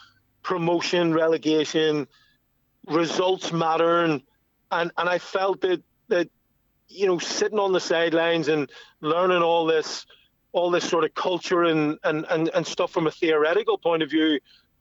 promotion, 0.42 1.14
relegation, 1.14 2.06
results 2.86 3.52
matter 3.52 4.04
and 4.04 4.22
and, 4.70 4.90
and 4.98 5.08
I 5.08 5.18
felt 5.18 5.62
that 5.62 5.82
that 6.08 6.28
you 6.88 7.06
know 7.06 7.18
sitting 7.18 7.58
on 7.58 7.72
the 7.72 7.80
sidelines 7.80 8.48
and 8.48 8.70
learning 9.00 9.42
all 9.42 9.66
this 9.66 10.06
all 10.56 10.70
this 10.70 10.88
sort 10.88 11.04
of 11.04 11.14
culture 11.14 11.64
and, 11.64 11.98
and, 12.02 12.24
and, 12.30 12.48
and 12.54 12.66
stuff 12.66 12.90
from 12.90 13.06
a 13.06 13.10
theoretical 13.10 13.76
point 13.76 14.02
of 14.02 14.08
view, 14.08 14.40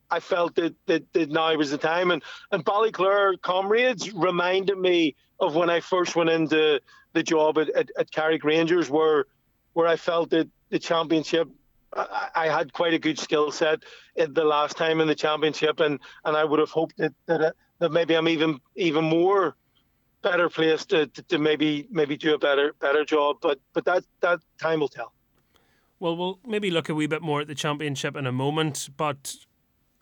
I 0.09 0.21
felt 0.21 0.55
that, 0.55 0.73
that, 0.85 1.03
that 1.11 1.29
now 1.29 1.53
was 1.55 1.69
the 1.69 1.77
time. 1.77 2.11
And, 2.11 2.23
and 2.51 2.63
Ballyclare 2.63 3.39
comrades 3.41 4.13
reminded 4.13 4.77
me 4.77 5.15
of 5.39 5.53
when 5.53 5.69
I 5.69 5.81
first 5.81 6.15
went 6.15 6.29
into 6.29 6.79
the 7.11 7.23
job 7.23 7.57
at, 7.57 7.69
at, 7.71 7.89
at 7.97 8.09
Carrick 8.09 8.43
Rangers, 8.43 8.89
where 8.89 9.25
where 9.73 9.87
I 9.87 9.97
felt 9.97 10.29
that 10.29 10.47
the 10.69 10.79
championship, 10.79 11.49
I, 11.93 12.47
had 12.47 12.71
quite 12.71 12.93
a 12.93 12.99
good 12.99 13.19
skill 13.19 13.51
set 13.51 13.83
at 14.17 14.33
the 14.33 14.45
last 14.45 14.77
time 14.77 15.01
in 15.01 15.07
the 15.07 15.15
championship, 15.15 15.81
and, 15.81 15.99
and 16.23 16.37
I 16.37 16.45
would 16.45 16.59
have 16.59 16.69
hoped 16.69 16.95
that 16.97 17.13
that, 17.25 17.55
that 17.79 17.91
maybe 17.91 18.15
I'm 18.15 18.29
even 18.29 18.61
even 18.75 19.03
more 19.03 19.57
better 20.25 20.49
place 20.49 20.83
to, 20.85 21.05
to, 21.05 21.21
to 21.21 21.37
maybe 21.37 21.87
maybe 21.91 22.17
do 22.17 22.33
a 22.33 22.37
better 22.37 22.73
better 22.79 23.05
job. 23.05 23.37
But 23.41 23.59
but 23.73 23.85
that 23.85 24.03
that 24.21 24.39
time 24.59 24.79
will 24.79 24.89
tell. 24.89 25.13
Well, 25.99 26.17
we'll 26.17 26.39
maybe 26.45 26.71
look 26.71 26.89
a 26.89 26.95
wee 26.95 27.07
bit 27.07 27.21
more 27.21 27.41
at 27.41 27.47
the 27.47 27.55
championship 27.55 28.17
in 28.17 28.25
a 28.27 28.31
moment, 28.31 28.89
but 28.97 29.35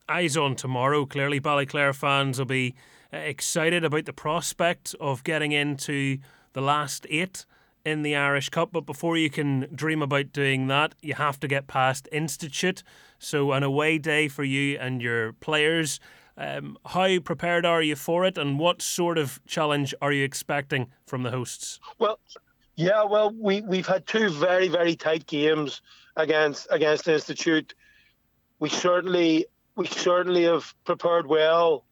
eyes 0.10 0.36
on 0.36 0.56
tomorrow. 0.56 1.06
Clearly, 1.06 1.40
Ballyclare 1.40 1.94
fans 1.94 2.40
will 2.40 2.46
be 2.46 2.74
uh, 3.14 3.18
excited 3.18 3.84
about 3.84 4.06
the 4.06 4.14
prospect 4.14 4.96
of 5.00 5.24
getting 5.24 5.52
into 5.52 6.18
the 6.54 6.62
last 6.62 7.06
eight 7.10 7.46
in 7.86 8.02
the 8.02 8.16
Irish 8.16 8.50
Cup. 8.50 8.72
But 8.72 8.86
before 8.86 9.18
you 9.18 9.30
can 9.30 9.68
dream 9.76 10.02
about 10.02 10.32
doing 10.32 10.68
that, 10.68 10.96
you 11.02 11.16
have 11.16 11.40
to 11.42 11.48
get 11.48 11.68
past 11.68 12.08
Institute. 12.12 12.82
So, 13.20 13.52
an 13.52 13.64
away 13.64 13.98
day 13.98 14.30
for 14.30 14.44
you 14.44 14.80
and 14.80 15.02
your 15.02 15.34
players. 15.34 16.00
Um, 16.38 16.78
how 16.86 17.20
prepared 17.20 17.66
are 17.66 17.82
you 17.82 17.96
for 17.96 18.26
it, 18.26 18.38
and 18.38 18.60
what 18.60 18.82
sort 18.82 19.18
of 19.18 19.40
challenge 19.46 19.94
are 20.02 20.12
you 20.12 20.24
expecting 20.24 20.92
from 21.06 21.24
the 21.24 21.32
hosts? 21.32 21.80
Well, 22.00 22.20
yeah, 22.76 23.04
well, 23.04 23.32
we 23.38 23.62
we've 23.62 23.86
had 23.86 24.08
two 24.08 24.30
very 24.30 24.68
very 24.68 24.96
tight 24.96 25.28
games 25.28 25.82
against 26.16 26.68
against 26.72 27.06
the 27.06 27.14
Institute. 27.14 27.76
We 28.60 28.70
certainly 28.70 29.46
we 29.76 29.88
certainly 29.88 30.44
have 30.44 30.74
prepared 30.86 31.28
well. 31.28 31.86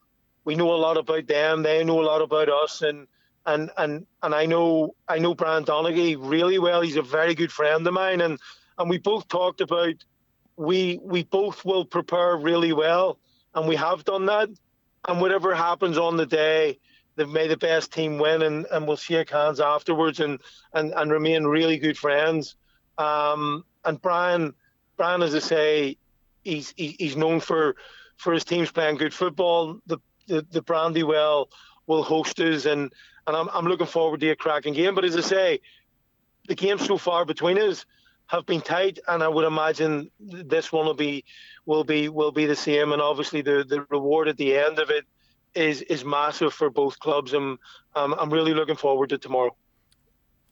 We 0.44 0.56
know 0.56 0.74
a 0.74 0.76
lot 0.76 0.98
about 0.98 1.28
them. 1.28 1.62
They 1.62 1.84
know 1.84 2.02
a 2.02 2.04
lot 2.04 2.22
about 2.22 2.50
us, 2.50 2.82
and 2.82 3.08
and 3.46 3.70
and 3.78 4.06
and 4.24 4.34
I 4.34 4.46
know 4.46 4.96
I 5.08 5.20
know 5.20 5.36
Brian 5.36 5.66
Donaghy 5.66 6.18
really 6.20 6.60
well. 6.60 6.82
He's 6.82 6.96
a 6.96 7.02
very 7.02 7.36
good 7.36 7.52
friend 7.52 7.86
of 7.86 7.94
mine, 7.94 8.22
and 8.22 8.40
and 8.78 8.90
we 8.90 8.98
both 8.98 9.28
talked 9.28 9.62
about 9.62 9.96
we 10.58 11.00
we 11.04 11.24
both 11.24 11.64
will 11.66 11.86
prepare 11.86 12.38
really 12.38 12.74
well, 12.74 13.20
and 13.54 13.68
we 13.68 13.76
have 13.76 14.04
done 14.04 14.26
that. 14.28 14.50
And 15.08 15.20
whatever 15.20 15.56
happens 15.56 15.98
on 15.98 16.18
the 16.18 16.26
day, 16.26 16.80
they 17.16 17.26
may 17.26 17.48
the 17.48 17.58
best 17.58 17.92
team 17.92 18.20
win, 18.20 18.44
and, 18.44 18.66
and 18.72 18.88
we'll 18.88 18.98
shake 18.98 19.32
hands 19.32 19.60
afterwards 19.60 20.20
and, 20.20 20.40
and, 20.74 20.94
and 20.94 21.12
remain 21.12 21.46
really 21.46 21.78
good 21.78 21.98
friends. 21.98 22.56
Um, 22.98 23.66
and 23.84 24.02
Brian, 24.02 24.54
Brian, 24.98 25.24
as 25.24 25.34
I 25.36 25.40
say, 25.40 25.98
he's 26.44 26.74
he's 26.78 27.16
known 27.16 27.40
for 27.40 27.76
for 28.18 28.34
his 28.34 28.46
teams 28.46 28.72
playing 28.72 28.98
good 28.98 29.14
football. 29.14 29.80
The 29.88 29.98
the, 30.28 30.46
the 30.52 30.62
Brandywell 30.62 31.50
will 31.88 32.04
host 32.04 32.40
us, 32.40 32.66
and 32.66 32.94
and 33.28 33.36
I'm 33.36 33.50
I'm 33.52 33.66
looking 33.66 33.88
forward 33.88 34.20
to 34.22 34.30
a 34.30 34.36
cracking 34.36 34.74
game. 34.74 34.96
But 34.96 35.06
as 35.06 35.18
I 35.18 35.22
say, 35.22 35.62
the 36.48 36.56
games 36.56 36.86
so 36.86 36.98
far 36.98 37.26
between 37.26 37.60
us 37.60 37.86
have 38.32 38.46
been 38.46 38.62
tight, 38.62 38.98
and 39.10 39.22
I 39.22 39.28
would 39.28 39.44
imagine 39.44 40.10
this 40.20 40.72
one 40.72 40.86
will 40.86 40.94
be 40.94 41.26
will 41.66 41.84
be 41.84 42.08
will 42.08 42.32
be 42.32 42.46
the 42.46 42.56
same. 42.56 42.94
And 42.94 43.02
obviously, 43.02 43.42
the 43.42 43.66
the 43.68 43.86
reward 43.90 44.30
at 44.30 44.38
the 44.38 44.58
end 44.58 44.80
of 44.80 44.90
it 44.90 45.06
is 45.54 45.82
is 45.84 46.06
massive 46.06 46.54
for 46.54 46.70
both 46.70 46.98
clubs, 47.00 47.34
and 47.34 47.58
um, 47.94 48.16
I'm 48.18 48.32
really 48.32 48.54
looking 48.54 48.78
forward 48.78 49.10
to 49.10 49.18
tomorrow. 49.18 49.54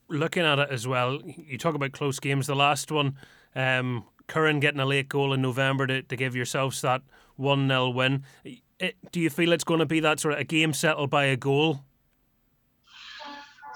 Looking 0.09 0.43
at 0.43 0.59
it 0.59 0.69
as 0.69 0.87
well, 0.87 1.19
you 1.23 1.57
talk 1.57 1.73
about 1.73 1.93
close 1.93 2.19
games. 2.19 2.47
The 2.47 2.55
last 2.55 2.91
one, 2.91 3.15
um, 3.55 4.03
Curran 4.27 4.59
getting 4.59 4.81
a 4.81 4.85
late 4.85 5.07
goal 5.07 5.31
in 5.31 5.41
November 5.41 5.87
to, 5.87 6.01
to 6.01 6.15
give 6.17 6.35
yourselves 6.35 6.81
that 6.81 7.01
one 7.37 7.69
0 7.69 7.91
win. 7.91 8.23
It, 8.43 8.95
do 9.11 9.21
you 9.21 9.29
feel 9.29 9.53
it's 9.53 9.63
going 9.63 9.79
to 9.79 9.85
be 9.85 10.01
that 10.01 10.19
sort 10.19 10.33
of 10.33 10.41
a 10.41 10.43
game 10.43 10.73
settled 10.73 11.09
by 11.09 11.25
a 11.25 11.37
goal? 11.37 11.85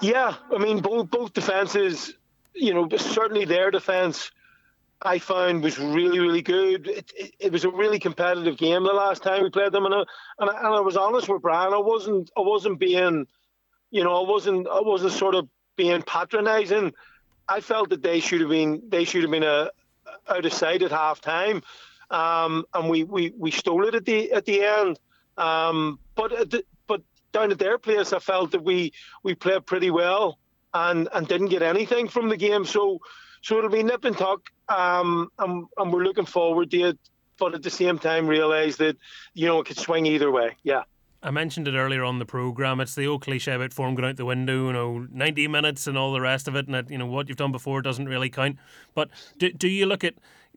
Yeah, 0.02 0.34
I 0.54 0.58
mean 0.58 0.80
both 0.80 1.10
both 1.10 1.32
defenses 1.32 2.12
you 2.54 2.72
know, 2.72 2.88
certainly 2.96 3.44
their 3.44 3.70
defence 3.70 4.30
I 5.02 5.18
found 5.18 5.62
was 5.62 5.78
really, 5.78 6.18
really 6.18 6.42
good. 6.42 6.88
It, 6.88 7.12
it, 7.16 7.34
it, 7.38 7.52
was 7.52 7.64
a 7.64 7.70
really 7.70 7.98
competitive 7.98 8.56
game 8.56 8.84
the 8.84 8.92
last 8.92 9.22
time 9.22 9.42
we 9.42 9.50
played 9.50 9.72
them, 9.72 9.84
and 9.84 9.94
I, 9.94 10.02
and 10.38 10.50
I, 10.50 10.56
and 10.58 10.66
I 10.68 10.80
was 10.80 10.96
honest 10.96 11.28
with 11.28 11.42
Brian. 11.42 11.74
I 11.74 11.78
wasn't, 11.78 12.30
I 12.36 12.40
wasn't 12.40 12.78
being, 12.78 13.26
you 13.90 14.04
know, 14.04 14.24
I 14.24 14.28
wasn't, 14.28 14.66
I 14.68 14.80
wasn't 14.80 15.12
sort 15.12 15.34
of 15.34 15.48
being 15.76 16.02
patronising. 16.02 16.94
I 17.48 17.60
felt 17.60 17.90
that 17.90 18.02
they 18.02 18.20
should 18.20 18.40
have 18.40 18.50
been, 18.50 18.82
they 18.88 19.04
should 19.04 19.22
have 19.22 19.30
been 19.30 19.42
a, 19.42 19.70
out 20.28 20.46
of 20.46 20.52
sight 20.52 20.82
at 20.82 20.90
half 20.90 21.20
time, 21.20 21.62
um, 22.10 22.64
and 22.72 22.88
we, 22.88 23.04
we, 23.04 23.34
we 23.36 23.50
stole 23.50 23.86
it 23.86 23.94
at 23.94 24.04
the 24.04 24.32
at 24.32 24.46
the 24.46 24.62
end. 24.62 24.98
Um, 25.36 25.98
but 26.14 26.50
the, 26.50 26.64
but 26.86 27.02
down 27.32 27.50
at 27.50 27.58
their 27.58 27.76
place, 27.76 28.12
I 28.12 28.20
felt 28.20 28.52
that 28.52 28.62
we 28.62 28.92
we 29.22 29.34
played 29.34 29.66
pretty 29.66 29.90
well 29.90 30.38
and 30.74 31.08
and 31.12 31.26
didn't 31.26 31.48
get 31.48 31.62
anything 31.62 32.08
from 32.08 32.28
the 32.28 32.36
game. 32.36 32.64
So 32.64 33.00
so 33.42 33.58
it'll 33.58 33.70
be 33.70 33.82
nip 33.82 34.04
and 34.04 34.16
tuck, 34.16 34.50
um, 34.68 35.30
and, 35.38 35.66
and 35.76 35.92
we're 35.92 36.02
looking 36.02 36.26
forward 36.26 36.70
to 36.72 36.80
it. 36.80 36.98
But 37.38 37.54
at 37.54 37.62
the 37.62 37.70
same 37.70 37.98
time, 37.98 38.26
realise 38.26 38.76
that 38.76 38.96
you 39.34 39.46
know 39.46 39.60
it 39.60 39.66
could 39.66 39.78
swing 39.78 40.06
either 40.06 40.30
way. 40.30 40.56
Yeah. 40.62 40.82
I 41.22 41.30
mentioned 41.30 41.66
it 41.66 41.74
earlier 41.74 42.04
on 42.04 42.18
the 42.18 42.26
program. 42.26 42.80
It's 42.80 42.94
the 42.94 43.06
old 43.06 43.22
cliche 43.22 43.52
about 43.52 43.72
form 43.72 43.94
going 43.94 44.10
out 44.10 44.16
the 44.18 44.26
window, 44.26 44.66
you 44.66 44.72
know, 44.74 45.06
ninety 45.10 45.48
minutes 45.48 45.86
and 45.86 45.96
all 45.96 46.12
the 46.12 46.20
rest 46.20 46.48
of 46.48 46.54
it, 46.54 46.66
and 46.66 46.74
that, 46.74 46.90
you 46.90 46.98
know 46.98 47.06
what 47.06 47.28
you've 47.28 47.38
done 47.38 47.52
before 47.52 47.80
doesn't 47.80 48.08
really 48.08 48.28
count. 48.28 48.58
But 48.94 49.08
do 49.38 49.50
do 49.50 49.68
you 49.68 49.86
look 49.86 50.04
at 50.04 50.14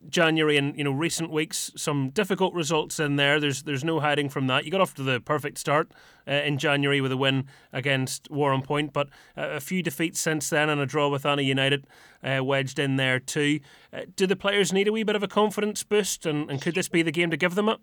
January 0.10 0.58
and 0.58 0.78
you 0.78 0.84
know 0.84 0.92
recent 0.92 1.32
weeks, 1.32 1.72
some 1.76 2.10
difficult 2.10 2.54
results 2.54 3.00
in 3.00 3.16
there. 3.16 3.40
There's 3.40 3.64
there's 3.64 3.84
no 3.84 4.00
hiding 4.00 4.30
from 4.30 4.48
that. 4.48 4.66
You 4.66 4.72
got 4.72 4.82
off 4.82 4.94
to 4.96 5.04
the 5.04 5.20
perfect 5.20 5.58
start 5.58 5.92
uh, 6.28 6.32
in 6.32 6.58
January 6.58 7.02
with 7.02 7.12
a 7.12 7.18
win 7.18 7.46
against 7.74 8.30
Warrenpoint, 8.32 8.94
but 8.94 9.08
uh, 9.38 9.50
a 9.50 9.60
few 9.60 9.84
defeats 9.84 10.20
since 10.20 10.50
then 10.50 10.70
and 10.70 10.80
a 10.80 10.86
draw 10.86 11.10
with 11.10 11.24
Annagh 11.24 11.46
United 11.46 11.88
uh, 12.24 12.44
wedged 12.44 12.80
in 12.80 12.96
there 12.96 13.20
too. 13.20 13.60
Uh, 13.92 14.02
do 14.16 14.26
the 14.28 14.36
players 14.36 14.74
need 14.74 14.88
a 14.88 14.92
wee 14.92 15.04
bit 15.04 15.16
of 15.16 15.24
a 15.24 15.28
confidence 15.28 15.84
boost, 15.84 16.26
and, 16.26 16.50
and 16.50 16.62
could 16.62 16.76
this 16.76 16.90
be 16.90 17.02
the 17.02 17.12
game 17.12 17.32
to 17.32 17.38
give 17.38 17.56
them 17.56 17.70
it? 17.70 17.80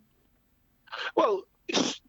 Well, 1.16 1.42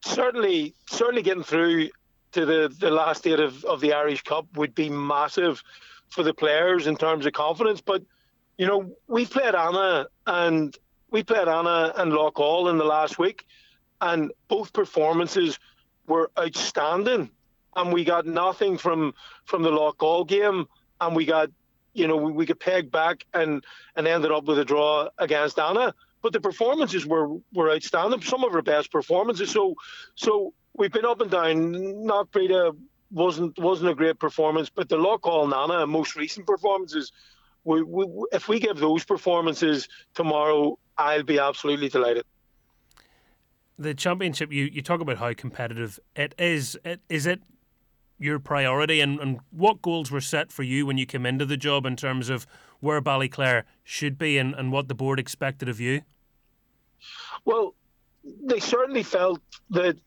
certainly, 0.04 0.76
certainly 0.88 1.22
getting 1.22 1.44
through 1.44 1.90
to 2.34 2.46
the, 2.46 2.74
the 2.80 2.92
last 2.92 3.26
eight 3.28 3.40
of, 3.40 3.64
of 3.66 3.82
the 3.82 3.94
Irish 3.94 4.22
Cup 4.24 4.46
would 4.56 4.76
be 4.76 4.90
massive 4.90 5.64
for 6.10 6.24
the 6.24 6.34
players 6.34 6.88
in 6.88 6.96
terms 6.96 7.26
of 7.26 7.34
confidence, 7.34 7.82
but 7.82 8.04
you 8.58 8.68
know, 8.68 8.96
we 9.08 9.26
played 9.26 9.54
Annagh 9.54 10.06
and 10.26 10.76
we 11.12 11.24
played 11.24 11.48
Annagh 11.48 11.94
and 12.00 12.12
Loughgall 12.12 12.70
in 12.70 12.78
the 12.78 12.86
last 12.86 13.20
week, 13.20 13.46
and 14.02 14.32
both 14.48 14.74
performances 14.74 15.60
were 16.08 16.32
outstanding. 16.38 17.30
And 17.76 17.92
we 17.92 18.06
got 18.06 18.26
nothing 18.26 18.78
from 18.78 19.14
from 19.46 19.62
the 19.62 19.72
Loughgall 19.72 20.28
game, 20.28 20.66
and 21.02 21.16
we 21.16 21.26
got, 21.26 21.50
you 21.94 22.08
know, 22.08 22.16
we, 22.16 22.32
we 22.32 22.46
got 22.46 22.60
pegged 22.60 22.92
back 22.92 23.26
and 23.34 23.64
and 23.96 24.08
ended 24.08 24.32
up 24.32 24.46
with 24.46 24.60
a 24.60 24.66
draw 24.66 25.10
against 25.18 25.58
Annagh. 25.58 25.94
But 26.22 26.34
the 26.34 26.42
performances 26.42 27.06
were 27.06 27.38
were 27.54 27.72
outstanding. 27.72 28.22
Some 28.22 28.44
of 28.44 28.56
our 28.56 28.62
best 28.62 28.92
performances. 28.92 29.52
So 29.52 29.76
so 30.16 30.54
we've 30.74 30.92
been 30.92 31.06
up 31.06 31.20
and 31.20 31.32
down. 31.32 31.74
Knockbreda 31.74 32.76
wasn't 33.12 33.60
wasn't 33.60 33.92
a 33.92 33.96
great 33.96 34.20
performance, 34.20 34.70
but 34.70 34.88
the 34.88 34.98
Loughgall 34.98 35.44
and 35.44 35.54
Annagh 35.54 35.90
most 35.90 36.16
recent 36.16 36.48
performances 36.48 37.12
we, 37.66 37.82
we, 37.82 38.06
if 38.32 38.48
we 38.48 38.60
give 38.60 38.78
those 38.78 39.04
performances 39.04 39.90
tomorrow, 40.14 40.78
I'll 40.98 41.24
be 41.24 41.40
absolutely 41.40 41.90
delighted. 41.90 42.24
The 43.78 43.94
championship, 43.94 44.54
you, 44.54 44.70
you 44.72 44.82
talk 44.82 45.02
about 45.02 45.18
how 45.18 45.34
competitive 45.34 46.00
it 46.16 46.34
is. 46.38 46.78
It, 46.86 47.02
is 47.10 47.26
it 47.26 47.42
your 48.18 48.40
priority, 48.40 49.02
and, 49.02 49.20
and 49.20 49.40
what 49.52 49.82
goals 49.82 50.10
were 50.10 50.22
set 50.22 50.52
for 50.52 50.64
you 50.64 50.86
when 50.86 50.98
you 50.98 51.06
came 51.06 51.26
into 51.26 51.46
the 51.46 51.58
job 51.58 51.86
in 51.86 51.98
terms 51.98 52.30
of 52.30 52.48
where 52.80 53.02
Ballyclare 53.02 53.64
should 53.84 54.18
be 54.18 54.38
and, 54.38 54.54
and 54.56 54.72
what 54.72 54.88
the 54.88 54.96
board 54.96 55.20
expected 55.20 55.68
of 55.68 55.82
you? 55.82 56.02
Well, 57.44 57.76
they 58.24 58.60
certainly 58.60 59.04
felt 59.04 59.42
that 59.72 59.98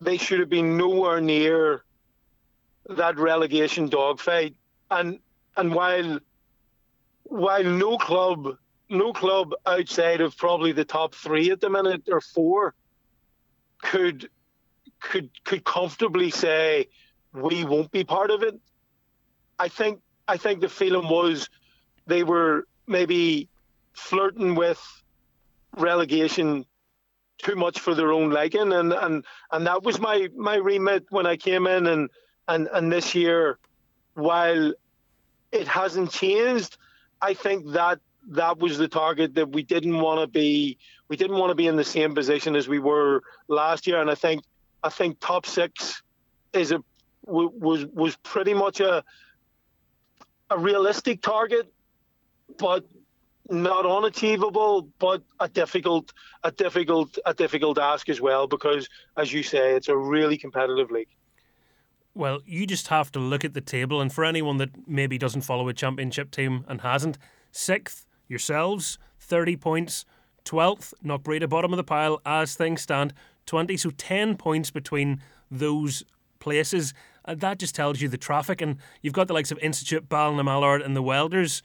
they 0.00 0.18
should 0.18 0.40
have 0.40 0.50
been 0.50 0.76
nowhere 0.76 1.20
near 1.20 1.84
that 2.90 3.18
relegation 3.18 3.88
dogfight. 3.88 4.54
And 4.90 5.18
and 5.56 5.74
while 5.74 6.18
while 7.30 7.62
no 7.62 7.96
club, 7.96 8.56
no 8.88 9.12
club 9.12 9.54
outside 9.64 10.20
of 10.20 10.36
probably 10.36 10.72
the 10.72 10.84
top 10.84 11.14
three 11.14 11.50
at 11.50 11.60
the 11.60 11.70
minute 11.70 12.02
or 12.10 12.20
four 12.20 12.74
could 13.80 14.28
could 15.00 15.30
could 15.44 15.64
comfortably 15.64 16.30
say 16.30 16.88
we 17.32 17.64
won't 17.64 17.90
be 17.92 18.04
part 18.04 18.30
of 18.30 18.42
it. 18.42 18.60
I 19.58 19.68
think 19.68 20.00
I 20.26 20.36
think 20.36 20.60
the 20.60 20.68
feeling 20.68 21.08
was 21.08 21.48
they 22.06 22.24
were 22.24 22.66
maybe 22.88 23.48
flirting 23.92 24.56
with 24.56 24.80
relegation 25.76 26.66
too 27.38 27.54
much 27.54 27.78
for 27.78 27.94
their 27.94 28.12
own 28.12 28.30
liking 28.30 28.72
and 28.72 28.92
and 28.92 29.24
and 29.52 29.66
that 29.68 29.84
was 29.84 30.00
my 30.00 30.28
my 30.34 30.56
remit 30.56 31.06
when 31.10 31.26
I 31.26 31.36
came 31.36 31.68
in 31.68 31.86
and 31.86 32.10
and 32.48 32.68
and 32.72 32.90
this 32.90 33.14
year 33.14 33.58
while 34.14 34.74
it 35.52 35.68
hasn't 35.68 36.10
changed 36.10 36.76
I 37.22 37.34
think 37.34 37.72
that 37.72 38.00
that 38.28 38.58
was 38.58 38.78
the 38.78 38.88
target 38.88 39.34
that 39.34 39.50
we 39.50 39.62
didn't 39.62 39.98
want 39.98 40.20
to 40.20 40.26
be. 40.26 40.78
We 41.08 41.16
didn't 41.16 41.38
want 41.38 41.50
to 41.50 41.54
be 41.54 41.66
in 41.66 41.76
the 41.76 41.84
same 41.84 42.14
position 42.14 42.54
as 42.54 42.68
we 42.68 42.78
were 42.78 43.22
last 43.48 43.86
year, 43.86 44.00
and 44.00 44.10
I 44.10 44.14
think 44.14 44.44
I 44.82 44.88
think 44.88 45.18
top 45.20 45.46
six 45.46 46.02
is 46.52 46.72
a 46.72 46.82
was 47.22 47.86
was 47.86 48.16
pretty 48.16 48.54
much 48.54 48.80
a 48.80 49.04
a 50.50 50.58
realistic 50.58 51.22
target, 51.22 51.72
but 52.58 52.84
not 53.48 53.84
unachievable, 53.86 54.88
but 54.98 55.22
a 55.40 55.48
difficult 55.48 56.12
a 56.44 56.50
difficult 56.50 57.18
a 57.26 57.34
difficult 57.34 57.78
ask 57.78 58.08
as 58.08 58.20
well 58.20 58.46
because, 58.46 58.88
as 59.16 59.32
you 59.32 59.42
say, 59.42 59.74
it's 59.74 59.88
a 59.88 59.96
really 59.96 60.38
competitive 60.38 60.90
league. 60.90 61.08
Well, 62.14 62.40
you 62.44 62.66
just 62.66 62.88
have 62.88 63.12
to 63.12 63.18
look 63.20 63.44
at 63.44 63.54
the 63.54 63.60
table, 63.60 64.00
and 64.00 64.12
for 64.12 64.24
anyone 64.24 64.56
that 64.58 64.88
maybe 64.88 65.16
doesn't 65.16 65.42
follow 65.42 65.68
a 65.68 65.72
championship 65.72 66.30
team 66.30 66.64
and 66.68 66.80
hasn't, 66.80 67.18
sixth, 67.52 68.06
yourselves, 68.26 68.98
30 69.20 69.56
points, 69.56 70.04
12th, 70.44 70.92
Knockbreda, 71.04 71.48
bottom 71.48 71.72
of 71.72 71.76
the 71.76 71.84
pile 71.84 72.20
as 72.26 72.54
things 72.54 72.82
stand, 72.82 73.12
20, 73.46 73.76
so 73.76 73.90
10 73.90 74.36
points 74.36 74.70
between 74.70 75.20
those 75.50 76.02
places. 76.40 76.94
And 77.24 77.40
that 77.40 77.58
just 77.58 77.74
tells 77.74 78.00
you 78.00 78.08
the 78.08 78.18
traffic, 78.18 78.60
and 78.60 78.78
you've 79.02 79.14
got 79.14 79.28
the 79.28 79.34
likes 79.34 79.52
of 79.52 79.58
Institute, 79.58 80.10
Mallard, 80.10 80.82
and 80.82 80.96
the 80.96 81.02
Welders 81.02 81.62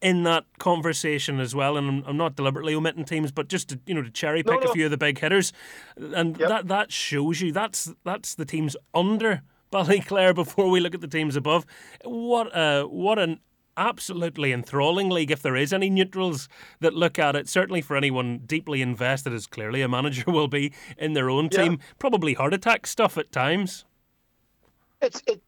in 0.00 0.22
that 0.24 0.44
conversation 0.58 1.40
as 1.40 1.54
well. 1.54 1.76
And 1.76 1.88
I'm, 1.88 2.04
I'm, 2.06 2.16
not 2.16 2.36
deliberately 2.36 2.74
omitting 2.74 3.04
teams, 3.04 3.32
but 3.32 3.48
just 3.48 3.70
to 3.70 3.80
you 3.86 3.94
know 3.94 4.02
to 4.02 4.10
cherry 4.10 4.42
pick 4.42 4.60
no, 4.60 4.60
no. 4.60 4.70
a 4.70 4.72
few 4.72 4.84
of 4.84 4.90
the 4.90 4.98
big 4.98 5.18
hitters, 5.18 5.52
and 5.96 6.38
yep. 6.38 6.48
that 6.48 6.68
that 6.68 6.92
shows 6.92 7.40
you 7.40 7.52
that's 7.52 7.92
that's 8.04 8.34
the 8.34 8.44
teams 8.44 8.76
under 8.94 9.42
Ballyclare 9.76 10.34
before 10.34 10.70
we 10.70 10.80
look 10.80 10.94
at 10.94 11.02
the 11.02 11.08
teams 11.08 11.36
above. 11.36 11.66
What 12.02 12.54
uh, 12.56 12.84
what 12.84 13.18
an 13.18 13.40
absolutely 13.76 14.50
enthralling 14.52 15.10
league 15.10 15.30
if 15.30 15.42
there 15.42 15.54
is 15.54 15.70
any 15.70 15.90
neutrals 15.90 16.48
that 16.80 16.94
look 16.94 17.18
at 17.18 17.36
it. 17.36 17.46
Certainly 17.46 17.82
for 17.82 17.94
anyone 17.94 18.38
deeply 18.46 18.80
invested, 18.80 19.34
as 19.34 19.46
clearly 19.46 19.82
a 19.82 19.88
manager 19.88 20.24
will 20.30 20.48
be 20.48 20.72
in 20.96 21.12
their 21.12 21.28
own 21.28 21.50
team, 21.50 21.72
yeah. 21.72 21.86
probably 21.98 22.32
heart 22.32 22.54
attack 22.54 22.86
stuff 22.86 23.18
at 23.18 23.30
times. 23.32 23.84
It's 25.02 25.22
it. 25.26 25.42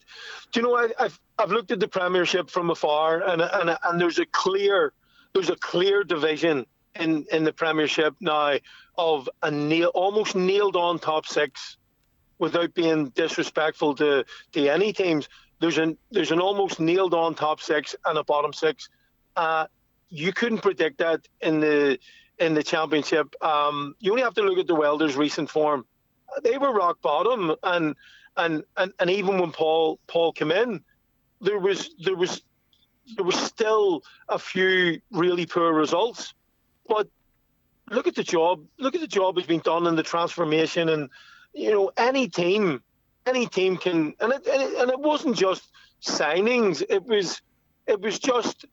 Do 0.53 0.61
you 0.61 0.66
know 0.66 0.76
I, 0.76 0.91
I've 0.99 1.18
I've 1.39 1.51
looked 1.51 1.70
at 1.70 1.81
the 1.81 1.89
Premiership 1.89 2.51
from 2.51 2.68
afar, 2.68 3.22
and 3.22 3.41
and 3.41 3.79
and 3.83 4.01
there's 4.01 4.18
a 4.18 4.26
clear 4.26 4.93
there's 5.33 5.49
a 5.49 5.57
clear 5.57 6.05
division 6.05 6.66
in 6.97 7.24
in 7.33 7.45
the 7.45 7.53
Premiership 7.53 8.14
now 8.20 8.59
of 8.99 9.26
a 9.43 9.51
nail 9.51 9.91
almost 9.95 10.37
nailed 10.37 10.76
on 10.76 10.99
top 10.99 11.24
six, 11.24 11.78
without 12.39 12.74
being 12.74 13.09
disrespectful 13.11 13.95
to 13.97 14.24
to 14.53 14.68
any 14.68 14.93
teams 14.93 15.28
there's 15.61 15.78
an 15.78 15.97
there's 16.11 16.30
an 16.30 16.41
almost 16.41 16.80
nailed 16.80 17.14
on 17.14 17.34
top 17.34 17.61
six 17.61 17.97
and 18.05 18.18
a 18.18 18.24
bottom 18.24 18.53
six. 18.53 18.89
Uh, 19.36 19.66
you 20.09 20.32
couldn't 20.32 20.59
predict 20.59 20.99
that 20.99 21.26
in 21.41 21.61
the 21.61 21.99
in 22.39 22.55
the 22.55 22.62
championship. 22.62 23.34
Um, 23.43 23.95
you 23.99 24.12
only 24.12 24.22
have 24.22 24.34
to 24.34 24.43
look 24.43 24.59
at 24.59 24.66
the 24.66 24.74
Welders' 24.74 25.16
recent 25.16 25.51
form. 25.51 25.84
They 26.43 26.59
were 26.59 26.72
rock 26.72 27.01
bottom, 27.03 27.55
and 27.62 27.97
and 28.36 28.62
and, 28.76 28.93
and 28.99 29.11
even 29.11 29.39
when 29.39 29.53
Paul 29.53 29.99
Paul 30.07 30.32
came 30.32 30.53
in, 30.53 30.82
there 31.41 31.59
was 31.59 31.91
there 31.99 32.16
was 32.16 32.43
there 33.16 33.24
was 33.24 33.36
still 33.36 34.03
a 34.28 34.39
few 34.39 35.01
really 35.11 35.47
poor 35.47 35.72
results. 35.72 36.34
But 36.86 37.09
look 37.91 38.07
at 38.07 38.14
the 38.14 38.22
job. 38.22 38.64
Look 38.78 38.95
at 38.95 39.01
the 39.01 39.09
job 39.09 39.34
that's 39.34 39.47
been 39.47 39.61
done 39.61 39.86
in 39.86 39.97
the 39.97 40.03
transformation, 40.05 40.89
and 40.89 41.11
you 41.53 41.70
know 41.70 41.90
any 41.96 42.28
team 42.28 42.82
any 43.28 43.46
team 43.46 43.76
can, 43.76 44.14
and 44.20 44.32
it, 44.32 44.46
and 44.46 44.62
it, 44.62 44.80
and 44.80 44.90
it 44.90 44.99
wasn't 44.99 45.36
just 45.36 45.70
signings. 46.03 46.82
It 46.88 47.05
was 47.05 47.42
it 47.86 48.01
was 48.01 48.18
just 48.18 48.66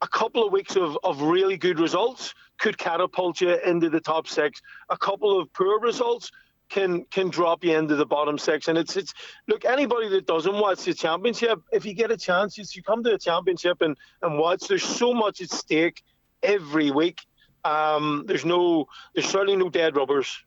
a 0.00 0.08
couple 0.08 0.44
of 0.44 0.52
weeks 0.52 0.76
of, 0.76 0.98
of 1.04 1.22
really 1.22 1.56
good 1.56 1.78
results 1.78 2.34
could 2.58 2.76
catapult 2.76 3.40
you 3.40 3.56
into 3.60 3.88
the 3.88 4.00
top 4.00 4.26
six. 4.26 4.60
A 4.90 4.96
couple 4.96 5.40
of 5.40 5.52
poor 5.52 5.78
results 5.80 6.30
can 6.68 7.04
can 7.06 7.28
drop 7.28 7.64
you 7.64 7.76
into 7.76 7.96
the 7.96 8.06
bottom 8.06 8.38
six. 8.38 8.68
And 8.68 8.78
it's 8.78 8.96
it's 8.96 9.14
look 9.46 9.64
anybody 9.64 10.08
that 10.08 10.26
doesn't 10.26 10.54
watch 10.54 10.84
the 10.84 10.94
championship, 10.94 11.60
if 11.70 11.84
you 11.84 11.94
get 11.94 12.10
a 12.10 12.16
chance, 12.16 12.58
you 12.74 12.82
come 12.82 13.04
to 13.04 13.10
the 13.10 13.18
championship 13.18 13.82
and 13.82 13.96
and 14.22 14.38
watch. 14.38 14.66
There's 14.68 14.84
so 14.84 15.12
much 15.12 15.40
at 15.40 15.50
stake 15.50 16.02
every 16.42 16.90
week. 16.90 17.20
Um, 17.64 18.24
there's 18.26 18.44
no 18.44 18.86
there's 19.14 19.28
certainly 19.28 19.56
no 19.56 19.68
dead 19.68 19.96
rubbers. 19.96 20.42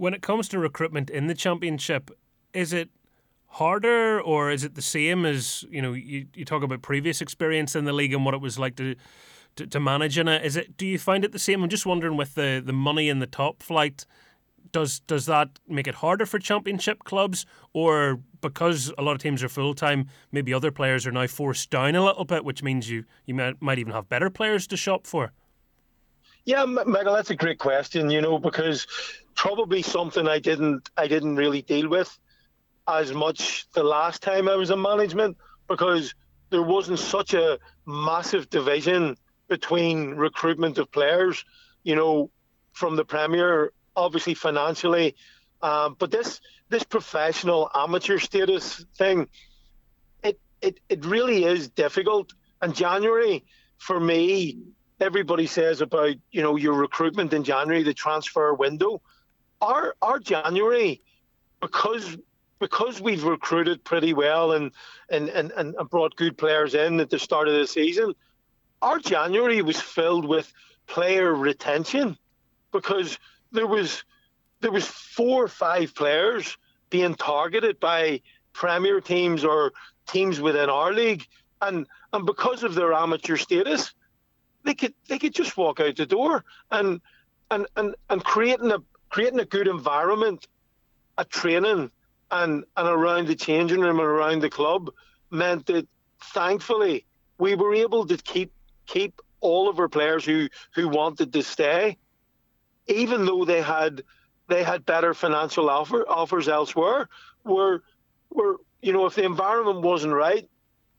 When 0.00 0.14
it 0.14 0.22
comes 0.22 0.48
to 0.48 0.58
recruitment 0.58 1.10
in 1.10 1.26
the 1.26 1.34
championship, 1.34 2.10
is 2.54 2.72
it 2.72 2.88
harder 3.48 4.18
or 4.18 4.50
is 4.50 4.64
it 4.64 4.74
the 4.74 4.80
same 4.80 5.26
as 5.26 5.62
you 5.68 5.82
know 5.82 5.92
you, 5.92 6.24
you 6.34 6.46
talk 6.46 6.62
about 6.62 6.80
previous 6.80 7.20
experience 7.20 7.76
in 7.76 7.84
the 7.84 7.92
league 7.92 8.14
and 8.14 8.24
what 8.24 8.32
it 8.32 8.40
was 8.40 8.58
like 8.58 8.76
to, 8.76 8.94
to 9.56 9.66
to, 9.66 9.78
manage 9.78 10.16
in 10.16 10.26
it? 10.26 10.42
Is 10.42 10.56
it 10.56 10.78
do 10.78 10.86
you 10.86 10.98
find 10.98 11.22
it 11.22 11.32
the 11.32 11.38
same? 11.38 11.62
I'm 11.62 11.68
just 11.68 11.84
wondering 11.84 12.16
with 12.16 12.34
the 12.34 12.62
the 12.64 12.72
money 12.72 13.10
in 13.10 13.18
the 13.18 13.26
top 13.26 13.62
flight 13.62 14.06
does 14.72 15.00
does 15.00 15.26
that 15.26 15.58
make 15.68 15.86
it 15.86 15.96
harder 15.96 16.24
for 16.24 16.38
championship 16.38 17.04
clubs? 17.04 17.44
Or 17.74 18.20
because 18.40 18.90
a 18.96 19.02
lot 19.02 19.12
of 19.12 19.18
teams 19.18 19.42
are 19.42 19.50
full 19.50 19.74
time 19.74 20.08
maybe 20.32 20.54
other 20.54 20.70
players 20.70 21.06
are 21.06 21.12
now 21.12 21.26
forced 21.26 21.68
down 21.68 21.94
a 21.94 22.02
little 22.02 22.24
bit 22.24 22.42
which 22.42 22.62
means 22.62 22.88
you 22.88 23.04
you 23.26 23.34
might, 23.34 23.60
might 23.60 23.78
even 23.78 23.92
have 23.92 24.08
better 24.08 24.30
players 24.30 24.66
to 24.68 24.78
shop 24.78 25.06
for? 25.06 25.32
Yeah 26.46 26.64
michael 26.64 27.12
that's 27.12 27.28
a 27.28 27.36
great 27.36 27.58
question 27.58 28.08
you 28.08 28.22
know 28.22 28.38
because 28.38 28.86
probably 29.34 29.82
something 29.82 30.28
i 30.28 30.38
didn't 30.38 30.90
i 30.96 31.06
didn't 31.06 31.36
really 31.36 31.62
deal 31.62 31.88
with 31.88 32.18
as 32.90 33.12
much 33.12 33.66
the 33.72 33.82
last 33.82 34.22
time 34.22 34.48
I 34.48 34.56
was 34.56 34.70
in 34.70 34.80
management 34.80 35.36
because 35.68 36.14
there 36.50 36.62
wasn't 36.62 36.98
such 36.98 37.34
a 37.34 37.58
massive 37.86 38.50
division 38.50 39.16
between 39.48 40.10
recruitment 40.10 40.78
of 40.78 40.90
players, 40.90 41.44
you 41.84 41.94
know, 41.94 42.30
from 42.72 42.96
the 42.96 43.04
Premier, 43.04 43.72
obviously 43.96 44.34
financially, 44.34 45.14
um, 45.62 45.96
but 45.98 46.10
this 46.10 46.40
this 46.70 46.84
professional 46.84 47.68
amateur 47.74 48.18
status 48.18 48.84
thing, 48.96 49.28
it, 50.22 50.40
it 50.62 50.80
it 50.88 51.04
really 51.04 51.44
is 51.44 51.68
difficult. 51.68 52.32
And 52.62 52.74
January, 52.74 53.44
for 53.78 54.00
me, 54.00 54.58
everybody 55.00 55.46
says 55.46 55.80
about 55.80 56.14
you 56.30 56.42
know 56.42 56.56
your 56.56 56.74
recruitment 56.74 57.32
in 57.32 57.44
January, 57.44 57.82
the 57.82 57.94
transfer 57.94 58.54
window. 58.54 59.02
Our 59.60 59.94
our 60.00 60.18
January, 60.18 61.02
because 61.60 62.16
because 62.60 63.00
we've 63.00 63.24
recruited 63.24 63.82
pretty 63.84 64.12
well 64.12 64.52
and, 64.52 64.70
and, 65.08 65.30
and, 65.30 65.50
and 65.52 65.74
brought 65.88 66.14
good 66.16 66.36
players 66.36 66.74
in 66.74 67.00
at 67.00 67.08
the 67.08 67.18
start 67.18 67.48
of 67.48 67.54
the 67.54 67.66
season, 67.66 68.12
our 68.82 68.98
January 68.98 69.62
was 69.62 69.80
filled 69.80 70.26
with 70.26 70.52
player 70.86 71.34
retention 71.34 72.18
because 72.70 73.18
there 73.50 73.66
was 73.66 74.04
there 74.60 74.70
was 74.70 74.86
four 74.86 75.44
or 75.44 75.48
five 75.48 75.94
players 75.94 76.56
being 76.90 77.14
targeted 77.14 77.80
by 77.80 78.20
premier 78.52 79.00
teams 79.00 79.42
or 79.42 79.72
teams 80.06 80.40
within 80.40 80.68
our 80.68 80.92
league. 80.92 81.26
And 81.62 81.86
and 82.12 82.26
because 82.26 82.62
of 82.62 82.74
their 82.74 82.92
amateur 82.92 83.36
status 83.36 83.94
they 84.64 84.74
could 84.74 84.94
they 85.08 85.18
could 85.18 85.34
just 85.34 85.56
walk 85.56 85.80
out 85.80 85.96
the 85.96 86.06
door 86.06 86.44
and 86.70 87.00
and 87.50 87.66
and, 87.76 87.94
and 88.08 88.24
creating 88.24 88.70
a 88.70 88.78
creating 89.10 89.40
a 89.40 89.44
good 89.44 89.68
environment 89.68 90.46
at 91.18 91.28
training 91.28 91.90
and 92.30 92.64
and 92.76 92.88
around 92.88 93.26
the 93.26 93.36
changing 93.36 93.80
room 93.80 93.98
and 93.98 94.08
around 94.08 94.40
the 94.40 94.50
club 94.50 94.90
meant 95.30 95.66
that 95.66 95.86
thankfully 96.32 97.04
we 97.38 97.54
were 97.54 97.74
able 97.74 98.06
to 98.06 98.16
keep 98.16 98.52
keep 98.86 99.20
all 99.40 99.68
of 99.68 99.78
our 99.78 99.88
players 99.88 100.24
who 100.24 100.48
who 100.74 100.88
wanted 100.88 101.32
to 101.32 101.42
stay, 101.42 101.96
even 102.86 103.26
though 103.26 103.44
they 103.44 103.62
had 103.62 104.02
they 104.48 104.62
had 104.62 104.84
better 104.84 105.14
financial 105.14 105.70
offer, 105.70 106.04
offers 106.08 106.48
elsewhere. 106.48 107.08
Were 107.44 107.82
were 108.30 108.56
you 108.82 108.92
know 108.92 109.06
if 109.06 109.14
the 109.14 109.24
environment 109.24 109.80
wasn't 109.80 110.12
right, 110.12 110.48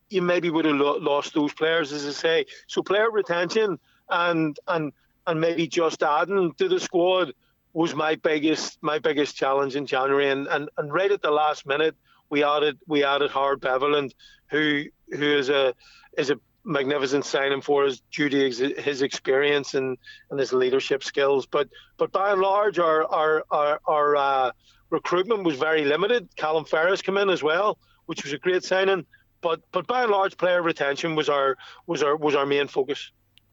you 0.10 0.22
maybe 0.22 0.50
would 0.50 0.66
have 0.66 0.76
lo- 0.76 0.98
lost 0.98 1.34
those 1.34 1.54
players, 1.54 1.92
as 1.94 2.06
I 2.06 2.12
say. 2.12 2.46
So 2.68 2.82
player 2.82 3.10
retention 3.12 3.80
and 4.10 4.60
and 4.68 4.92
and 5.28 5.40
maybe 5.40 5.68
just 5.68 6.02
adding 6.04 6.54
to 6.54 6.68
the 6.68 6.80
squad 6.80 7.34
was 7.74 7.96
my 7.96 8.16
biggest 8.16 8.78
my 8.82 9.00
biggest 9.00 9.36
challenge 9.36 9.76
in 9.76 9.86
January, 9.86 10.30
and, 10.30 10.48
and, 10.48 10.70
and 10.78 10.94
right 10.94 11.12
at 11.12 11.22
the 11.22 11.32
last 11.32 11.66
minute 11.66 11.96
we 12.30 12.44
added 12.44 12.80
we 12.88 13.04
added 13.04 13.32
Howard 13.32 13.62
Beverland, 13.62 14.14
who 14.50 14.84
who 15.10 15.38
is 15.38 15.50
a 15.50 15.74
is 16.18 16.30
a 16.30 16.40
magnificent 16.64 17.26
signing 17.26 17.62
for 17.62 17.86
us 17.86 18.02
due 18.12 18.30
to 18.30 18.38
his, 18.38 18.60
his 18.60 19.02
experience 19.02 19.74
and, 19.74 19.98
and 20.30 20.40
his 20.40 20.54
leadership 20.54 21.04
skills. 21.04 21.46
But 21.46 21.70
but 21.98 22.12
by 22.12 22.32
and 22.32 22.42
large, 22.42 22.80
our 22.80 23.06
our 23.06 23.44
our, 23.52 23.80
our 23.86 24.16
uh, 24.16 24.52
recruitment 24.90 25.44
was 25.44 25.58
very 25.58 25.86
limited. 25.86 26.30
Callum 26.36 26.66
Ferris 26.66 27.02
came 27.02 27.18
in 27.18 27.30
as 27.30 27.44
well, 27.44 27.78
which 28.06 28.24
was 28.24 28.34
a 28.34 28.38
great 28.38 28.64
signing. 28.64 29.06
But 29.42 29.62
but 29.72 29.88
by 29.88 30.04
and 30.04 30.12
large, 30.12 30.38
player 30.38 30.62
retention 30.62 31.16
was 31.16 31.30
our 31.30 31.58
was 31.88 32.04
our 32.04 32.16
was 32.16 32.36
our 32.36 32.46
main 32.46 32.68
focus. 32.68 33.12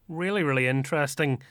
Really, 0.09 0.43
really 0.43 0.67
interesting. 0.67 1.43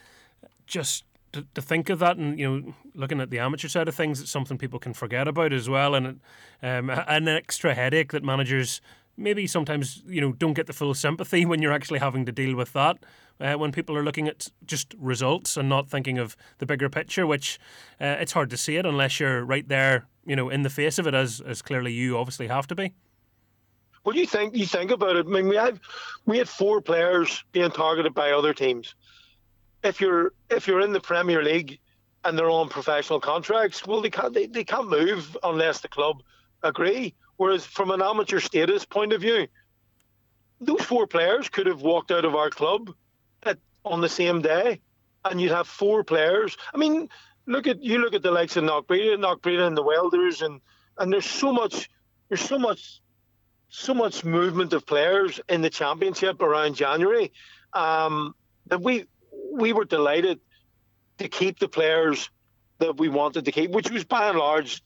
Just 0.66 1.04
to, 1.38 1.46
to 1.54 1.62
think 1.62 1.90
of 1.90 2.00
that 2.00 2.18
and 2.18 2.38
you 2.40 2.50
know 2.50 2.74
looking 2.96 3.22
at 3.22 3.30
the 3.30 3.40
amateur 3.40 3.68
side 3.68 3.88
of 3.88 3.96
things 3.96 4.20
it's 4.20 4.32
something 4.32 4.58
people 4.58 4.80
can 4.80 4.94
forget 4.94 5.28
about 5.28 5.54
as 5.54 5.70
well. 5.70 5.96
And 5.96 6.20
um, 6.62 6.90
an 6.90 7.28
extra 7.28 7.74
headache 7.74 8.12
that 8.12 8.24
managers 8.24 8.82
maybe 9.16 9.48
sometimes 9.48 10.04
you 10.08 10.22
know 10.22 10.32
don't 10.32 10.54
get 10.54 10.68
the 10.68 10.74
full 10.74 10.94
sympathy 10.94 11.46
when 11.46 11.62
you're 11.62 11.72
actually 11.72 12.00
having 12.00 12.26
to 12.26 12.32
deal 12.32 12.56
with 12.56 12.74
that 12.74 12.98
uh, 13.40 13.54
when 13.54 13.72
people 13.72 13.96
are 13.96 14.04
looking 14.04 14.28
at 14.28 14.48
just 14.66 14.96
results 14.98 15.58
and 15.58 15.70
not 15.70 15.90
thinking 15.90 16.18
of 16.18 16.36
the 16.58 16.66
bigger 16.66 16.90
picture 16.90 17.26
which 17.26 17.60
uh, 18.02 18.18
it's 18.20 18.32
hard 18.32 18.50
to 18.50 18.58
see 18.58 18.78
it 18.78 18.86
unless 18.86 19.20
you're 19.20 19.44
right 19.44 19.68
there 19.68 20.08
you 20.26 20.36
know 20.36 20.50
in 20.50 20.64
the 20.64 20.70
face 20.70 21.00
of 21.00 21.08
it 21.08 21.14
as 21.14 21.42
as 21.42 21.62
clearly 21.62 21.92
you 21.92 22.18
obviously 22.18 22.48
have 22.48 22.68
to 22.68 22.76
be. 22.76 22.94
Well 24.04 24.16
you 24.16 24.26
think 24.26 24.56
you 24.56 24.66
think 24.66 24.92
about 24.92 25.16
it. 25.16 25.26
I 25.26 25.30
mean 25.30 25.48
we 25.48 25.56
have 25.56 25.80
we 26.26 26.38
had 26.38 26.48
four 26.48 26.82
players 26.82 27.44
being 27.52 27.72
targeted 27.72 28.14
by 28.14 28.32
other 28.32 28.54
teams 28.54 28.96
if 29.84 30.02
you're 30.02 30.34
if 30.50 30.68
you're 30.68 30.82
in 30.82 30.94
the 30.94 31.00
Premier 31.00 31.44
League 31.44 31.80
and 32.24 32.38
they're 32.38 32.50
on 32.50 32.70
professional 32.70 33.20
contracts, 33.20 33.86
well, 33.86 34.02
they 34.02 34.10
can't 34.10 34.34
they, 34.34 34.48
they 34.48 34.64
can't 34.64 34.90
move 34.90 35.38
unless 35.44 35.82
the 35.82 35.88
club 35.88 36.24
agree. 36.64 37.14
Whereas 37.38 37.66
from 37.66 37.92
an 37.92 38.02
amateur 38.02 38.40
status 38.40 38.86
point 38.86 39.14
of 39.14 39.22
view, 39.22 39.48
those 40.60 40.82
four 40.82 41.06
players 41.06 41.50
could 41.50 41.68
have 41.68 41.82
walked 41.82 42.12
out 42.12 42.26
of 42.26 42.36
our 42.36 42.50
club 42.50 42.94
at, 43.44 43.60
on 43.86 44.02
the 44.02 44.10
same 44.10 44.42
day, 44.42 44.82
and 45.24 45.40
you'd 45.40 45.52
have 45.52 45.68
four 45.68 46.04
players. 46.04 46.58
I 46.74 46.78
mean, 46.78 47.10
look 47.46 47.68
at 47.68 47.84
you 47.84 48.00
look 48.00 48.16
at 48.16 48.24
the 48.24 48.32
likes 48.32 48.58
of 48.58 48.64
Knockbreda, 48.64 49.18
Knockbreda, 49.18 49.68
and 49.68 49.78
the 49.78 49.84
Welders, 49.84 50.42
and 50.42 50.62
and 50.98 51.14
there's 51.14 51.30
so 51.30 51.54
much 51.54 51.90
there's 52.30 52.42
so 52.42 52.58
much 52.58 53.02
so 53.70 53.94
much 53.94 54.24
movement 54.24 54.74
of 54.74 54.86
players 54.86 55.40
in 55.50 55.62
the 55.62 55.70
championship 55.70 56.42
around 56.42 56.76
January 56.76 57.32
um, 57.74 58.34
that 58.68 58.82
we 58.82 59.06
we 59.58 59.74
were 59.74 59.86
delighted 59.86 60.40
to 61.18 61.28
keep 61.28 61.60
the 61.60 61.68
players 61.68 62.30
that 62.80 62.98
we 62.98 63.10
wanted 63.10 63.46
to 63.46 63.52
keep, 63.52 63.72
which 63.72 63.90
was 63.90 64.04
by 64.04 64.30
and 64.30 64.38
large 64.38 64.82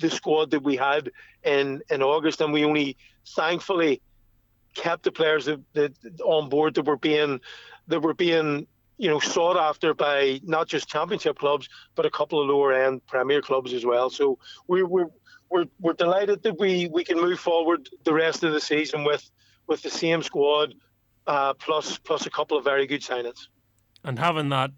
the 0.00 0.10
squad 0.10 0.50
that 0.50 0.62
we 0.62 0.76
had 0.76 1.10
in 1.44 1.80
in 1.90 2.02
August, 2.02 2.40
and 2.40 2.52
we 2.52 2.64
only 2.64 2.96
thankfully 3.36 4.02
kept 4.74 5.04
the 5.04 5.12
players 5.12 5.44
that, 5.44 5.60
that 5.74 5.92
on 6.24 6.48
board 6.48 6.74
that 6.74 6.86
were 6.86 6.96
being 6.96 7.40
that 7.88 8.00
were 8.00 8.14
being 8.14 8.66
you 8.98 9.08
know 9.08 9.20
sought 9.20 9.56
after 9.56 9.94
by 9.94 10.40
not 10.44 10.66
just 10.66 10.88
championship 10.88 11.38
clubs 11.38 11.68
but 11.94 12.06
a 12.06 12.10
couple 12.10 12.40
of 12.40 12.48
lower 12.48 12.72
end 12.72 13.06
premier 13.06 13.40
clubs 13.40 13.72
as 13.72 13.84
well. 13.84 14.10
So 14.10 14.38
we, 14.66 14.82
we're 14.82 15.10
we're 15.50 15.66
we're 15.80 15.92
delighted 15.92 16.42
that 16.42 16.58
we 16.58 16.88
we 16.92 17.04
can 17.04 17.20
move 17.20 17.38
forward 17.38 17.88
the 18.04 18.12
rest 18.12 18.42
of 18.42 18.52
the 18.52 18.60
season 18.60 19.04
with 19.04 19.30
with 19.66 19.82
the 19.82 19.90
same 19.90 20.22
squad 20.22 20.74
uh, 21.26 21.54
plus 21.54 21.98
plus 21.98 22.26
a 22.26 22.30
couple 22.30 22.56
of 22.58 22.64
very 22.64 22.86
good 22.86 23.02
signings. 23.02 23.48
And 24.04 24.18
having 24.18 24.48
that 24.48 24.72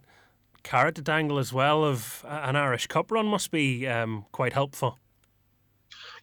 carrot 0.62 0.96
to 0.96 1.02
dangle 1.02 1.38
as 1.38 1.52
well 1.52 1.84
of 1.84 2.24
an 2.28 2.56
Irish 2.56 2.86
Cup 2.86 3.10
run 3.10 3.26
must 3.26 3.50
be 3.50 3.86
um, 3.86 4.26
quite 4.32 4.52
helpful. 4.52 4.98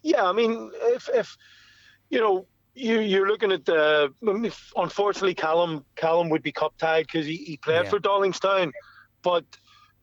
Yeah, 0.04 0.26
I 0.26 0.34
mean, 0.34 0.72
if 0.82 1.10
if 1.14 1.38
you 2.10 2.20
know 2.20 2.48
you 2.74 3.00
you're 3.00 3.28
looking 3.28 3.52
at 3.52 3.66
the 3.66 4.14
unfortunately 4.76 5.36
Callum 5.36 5.86
Callum 5.96 6.30
would 6.30 6.42
be 6.44 6.52
cup 6.52 6.74
tied 6.78 7.08
because 7.08 7.26
he, 7.26 7.38
he 7.38 7.58
played 7.58 7.86
yeah. 7.86 7.90
for 7.90 8.00
Dollingstown, 8.00 8.72
but 9.22 9.46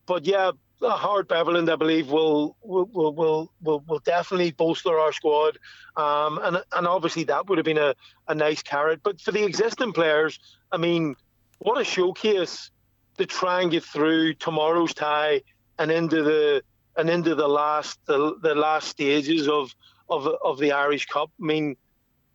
but 0.07 0.25
yeah, 0.25 0.53
Howard 0.81 1.29
Beverland 1.29 1.71
I 1.71 1.77
believe 1.77 2.11
will 2.11 2.57
will 2.63 2.87
will 2.93 3.15
will 3.15 3.53
will, 3.61 3.85
will 3.89 3.99
definitely 4.01 4.53
bolster 4.53 4.99
our 4.99 5.13
squad, 5.13 5.59
um, 5.97 6.39
and 6.43 6.63
and 6.73 6.87
obviously 6.87 7.25
that 7.25 7.49
would 7.49 7.59
have 7.59 7.65
been 7.65 7.79
a, 7.79 7.95
a 8.29 8.35
nice 8.35 8.63
carrot. 8.63 9.01
But 9.03 9.21
for 9.21 9.33
the 9.33 9.45
existing 9.45 9.93
players, 9.93 10.39
I 10.71 10.77
mean, 10.77 11.17
what 11.59 11.81
a 11.81 11.85
showcase 11.85 12.71
to 13.19 13.27
try 13.27 13.63
and 13.63 13.71
get 13.71 13.85
through 13.85 14.35
tomorrow's 14.35 14.95
tie 14.95 15.43
and 15.79 15.91
into 15.91 16.23
the 16.23 16.63
and 16.97 17.09
into 17.09 17.35
the 17.35 17.49
last 17.49 17.99
the, 18.07 18.37
the 18.43 18.55
last 18.55 18.89
stages 18.89 19.49
of 19.49 19.75
of 20.09 20.27
of 20.43 20.59
the 20.59 20.73
Irish 20.73 21.07
Cup. 21.07 21.31
I 21.41 21.45
mean 21.45 21.77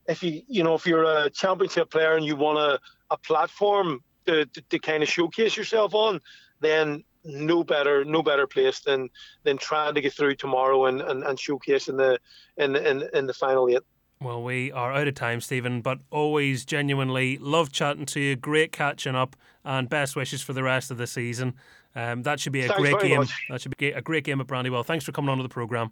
if 0.08 0.24
you 0.24 0.42
you 0.48 0.64
know 0.64 0.76
if 0.76 0.86
you're 0.86 1.04
a 1.04 1.30
championship 1.30 1.90
player 1.90 2.16
and 2.16 2.26
you 2.26 2.36
want 2.36 2.60
a, 2.60 2.80
a 3.10 3.18
platform 3.18 4.04
to, 4.26 4.46
to, 4.46 4.62
to 4.62 4.80
kind 4.80 5.04
of 5.04 5.10
showcase 5.10 5.58
yourself 5.58 5.94
on, 5.94 6.20
then 6.60 7.04
no 7.26 7.64
better 7.64 8.04
no 8.04 8.22
better 8.22 8.48
place 8.48 8.82
than 8.82 9.10
than 9.44 9.58
trying 9.58 9.96
to 9.96 10.02
get 10.02 10.14
through 10.14 10.36
tomorrow 10.36 10.86
and, 10.86 11.02
and, 11.02 11.24
and 11.24 11.40
showcase 11.40 11.88
in 11.88 11.98
the 11.98 12.20
in, 12.58 12.76
in 12.76 13.04
in 13.14 13.28
the 13.28 13.34
final 13.34 13.70
eight. 13.70 13.80
Well, 14.24 14.42
we 14.42 14.72
are 14.72 14.94
out 14.94 15.10
of 15.10 15.16
time, 15.16 15.42
Stephen, 15.42 15.82
but 15.82 16.00
always 16.10 16.64
genuinely 16.64 17.38
love 17.40 17.74
chatting 17.74 18.06
to 18.06 18.22
you. 18.22 18.38
Great 18.38 18.72
catching 18.72 19.16
up, 19.16 19.36
and 19.66 19.90
best 19.90 20.16
wishes 20.16 20.42
for 20.42 20.54
the 20.54 20.64
rest 20.64 20.92
of 20.92 20.98
the 20.98 21.08
season. 21.08 21.56
Um, 21.94 22.24
that 22.24 22.40
should 22.40 22.54
be 22.54 22.62
a 22.62 22.70
Thanks 22.70 22.82
great 22.82 23.02
game. 23.02 23.20
Much. 23.20 23.34
That 23.50 23.60
should 23.60 23.76
be 23.76 23.92
a 23.92 24.02
great 24.02 24.24
game 24.24 24.40
at 24.40 24.48
Brandywell. 24.48 24.86
Thanks 24.86 25.04
for 25.04 25.12
coming 25.12 25.30
on 25.30 25.38
to 25.38 25.44
the 25.44 25.50
program. 25.50 25.92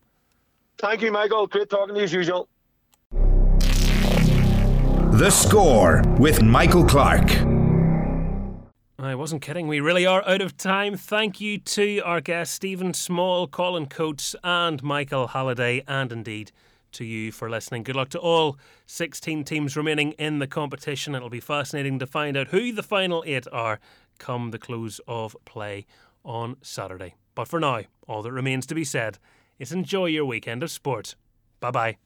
Thank 0.78 1.02
you, 1.02 1.12
Michael. 1.12 1.46
Great 1.46 1.70
talking 1.70 1.94
to 1.94 2.00
you 2.00 2.06
as 2.06 2.14
usual. 2.14 2.48
The 5.20 5.30
Score 5.30 6.02
with 6.18 6.42
Michael 6.42 6.86
Clark. 6.86 7.30
I 8.98 9.14
wasn't 9.14 9.42
kidding. 9.42 9.68
We 9.68 9.82
really 9.82 10.06
are 10.06 10.26
out 10.26 10.42
of 10.42 10.56
time. 10.56 10.96
Thank 10.96 11.42
you 11.42 11.58
to 11.58 12.00
our 12.06 12.22
guests, 12.22 12.56
Stephen 12.56 12.94
Small, 12.94 13.48
Colin 13.48 13.88
Coates, 13.88 14.38
and 14.42 14.82
Michael 14.82 15.28
Halliday, 15.28 15.84
and 15.86 16.14
indeed 16.14 16.54
to 16.94 17.06
you 17.06 17.32
for 17.32 17.50
listening. 17.50 17.84
Good 17.84 17.96
luck 17.96 18.10
to 18.10 18.20
all 18.20 18.58
16 18.86 19.44
teams 19.44 19.78
remaining 19.78 20.12
in 20.14 20.40
the 20.40 20.48
competition. 20.48 21.16
It'll 21.16 21.30
be 21.30 21.40
fascinating 21.40 22.00
to 22.00 22.08
find 22.08 22.38
out 22.38 22.50
who 22.50 22.72
the 22.72 22.84
final 22.84 23.24
eight 23.26 23.48
are 23.52 23.80
come 24.20 24.52
the 24.52 24.60
close 24.60 25.00
of 25.08 25.36
play 25.46 25.86
on 26.24 26.58
Saturday. 26.62 27.16
But 27.36 27.48
for 27.48 27.60
now, 27.60 27.82
all 28.08 28.22
that 28.22 28.32
remains 28.32 28.66
to 28.68 28.76
be 28.76 28.84
said 28.84 29.18
is 29.60 29.72
enjoy 29.72 30.08
your 30.08 30.26
weekend 30.26 30.64
of 30.64 30.72
sport. 30.72 31.16
Bye 31.60 31.72
bye. 31.72 31.98